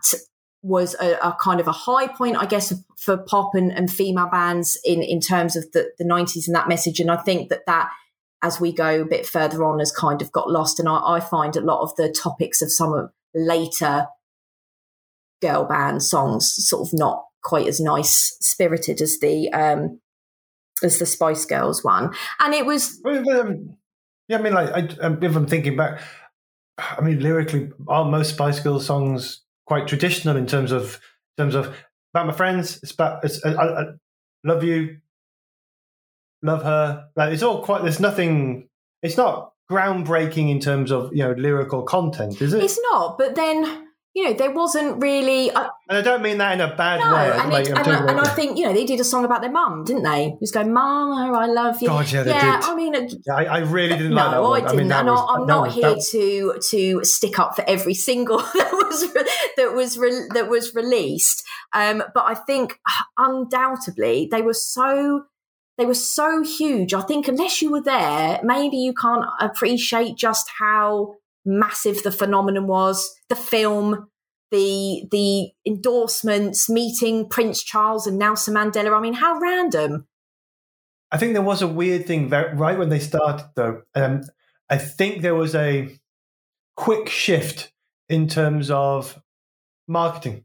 [0.62, 4.28] was a, a, kind of a high point, I guess, for pop and, and female
[4.30, 7.00] bands in, in terms of the, the 90s and that message.
[7.00, 7.90] And I think that that,
[8.42, 10.78] as we go a bit further on, has kind of got lost.
[10.78, 14.06] And I, I find a lot of the topics of some of later
[15.40, 19.98] girl band songs sort of not quite as nice spirited as the um
[20.82, 22.14] as the Spice Girls one.
[22.40, 23.00] And it was.
[23.04, 23.76] Um,
[24.28, 24.70] yeah, I mean, like,
[25.02, 26.00] I, if I'm thinking back,
[26.78, 31.00] I mean, lyrically, are most Spice Girls songs quite traditional in terms of
[31.38, 31.72] in terms of
[32.12, 32.80] about my friends.
[32.82, 33.84] It's about it's, I, I
[34.42, 34.98] love you,
[36.42, 37.06] love her.
[37.14, 37.82] Like it's all quite.
[37.82, 38.68] There's nothing.
[39.04, 42.64] It's not groundbreaking in terms of you know lyrical content, is it?
[42.64, 43.16] It's not.
[43.16, 43.86] But then
[44.20, 45.50] you know, there wasn't really.
[45.50, 47.30] Uh, and I don't mean that in a bad no, way.
[47.32, 49.40] And, like, it, and, I, and I, think you know they did a song about
[49.40, 50.36] their mum, didn't they?
[50.40, 52.60] Just go, "Mum, I love you." God, yeah, yeah.
[52.62, 54.42] I mean, I, I, really didn't no, like that.
[54.42, 54.62] One.
[54.62, 54.92] I didn't.
[54.92, 56.06] I mean, was, I'm not was, here that...
[56.10, 59.12] to to stick up for every single that was
[59.56, 61.42] that was re- that was released.
[61.72, 62.78] Um, but I think
[63.16, 65.22] undoubtedly they were so
[65.78, 66.92] they were so huge.
[66.92, 71.14] I think unless you were there, maybe you can't appreciate just how
[71.44, 73.10] massive the phenomenon was.
[73.28, 74.08] The film
[74.50, 78.96] the the endorsements, meeting Prince Charles and Nelson Mandela.
[78.96, 80.06] I mean, how random.
[81.12, 83.82] I think there was a weird thing right when they started, though.
[83.94, 84.22] Um,
[84.68, 85.98] I think there was a
[86.76, 87.72] quick shift
[88.08, 89.20] in terms of
[89.88, 90.44] marketing.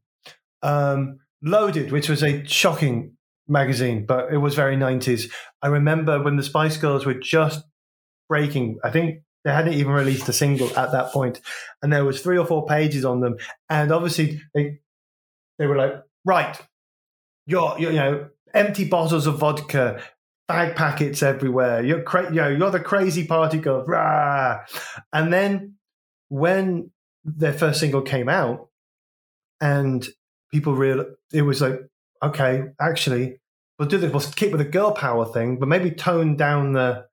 [0.63, 3.17] Um, Loaded, which was a shocking
[3.47, 5.31] magazine, but it was very 90s.
[5.61, 7.63] I remember when the Spice Girls were just
[8.27, 11.39] breaking, I think they hadn't even released a single at that point,
[11.81, 13.38] and there was three or four pages on them.
[13.69, 14.80] And obviously, they
[15.59, 15.93] they were like,
[16.26, 16.59] right,
[17.45, 20.01] you're, you're you know empty bottles of vodka,
[20.47, 21.84] bag packets everywhere.
[21.84, 24.65] You're cra- you know you're the crazy party girl, rah.
[25.13, 25.76] And then
[26.30, 26.89] when
[27.23, 28.69] their first single came out,
[29.61, 30.07] and
[30.51, 31.81] people real it was like,
[32.23, 33.38] okay, actually,
[33.77, 34.11] we'll do this.
[34.11, 37.05] We'll keep with the girl power thing, but maybe tone down the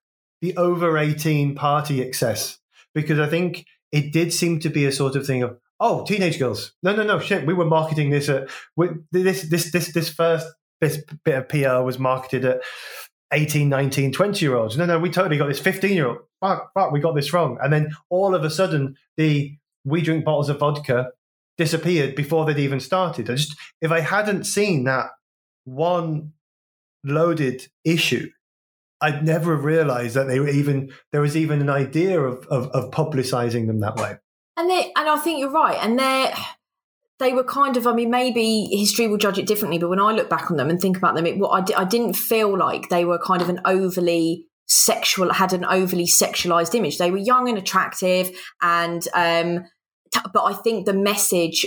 [0.43, 2.59] the over 18 party excess
[2.95, 6.39] because I think it did seem to be a sort of thing of oh teenage
[6.39, 6.73] girls.
[6.83, 10.47] No no no shit we were marketing this at we, this this this this first
[10.81, 12.61] this bit of PR was marketed at
[13.33, 16.71] 18 19 20 year olds no no we totally got this 15 year old fuck
[16.75, 17.57] fuck we got this wrong.
[17.63, 21.13] And then all of a sudden the we drink bottles of vodka
[21.57, 23.31] disappeared before they'd even started.
[23.31, 25.11] I just if I hadn't seen that
[25.65, 26.33] one
[27.05, 28.29] loaded issue
[29.03, 32.69] I'd never have realized that they were even there was even an idea of, of,
[32.69, 34.17] of publicizing them that way.
[34.57, 35.79] And they and I think you're right.
[35.83, 36.33] And they
[37.19, 40.13] they were kind of I mean maybe history will judge it differently, but when I
[40.13, 42.57] look back on them and think about them, it, what I, di- I didn't feel
[42.57, 46.99] like they were kind of an overly sexual had an overly sexualized image.
[46.99, 48.31] They were young and attractive,
[48.63, 49.65] and um,
[50.13, 51.67] t- but I think the message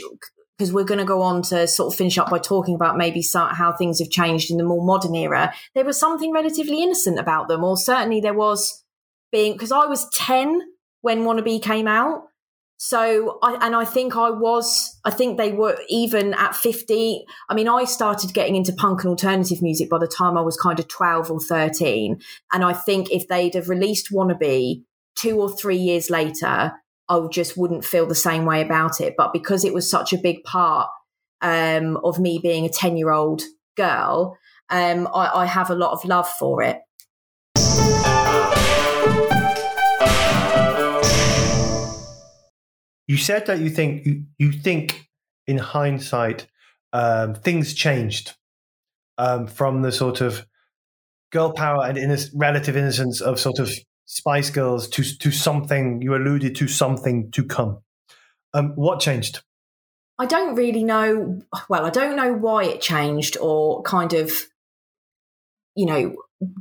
[0.57, 3.23] because we're going to go on to sort of finish up by talking about maybe
[3.34, 5.53] how things have changed in the more modern era.
[5.73, 8.84] There was something relatively innocent about them, or certainly there was
[9.32, 10.61] being because I was ten
[11.02, 12.23] when Wannabe came out,
[12.77, 17.53] so I and I think I was I think they were even at 50 I
[17.53, 20.80] mean I started getting into punk and alternative music by the time I was kind
[20.80, 22.19] of 12 or 13
[22.52, 24.84] and I think if they'd have released Wannabe
[25.15, 26.73] 2 or 3 years later
[27.10, 29.15] I just wouldn't feel the same way about it.
[29.18, 30.90] But because it was such a big part
[31.41, 33.44] um, of me being a 10 year old
[33.76, 34.38] girl
[34.69, 36.82] um, I, I have a lot of love for it.
[43.07, 45.07] You said that you think you, you think
[45.45, 46.48] in hindsight
[46.91, 48.34] um, things changed
[49.19, 50.45] um, from the sort of
[51.32, 53.72] girl power and inno- relative innocence of sort of
[54.06, 57.80] Spice Girls to to something you alluded to something to come.
[58.53, 59.41] Um, what changed?
[60.18, 61.41] I don't really know.
[61.68, 64.32] Well, I don't know why it changed or kind of,
[65.76, 66.15] you know,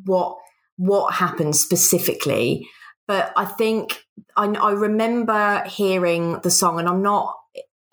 [0.05, 0.39] what
[0.77, 2.69] what happened specifically.
[3.07, 4.05] But I think
[4.37, 7.37] I, I remember hearing the song, and I'm not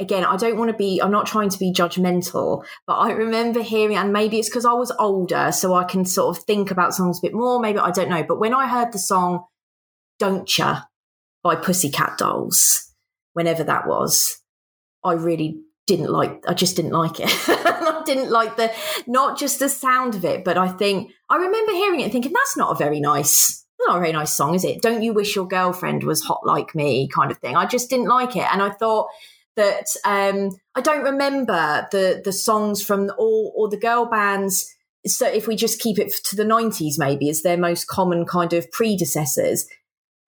[0.01, 3.61] again, I don't want to be, I'm not trying to be judgmental, but I remember
[3.61, 6.93] hearing, and maybe it's because I was older, so I can sort of think about
[6.93, 7.59] songs a bit more.
[7.59, 8.23] Maybe I don't know.
[8.23, 9.45] But when I heard the song
[10.19, 10.87] Don't Cha
[11.43, 12.93] by Pussycat Dolls,
[13.33, 14.37] whenever that was,
[15.03, 17.29] I really didn't like, I just didn't like it.
[17.47, 18.71] I didn't like the,
[19.07, 22.33] not just the sound of it, but I think, I remember hearing it and thinking,
[22.33, 24.81] that's not a very nice not a very nice song, is it?
[24.81, 27.55] Don't you wish your girlfriend was hot like me, kind of thing.
[27.55, 29.07] I just didn't like it, and I thought
[29.61, 34.65] that um, I don't remember the the songs from all or the girl bands.
[35.05, 38.53] So if we just keep it to the nineties, maybe as their most common kind
[38.53, 39.67] of predecessors.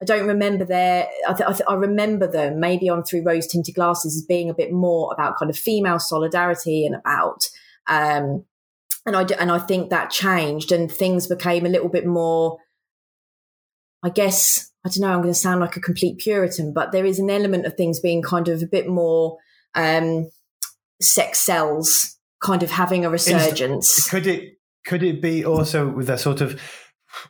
[0.01, 1.07] I don't remember their.
[1.27, 4.49] I, th- I, th- I remember them maybe on through rose tinted glasses as being
[4.49, 7.49] a bit more about kind of female solidarity and about.
[7.87, 8.43] Um,
[9.05, 12.59] and I and I think that changed and things became a little bit more
[14.03, 17.05] I guess, I don't know, I'm going to sound like a complete Puritan, but there
[17.05, 19.37] is an element of things being kind of a bit more
[19.75, 20.29] um,
[21.01, 24.09] sex sells kind of having a resurgence.
[24.09, 26.61] Could it could it be also with a sort of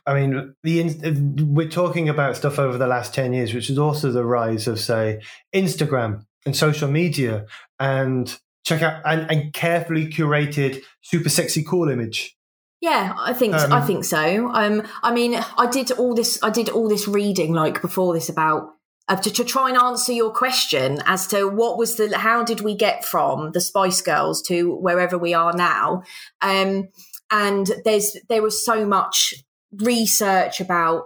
[0.06, 4.10] I mean, the we're talking about stuff over the last ten years, which is also
[4.10, 5.20] the rise of, say,
[5.54, 7.46] Instagram and social media,
[7.78, 12.36] and check out and, and carefully curated, super sexy, cool image.
[12.84, 14.50] Yeah, I think um, I think so.
[14.52, 16.38] Um, I mean, I did all this.
[16.42, 18.74] I did all this reading like before this about
[19.08, 22.60] uh, to, to try and answer your question as to what was the how did
[22.60, 26.02] we get from the Spice Girls to wherever we are now.
[26.42, 26.88] Um,
[27.30, 29.32] and there's there was so much
[29.72, 31.04] research about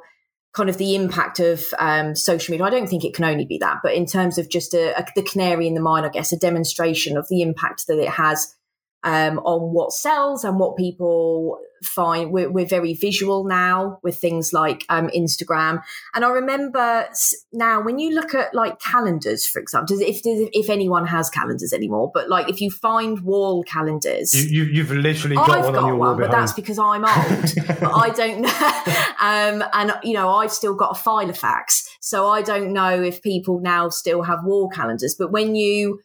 [0.55, 2.67] kind of the impact of um, social media.
[2.67, 5.07] I don't think it can only be that, but in terms of just a, a,
[5.15, 8.57] the canary in the mine, I guess, a demonstration of the impact that it has
[9.05, 12.33] um, on what sells and what people find.
[12.33, 15.83] We're, we're very visual now with things like um, Instagram.
[16.15, 17.09] And I remember
[17.53, 22.11] now when you look at like calendars, for example, if if anyone has calendars anymore,
[22.13, 25.83] but like if you find wall calendars, you, you have literally got I've one got
[25.83, 26.43] on your one, wall but behind.
[26.43, 27.79] that's because I'm old.
[27.81, 28.49] but I don't know.
[29.21, 33.61] Um, and you know, I've still got a Filofax, so I don't know if people
[33.61, 35.15] now still have wall calendars.
[35.19, 36.01] But when you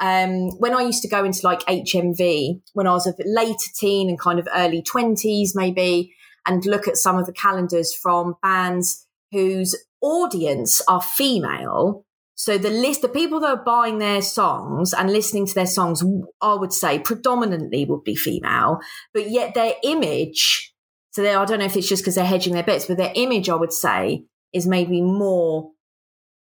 [0.00, 4.08] um, when I used to go into like HMV when I was a later teen
[4.08, 6.14] and kind of early 20s, maybe,
[6.46, 12.04] and look at some of the calendars from bands whose audience are female.
[12.36, 16.04] So the list, the people that are buying their songs and listening to their songs,
[16.40, 18.78] I would say predominantly would be female,
[19.12, 20.72] but yet their image,
[21.10, 23.12] so they, I don't know if it's just because they're hedging their bets, but their
[23.16, 25.72] image, I would say, is maybe more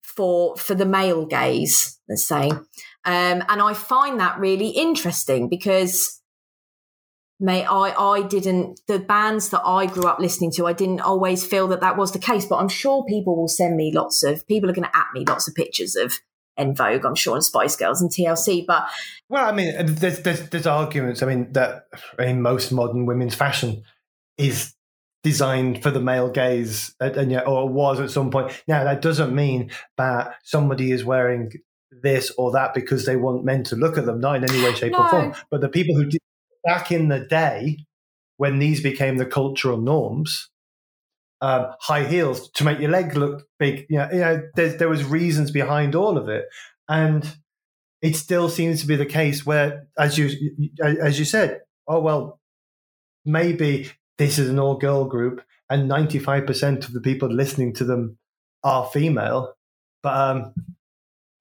[0.03, 2.51] for for the male gaze, let's say.
[3.05, 6.21] Um, and I find that really interesting because
[7.41, 11.45] may I I didn't the bands that I grew up listening to I didn't always
[11.45, 14.47] feel that that was the case but I'm sure people will send me lots of
[14.47, 16.21] people are going to at me lots of pictures of
[16.57, 18.87] En Vogue I'm sure and Spice Girls and TLC but
[19.29, 21.87] well I mean there's there's, there's arguments I mean that
[22.21, 23.83] in most modern women's fashion
[24.39, 24.75] is
[25.23, 28.63] designed for the male gaze and, and or was at some point.
[28.67, 31.53] Now that doesn't mean that somebody is wearing
[32.03, 34.75] this or that because they want men to look at them, not in any way,
[34.75, 34.99] shape, no.
[34.99, 35.35] or form.
[35.51, 36.21] But the people who did
[36.65, 37.79] back in the day,
[38.37, 40.51] when these became the cultural norms,
[41.41, 43.87] um, high heels to make your leg look big.
[43.89, 46.47] You know, you know there was reasons behind all of it,
[46.89, 47.37] and
[48.01, 50.31] it still seems to be the case where, as you
[50.83, 52.41] as you said, oh well,
[53.25, 57.75] maybe this is an all girl group, and ninety five percent of the people listening
[57.75, 58.19] to them
[58.63, 59.55] are female,
[60.03, 60.55] but um,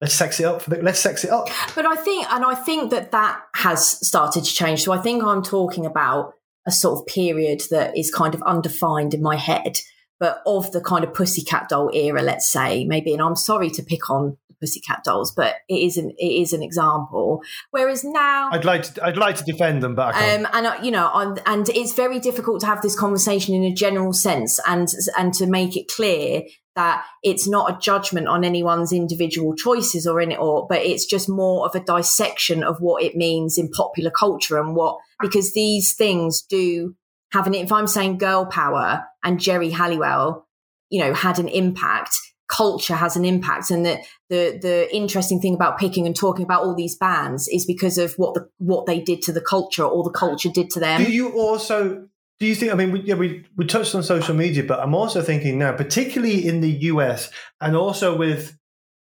[0.02, 1.48] let's sex it up for the, let's sex it up.
[1.74, 4.82] But i think and i think that that has started to change.
[4.82, 6.34] So i think i'm talking about
[6.66, 9.78] a sort of period that is kind of undefined in my head
[10.20, 13.82] but of the kind of pussycat doll era let's say maybe and i'm sorry to
[13.82, 17.42] pick on Pussycat Dolls, but it is an it is an example.
[17.70, 21.06] Whereas now, I'd like to I'd like to defend them, but um, and you know,
[21.08, 25.34] on, and it's very difficult to have this conversation in a general sense, and and
[25.34, 26.42] to make it clear
[26.74, 31.04] that it's not a judgment on anyone's individual choices or in it or but it's
[31.04, 35.52] just more of a dissection of what it means in popular culture and what because
[35.52, 36.94] these things do
[37.32, 40.46] have an if I'm saying girl power and Geri Halliwell,
[40.90, 42.14] you know, had an impact,
[42.52, 43.70] culture has an impact.
[43.70, 47.64] And that the the interesting thing about picking and talking about all these bands is
[47.66, 50.80] because of what the what they did to the culture or the culture did to
[50.80, 51.02] them.
[51.02, 52.08] Do you also
[52.42, 52.72] do you think?
[52.72, 55.72] I mean, we, yeah, we we touched on social media, but I'm also thinking now,
[55.72, 57.30] particularly in the US,
[57.60, 58.58] and also with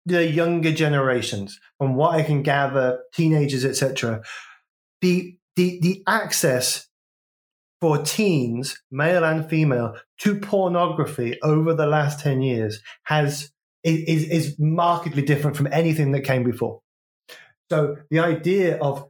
[0.05, 4.21] the younger generations, from what I can gather, teenagers, etc.
[5.01, 6.87] The the the access
[7.81, 13.51] for teens, male and female, to pornography over the last 10 years has
[13.83, 16.81] is, is markedly different from anything that came before.
[17.71, 19.09] So the idea of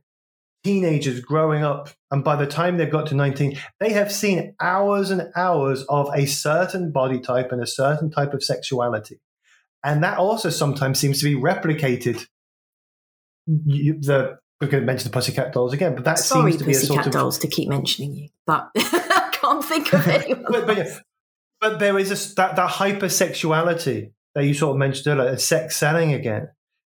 [0.63, 5.11] teenagers growing up, and by the time they've got to 19, they have seen hours
[5.11, 9.19] and hours of a certain body type and a certain type of sexuality.
[9.83, 12.25] And that also sometimes seems to be replicated.
[13.47, 16.73] The we're going to mention the Pussycat Dolls again, but that Sorry, seems to be
[16.73, 20.45] a sort of Dolls to keep mentioning you, but I can't think of anyone.
[20.47, 20.97] but, but, yeah,
[21.59, 26.13] but, there is a, that that hypersexuality that you sort of mentioned earlier, sex selling
[26.13, 26.49] again.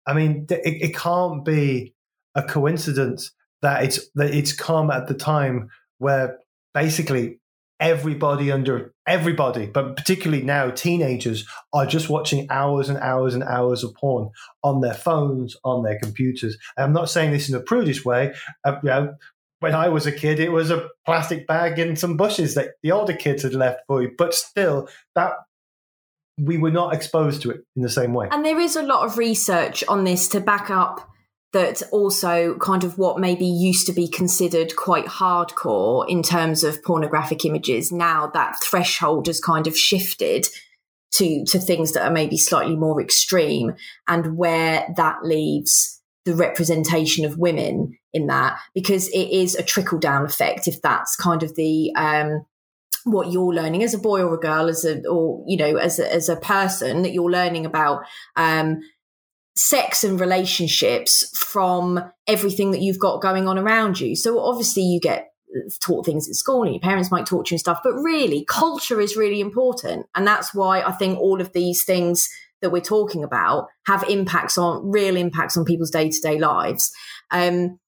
[0.08, 1.94] I mean, it, it can't be
[2.34, 3.32] a coincidence
[3.62, 5.70] that it's that it's come at the time
[6.00, 6.40] where
[6.74, 7.41] basically
[7.82, 13.84] everybody under everybody, but particularly now teenagers are just watching hours and hours and hours
[13.84, 14.30] of porn
[14.64, 16.58] on their phones, on their computers.
[16.78, 18.34] And I'm not saying this in a prudish way.
[18.64, 19.16] Uh, you know,
[19.60, 22.92] when I was a kid, it was a plastic bag and some bushes that the
[22.92, 24.12] older kids had left for you.
[24.18, 25.34] But still, that
[26.38, 28.30] we were not exposed to it in the same way.
[28.32, 31.11] And there is a lot of research on this to back up
[31.54, 36.84] that also kind of what maybe used to be considered quite hardcore in terms of
[36.84, 40.48] pornographic images now that threshold has kind of shifted
[41.12, 43.74] to to things that are maybe slightly more extreme
[44.08, 50.00] and where that leaves the representation of women in that because it is a trickle
[50.00, 52.46] down effect if that's kind of the um,
[53.04, 56.00] what you're learning as a boy or a girl as a or you know as
[56.00, 58.04] a, as a person that you're learning about
[58.36, 58.80] um,
[59.62, 64.16] sex and relationships from everything that you've got going on around you.
[64.16, 65.32] So obviously you get
[65.82, 68.44] taught things at school and your parents might talk to you and stuff, but really
[68.46, 70.08] culture is really important.
[70.16, 72.28] And that's why I think all of these things
[72.62, 76.92] that we're talking about have impacts on real impacts on people's day to day lives.
[77.30, 77.80] Um,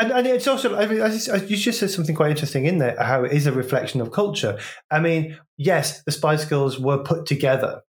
[0.00, 0.98] and, and, it's also, I mean,
[1.46, 4.58] you just said something quite interesting in there, how it is a reflection of culture.
[4.90, 7.82] I mean, yes, the Spice Girls were put together,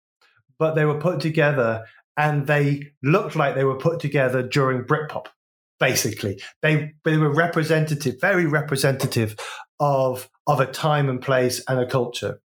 [0.60, 1.84] but they were put together
[2.18, 5.28] and they looked like they were put together during Britpop.
[5.80, 9.36] Basically, they they were representative, very representative
[9.80, 12.40] of of a time and place and a culture.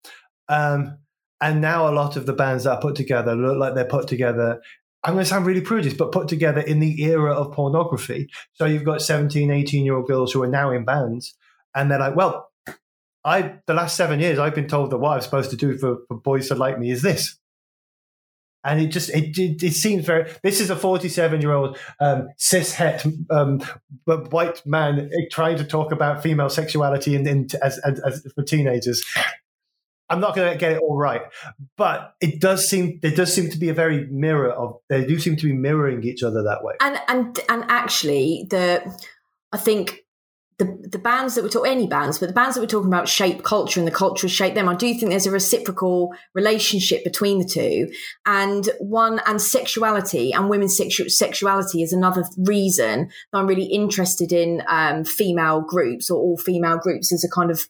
[0.49, 0.99] Um,
[1.41, 4.09] and now a lot of the bands that are put together look like they're put
[4.09, 4.61] together.
[5.03, 8.29] I'm going to sound really prudish, but put together in the era of pornography.
[8.53, 11.35] So you've got 17, 18 year old girls who are now in bands,
[11.75, 12.51] and they're like, well,
[13.25, 15.99] I the last seven years I've been told that what I'm supposed to do for,
[16.09, 17.39] for boys to like me is this
[18.65, 22.29] and it just it, it, it seems very this is a 47 year old um,
[22.37, 23.61] cis het um,
[24.05, 29.03] white man trying to talk about female sexuality in as, as, as, for teenagers.
[30.09, 31.23] I'm not going to get it all right
[31.77, 35.19] but it does seem there does seem to be a very mirror of they do
[35.19, 36.75] seem to be mirroring each other that way.
[36.81, 38.83] And and and actually the
[39.53, 40.01] i think
[40.61, 43.09] the, the bands that we're talking, any bands, but the bands that we're talking about
[43.09, 44.69] shape culture and the culture shape them.
[44.69, 47.91] I do think there's a reciprocal relationship between the two.
[48.27, 54.33] And one, and sexuality and women's sexu- sexuality is another reason that I'm really interested
[54.33, 57.67] in um, female groups or all female groups as a kind of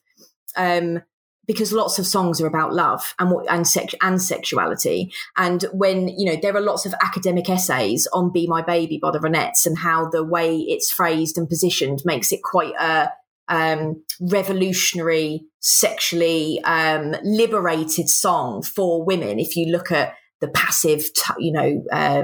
[0.57, 1.01] um,
[1.47, 5.11] because lots of songs are about love and and sex and sexuality.
[5.37, 9.11] And when you know there are lots of academic essays on "Be My Baby" by
[9.11, 13.11] the Ronettes and how the way it's phrased and positioned makes it quite a
[13.47, 19.39] um, revolutionary, sexually um, liberated song for women.
[19.39, 21.83] If you look at the passive, t- you know.
[21.91, 22.23] Uh,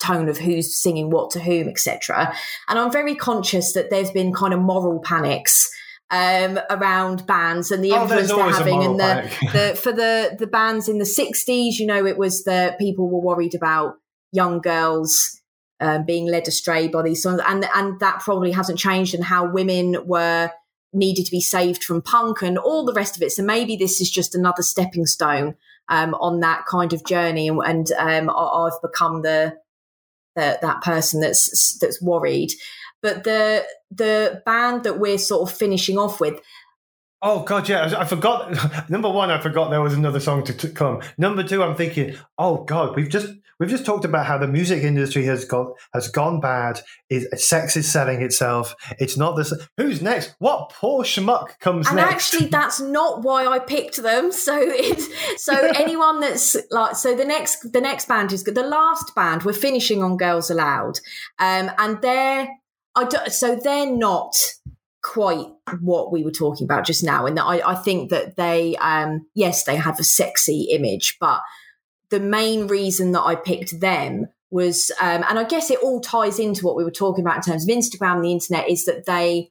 [0.00, 2.34] tone of who's singing what to whom etc
[2.68, 5.70] and i'm very conscious that there's been kind of moral panics
[6.10, 8.84] um, around bands and the oh, influence they're having.
[8.84, 12.78] And the, the, for the, the bands in the 60s, you know, it was that
[12.78, 13.96] people were worried about
[14.32, 15.40] young girls
[15.80, 17.40] um, being led astray by these songs.
[17.46, 20.50] And, and that probably hasn't changed and how women were
[20.92, 23.32] needed to be saved from punk and all the rest of it.
[23.32, 25.56] So maybe this is just another stepping stone
[25.88, 27.48] um, on that kind of journey.
[27.48, 29.56] And, and um, I've become the
[30.36, 32.50] that that person that's that's worried.
[33.04, 36.40] But the the band that we're sort of finishing off with,
[37.26, 38.90] Oh God, yeah, I forgot.
[38.90, 41.00] Number one, I forgot there was another song to, to, come.
[41.16, 43.28] Number two, I'm thinking, oh God, we've just
[43.58, 46.82] we've just talked about how the music industry has got has gone bad.
[47.08, 48.74] Is sex is selling itself?
[48.98, 49.54] It's not this.
[49.78, 50.34] Who's next?
[50.38, 52.34] What poor schmuck comes and next?
[52.34, 54.30] And actually, that's not why I picked them.
[54.30, 58.44] So it's so anyone that's like so the next the next band is.
[58.44, 61.00] The last band we're finishing on Girls Aloud,
[61.38, 62.48] um, and they're
[62.96, 64.36] I don't, so they're not
[65.02, 65.46] quite
[65.80, 67.26] what we were talking about just now.
[67.26, 71.40] And I, I think that they, um, yes, they have a sexy image, but
[72.10, 76.38] the main reason that I picked them was, um, and I guess it all ties
[76.38, 79.06] into what we were talking about in terms of Instagram and the internet, is that
[79.06, 79.50] they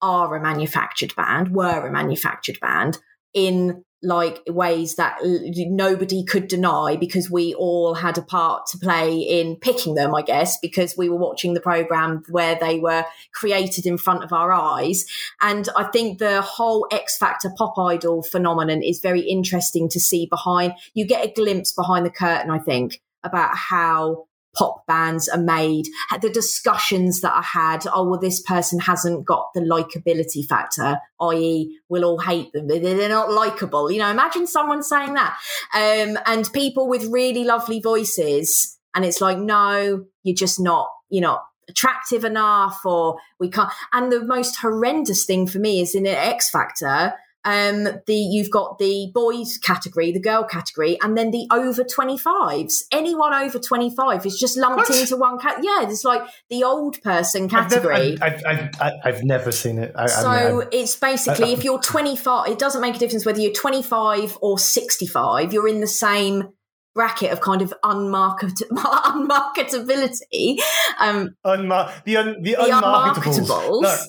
[0.00, 2.98] are a manufactured band, were a manufactured band
[3.34, 9.18] in like ways that nobody could deny because we all had a part to play
[9.18, 13.86] in picking them, I guess, because we were watching the program where they were created
[13.86, 15.04] in front of our eyes.
[15.40, 20.26] And I think the whole X Factor pop idol phenomenon is very interesting to see
[20.26, 20.74] behind.
[20.94, 24.25] You get a glimpse behind the curtain, I think, about how
[24.56, 25.86] pop bands are made,
[26.20, 31.78] the discussions that I had, oh, well, this person hasn't got the likability factor, i.e.,
[31.88, 32.68] we'll all hate them.
[32.68, 33.90] They're not likable.
[33.90, 35.38] You know, imagine someone saying that.
[35.74, 41.22] Um, and people with really lovely voices, and it's like, no, you're just not, you're
[41.22, 43.70] not attractive enough, or we can't.
[43.92, 47.14] And the most horrendous thing for me is in X Factor,
[47.46, 52.82] um, the you've got the boys category, the girl category, and then the over 25s.
[52.90, 54.90] Anyone over 25 is just lumped what?
[54.90, 55.60] into one cat.
[55.62, 58.18] Yeah, it's like the old person category.
[58.20, 59.92] I've never, I've, I've, I've never seen it.
[59.94, 63.40] I, so I mean, it's basically if you're 25, it doesn't make a difference whether
[63.40, 65.52] you're 25 or 65.
[65.52, 66.48] You're in the same
[66.96, 70.58] bracket of kind of unmarket unmarketability.
[70.98, 73.38] Um, Unmar- the un- the, the unmarketables.
[73.38, 74.06] unmarketables.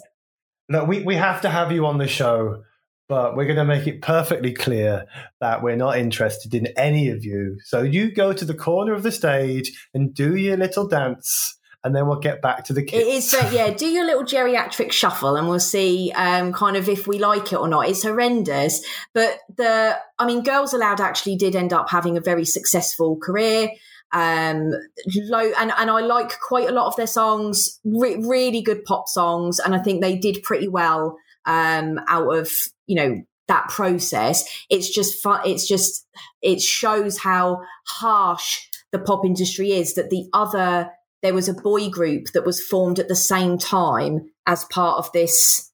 [0.69, 2.63] Look, we, we have to have you on the show
[3.07, 5.05] but we're going to make it perfectly clear
[5.39, 7.57] that we're not interested in any of you.
[7.63, 11.57] So you go to the corner of the stage and do your little dance.
[11.83, 13.07] And then we'll get back to the kids.
[13.07, 13.69] It is, uh, yeah.
[13.69, 17.59] Do your little geriatric shuffle, and we'll see, um, kind of if we like it
[17.59, 17.87] or not.
[17.87, 22.43] It's horrendous, but the, I mean, Girls Aloud actually did end up having a very
[22.43, 23.69] successful career
[24.13, 24.71] um
[25.15, 29.09] low and and I like quite a lot of their songs re- really good pop
[29.09, 32.49] songs and I think they did pretty well um out of
[32.87, 36.05] you know that process it's just fun it's just
[36.41, 38.59] it shows how harsh
[38.91, 40.89] the pop industry is that the other
[41.21, 45.11] there was a boy group that was formed at the same time as part of
[45.11, 45.71] this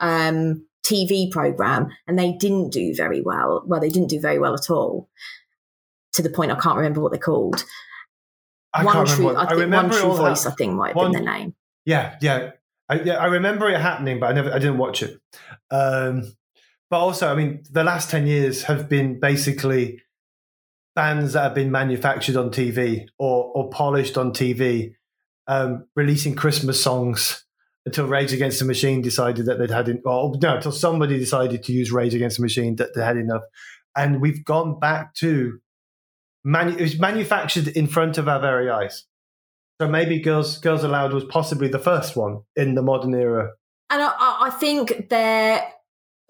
[0.00, 3.62] um, TV program, and they didn't do very well.
[3.66, 5.08] Well, they didn't do very well at all.
[6.14, 7.64] To the point, I can't remember what they're called.
[8.72, 10.46] I one true, what, I, think, I remember one true voice.
[10.46, 11.54] I think might have one, been their name.
[11.84, 12.50] Yeah, yeah.
[12.88, 15.18] I, yeah, I remember it happening, but I never, I didn't watch it.
[15.70, 16.34] Um,
[16.94, 20.00] but also, I mean, the last 10 years have been basically
[20.94, 24.94] bands that have been manufactured on TV or, or polished on TV,
[25.48, 27.44] um, releasing Christmas songs
[27.84, 31.64] until Rage Against the Machine decided that they'd had, in, well, no, until somebody decided
[31.64, 33.42] to use Rage Against the Machine that they had enough.
[33.96, 35.58] And we've gone back to,
[36.44, 39.04] manu- it was manufactured in front of our very eyes.
[39.80, 43.50] So maybe Girls Girls Aloud was possibly the first one in the modern era.
[43.90, 44.12] And I,
[44.42, 45.60] I think they're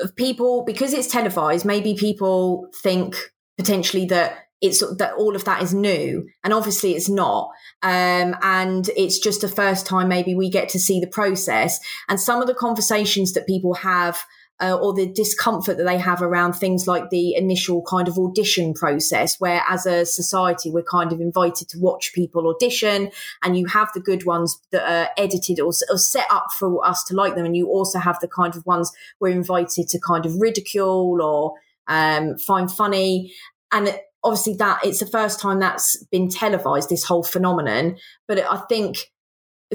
[0.00, 3.16] of people because it's televised maybe people think
[3.56, 7.50] potentially that it's that all of that is new and obviously it's not.
[7.82, 11.78] Um, and it's just the first time maybe we get to see the process.
[12.08, 14.24] And some of the conversations that people have
[14.60, 18.72] uh, or the discomfort that they have around things like the initial kind of audition
[18.72, 23.10] process, where as a society we're kind of invited to watch people audition,
[23.42, 27.02] and you have the good ones that are edited or, or set up for us
[27.04, 30.24] to like them, and you also have the kind of ones we're invited to kind
[30.24, 31.54] of ridicule or
[31.88, 33.32] um, find funny,
[33.72, 38.56] and obviously that it's the first time that's been televised this whole phenomenon, but I
[38.68, 39.10] think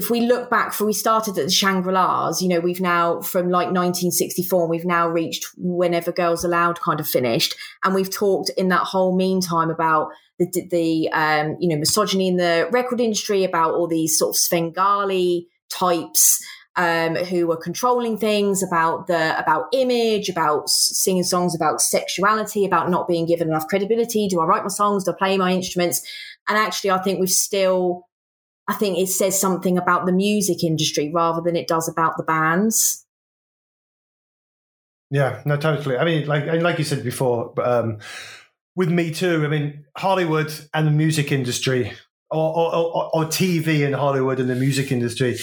[0.00, 3.50] if we look back for we started at the Shangri-Las, you know, we've now from
[3.50, 7.54] like 1964, we've now reached whenever Girls Aloud kind of finished.
[7.84, 10.08] And we've talked in that whole meantime about
[10.38, 14.36] the, the um, you know, misogyny in the record industry, about all these sort of
[14.38, 16.42] Svengali types
[16.76, 22.88] um, who were controlling things about the about image, about singing songs about sexuality, about
[22.88, 24.28] not being given enough credibility.
[24.28, 25.04] Do I write my songs?
[25.04, 26.00] Do I play my instruments?
[26.48, 28.06] And actually, I think we've still
[28.70, 32.22] I think it says something about the music industry rather than it does about the
[32.22, 33.04] bands.
[35.10, 35.96] Yeah, no, totally.
[35.96, 37.98] I mean, like like you said before, um,
[38.76, 41.92] with Me Too, I mean, Hollywood and the music industry
[42.30, 45.36] or, or, or, or TV in Hollywood and the music industry,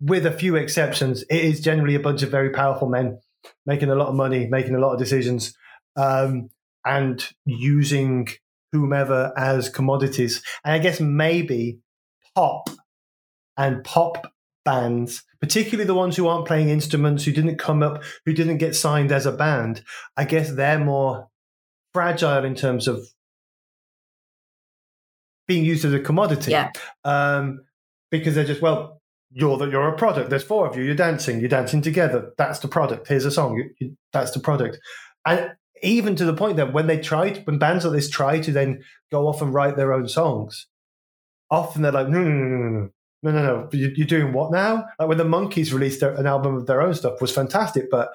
[0.00, 3.20] with a few exceptions, it is generally a bunch of very powerful men
[3.66, 5.56] making a lot of money, making a lot of decisions,
[5.96, 6.50] um,
[6.84, 8.26] and using
[8.72, 10.42] whomever as commodities.
[10.64, 11.78] And I guess maybe
[12.34, 12.70] pop
[13.56, 14.32] and pop
[14.64, 18.74] bands, particularly the ones who aren't playing instruments, who didn't come up, who didn't get
[18.74, 19.82] signed as a band,
[20.16, 21.28] I guess they're more
[21.94, 23.08] fragile in terms of
[25.46, 26.50] being used as a commodity.
[26.50, 26.70] Yeah.
[27.04, 27.60] Um,
[28.10, 29.00] because they're just, well,
[29.30, 30.30] you're the, you're a product.
[30.30, 30.84] There's four of you.
[30.84, 31.40] You're dancing.
[31.40, 32.32] You're dancing together.
[32.38, 33.08] That's the product.
[33.08, 33.56] Here's a song.
[33.56, 34.78] You, you, that's the product.
[35.26, 38.52] And even to the point that when they try, when bands like this try to
[38.52, 40.66] then go off and write their own songs,
[41.50, 42.90] often they're like, no, no, no, no, no.
[43.20, 43.68] No, no, no.
[43.72, 44.86] You're doing what now?
[44.98, 48.10] Like when the Monkees released an album of their own stuff was fantastic, but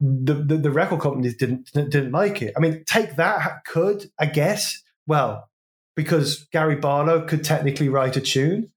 [0.00, 2.52] the, the, the, record companies didn't didn't like it.
[2.54, 5.48] I mean, take that could I guess well
[5.96, 8.70] because Gary Barlow could technically write a tune,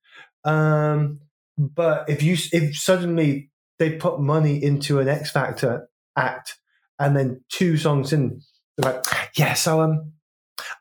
[0.46, 1.20] um,
[1.58, 6.60] but if you if suddenly they put money into an X Factor act
[7.00, 8.42] and then two songs in,
[8.78, 9.06] they're like,
[9.36, 10.14] yeah, so um,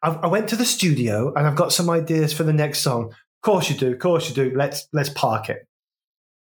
[0.02, 3.06] I, I went to the studio and I've got some ideas for the next song.
[3.06, 4.56] Of course you do, of course you do.
[4.56, 5.66] Let's let's park it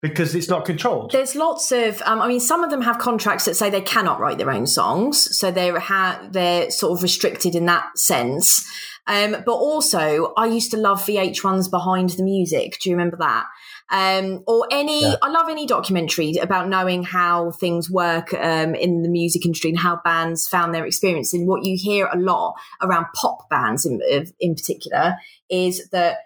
[0.01, 1.11] because it's not controlled.
[1.11, 4.21] There's lots of, um, I mean, some of them have contracts that say they cannot
[4.21, 8.65] write their own songs, so they're ha- they're sort of restricted in that sense.
[9.07, 12.79] Um, but also, I used to love VH1's Behind the Music.
[12.81, 13.47] Do you remember that?
[13.91, 15.17] Um, or any, yeah.
[15.23, 19.79] I love any documentary about knowing how things work um, in the music industry and
[19.79, 21.33] how bands found their experience.
[21.33, 24.01] And what you hear a lot around pop bands in,
[24.41, 25.17] in particular
[25.49, 26.19] is that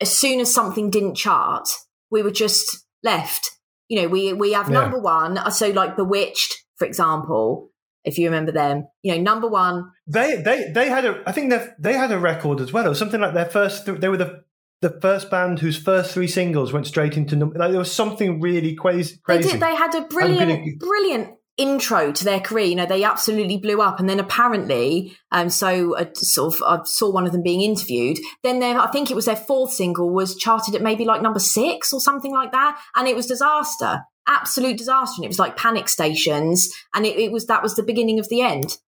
[0.00, 1.68] as soon as something didn't chart,
[2.10, 3.58] we were just left.
[3.88, 4.80] You know, we we have yeah.
[4.80, 5.36] number one.
[5.36, 7.70] Uh, so like B*Witched, for example,
[8.04, 9.90] if you remember them, you know, number one.
[10.06, 11.22] They they they had a.
[11.26, 12.86] I think they they had a record as well.
[12.86, 13.86] It was something like their first.
[13.86, 14.44] They were the
[14.80, 17.58] the first band whose first three singles went straight into number.
[17.58, 19.18] Like there was something really crazy.
[19.22, 19.42] crazy.
[19.42, 21.28] They, did, they had a brilliant, gonna, brilliant
[21.58, 22.64] intro to their career.
[22.64, 26.84] You know, they absolutely blew up, and then apparently, um, so a, sort of I
[26.84, 28.18] saw one of them being interviewed.
[28.42, 31.40] Then their, I think it was their fourth single was charted at maybe like number
[31.40, 35.18] six or something like that, and it was disaster, absolute disaster.
[35.18, 38.28] And it was like panic stations, and it, it was that was the beginning of
[38.30, 38.78] the end.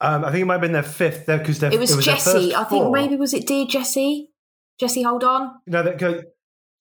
[0.00, 2.54] Um, I think it might have been their fifth because it was, was Jessie.
[2.54, 4.30] I think maybe was it Dear Jessie?
[4.78, 5.60] Jessie, hold on.
[5.66, 5.82] No,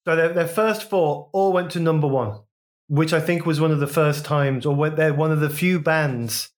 [0.06, 2.40] so their, their first four all went to number one
[2.90, 5.80] which I think was one of the first times, or they're one of the few
[5.80, 6.50] bands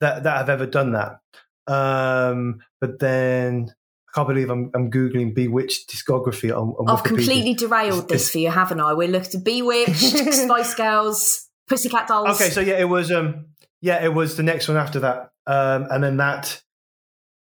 [0.00, 1.20] that that have ever done that.
[1.66, 3.74] Um, but then
[4.08, 6.74] I can't believe I'm, I'm googling B*Witched discography on.
[6.78, 8.94] on I've completely derailed this for you, haven't I?
[8.94, 9.94] We're looking at B*Witched,
[10.32, 12.40] Spice Girls, Pussycat Dolls.
[12.40, 13.46] Okay, so yeah, it was um,
[13.80, 16.60] yeah, it was the next one after that, um, and then that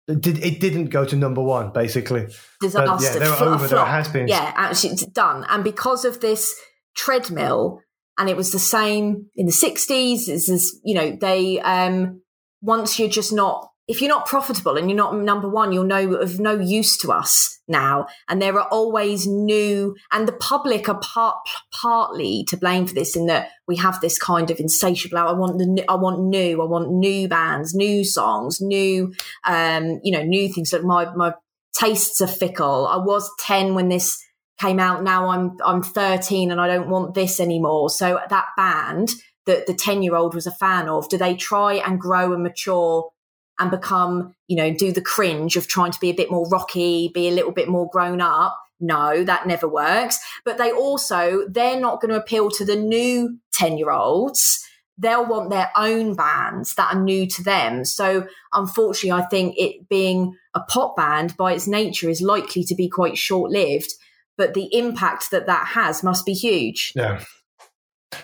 [0.08, 2.26] it, did, it didn't go to number one, basically.
[2.60, 2.86] Disaster.
[2.86, 3.68] But yeah, they were over.
[3.68, 4.28] There has been.
[4.28, 5.44] Yeah, actually, it's done.
[5.48, 6.54] And because of this
[6.94, 7.80] treadmill
[8.18, 12.22] and it was the same in the 60s Is as you know they um
[12.60, 16.14] once you're just not if you're not profitable and you're not number one you're no
[16.14, 21.00] of no use to us now and there are always new and the public are
[21.00, 21.36] part
[21.72, 25.58] partly to blame for this in that we have this kind of insatiable i want
[25.58, 29.12] the i want new i want new bands new songs new
[29.46, 31.32] um you know new things like my my
[31.74, 34.22] tastes are fickle i was 10 when this
[34.62, 35.02] came out.
[35.02, 37.90] Now I'm I'm 13 and I don't want this anymore.
[37.90, 39.10] So that band
[39.46, 42.44] that the 10 year old was a fan of, do they try and grow and
[42.44, 43.10] mature
[43.58, 47.10] and become, you know, do the cringe of trying to be a bit more rocky,
[47.14, 48.58] be a little bit more grown up?
[48.80, 50.18] No, that never works.
[50.44, 54.66] But they also, they're not going to appeal to the new 10 year olds.
[54.98, 57.84] They'll want their own bands that are new to them.
[57.84, 62.74] So, unfortunately, I think it being a pop band by its nature is likely to
[62.74, 63.94] be quite short lived
[64.36, 66.92] but the impact that that has must be huge.
[66.94, 67.22] Yeah,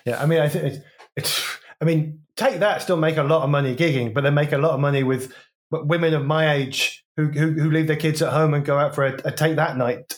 [0.05, 0.20] yeah.
[0.20, 0.84] I mean, I think it's,
[1.16, 4.52] it's I mean, take that still make a lot of money gigging, but they make
[4.52, 5.35] a lot of money with
[5.70, 8.94] women of my age who who, who leave their kids at home and go out
[8.94, 10.15] for a, a take that night.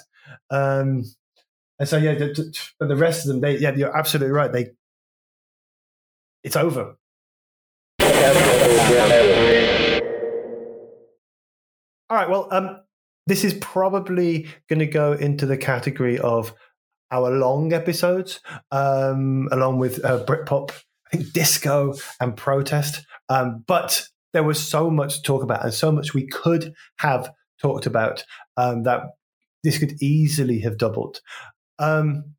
[0.50, 1.04] Um,
[1.80, 2.14] and so yeah,
[2.78, 4.52] but the rest of them, they yeah, you're absolutely right.
[4.52, 4.70] They
[6.44, 6.96] it's over.
[12.10, 12.28] All right.
[12.28, 12.80] Well, um,
[13.26, 16.52] this is probably going to go into the category of
[17.12, 18.40] our long episodes,
[18.72, 20.72] um, along with uh, Britpop,
[21.12, 23.04] Think disco and protest.
[23.28, 27.32] Um, but there was so much to talk about and so much we could have
[27.60, 28.24] talked about
[28.56, 29.02] um, that
[29.62, 31.20] this could easily have doubled.
[31.78, 32.34] Um,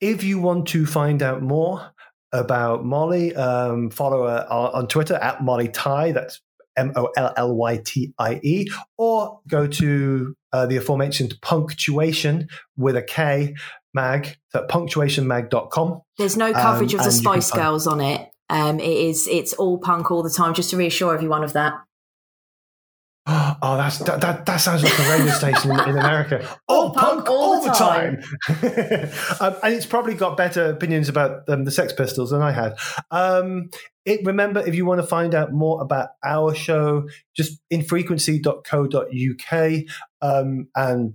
[0.00, 1.92] if you want to find out more
[2.32, 6.12] about Molly, um, follow her on, on Twitter at Molly Tie.
[6.12, 6.40] That's
[6.76, 12.48] M O L L Y T I E, or go to uh, the aforementioned Punktuation
[12.76, 13.54] with a K
[13.94, 16.00] mag, so punktuationmag.com.
[16.18, 18.28] There's no coverage um, of the Spice Girls on it.
[18.48, 21.74] Um, it is it's all punk all the time, just to reassure everyone of that.
[23.62, 26.48] Oh, that's that, that, that sounds like a radio station in, in, America.
[26.66, 28.22] All, all punk, punk, all, all the time.
[28.46, 29.10] time.
[29.40, 32.78] um, and it's probably got better opinions about um, the Sex Pistols than I had.
[33.10, 33.68] Um,
[34.06, 37.06] it, remember, if you want to find out more about our show,
[37.36, 39.72] just infrequency.co.uk
[40.22, 41.14] um, and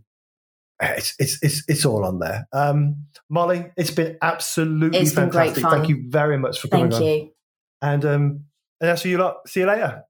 [0.82, 2.48] it's, it's it's it's all on there.
[2.52, 5.64] Um, Molly, it's been absolutely it's fantastic.
[5.64, 7.08] Been Thank you very much for coming Thank on.
[7.08, 7.32] you.
[7.82, 8.46] And um,
[8.82, 9.48] and I'll see you lot.
[9.48, 10.04] See you later.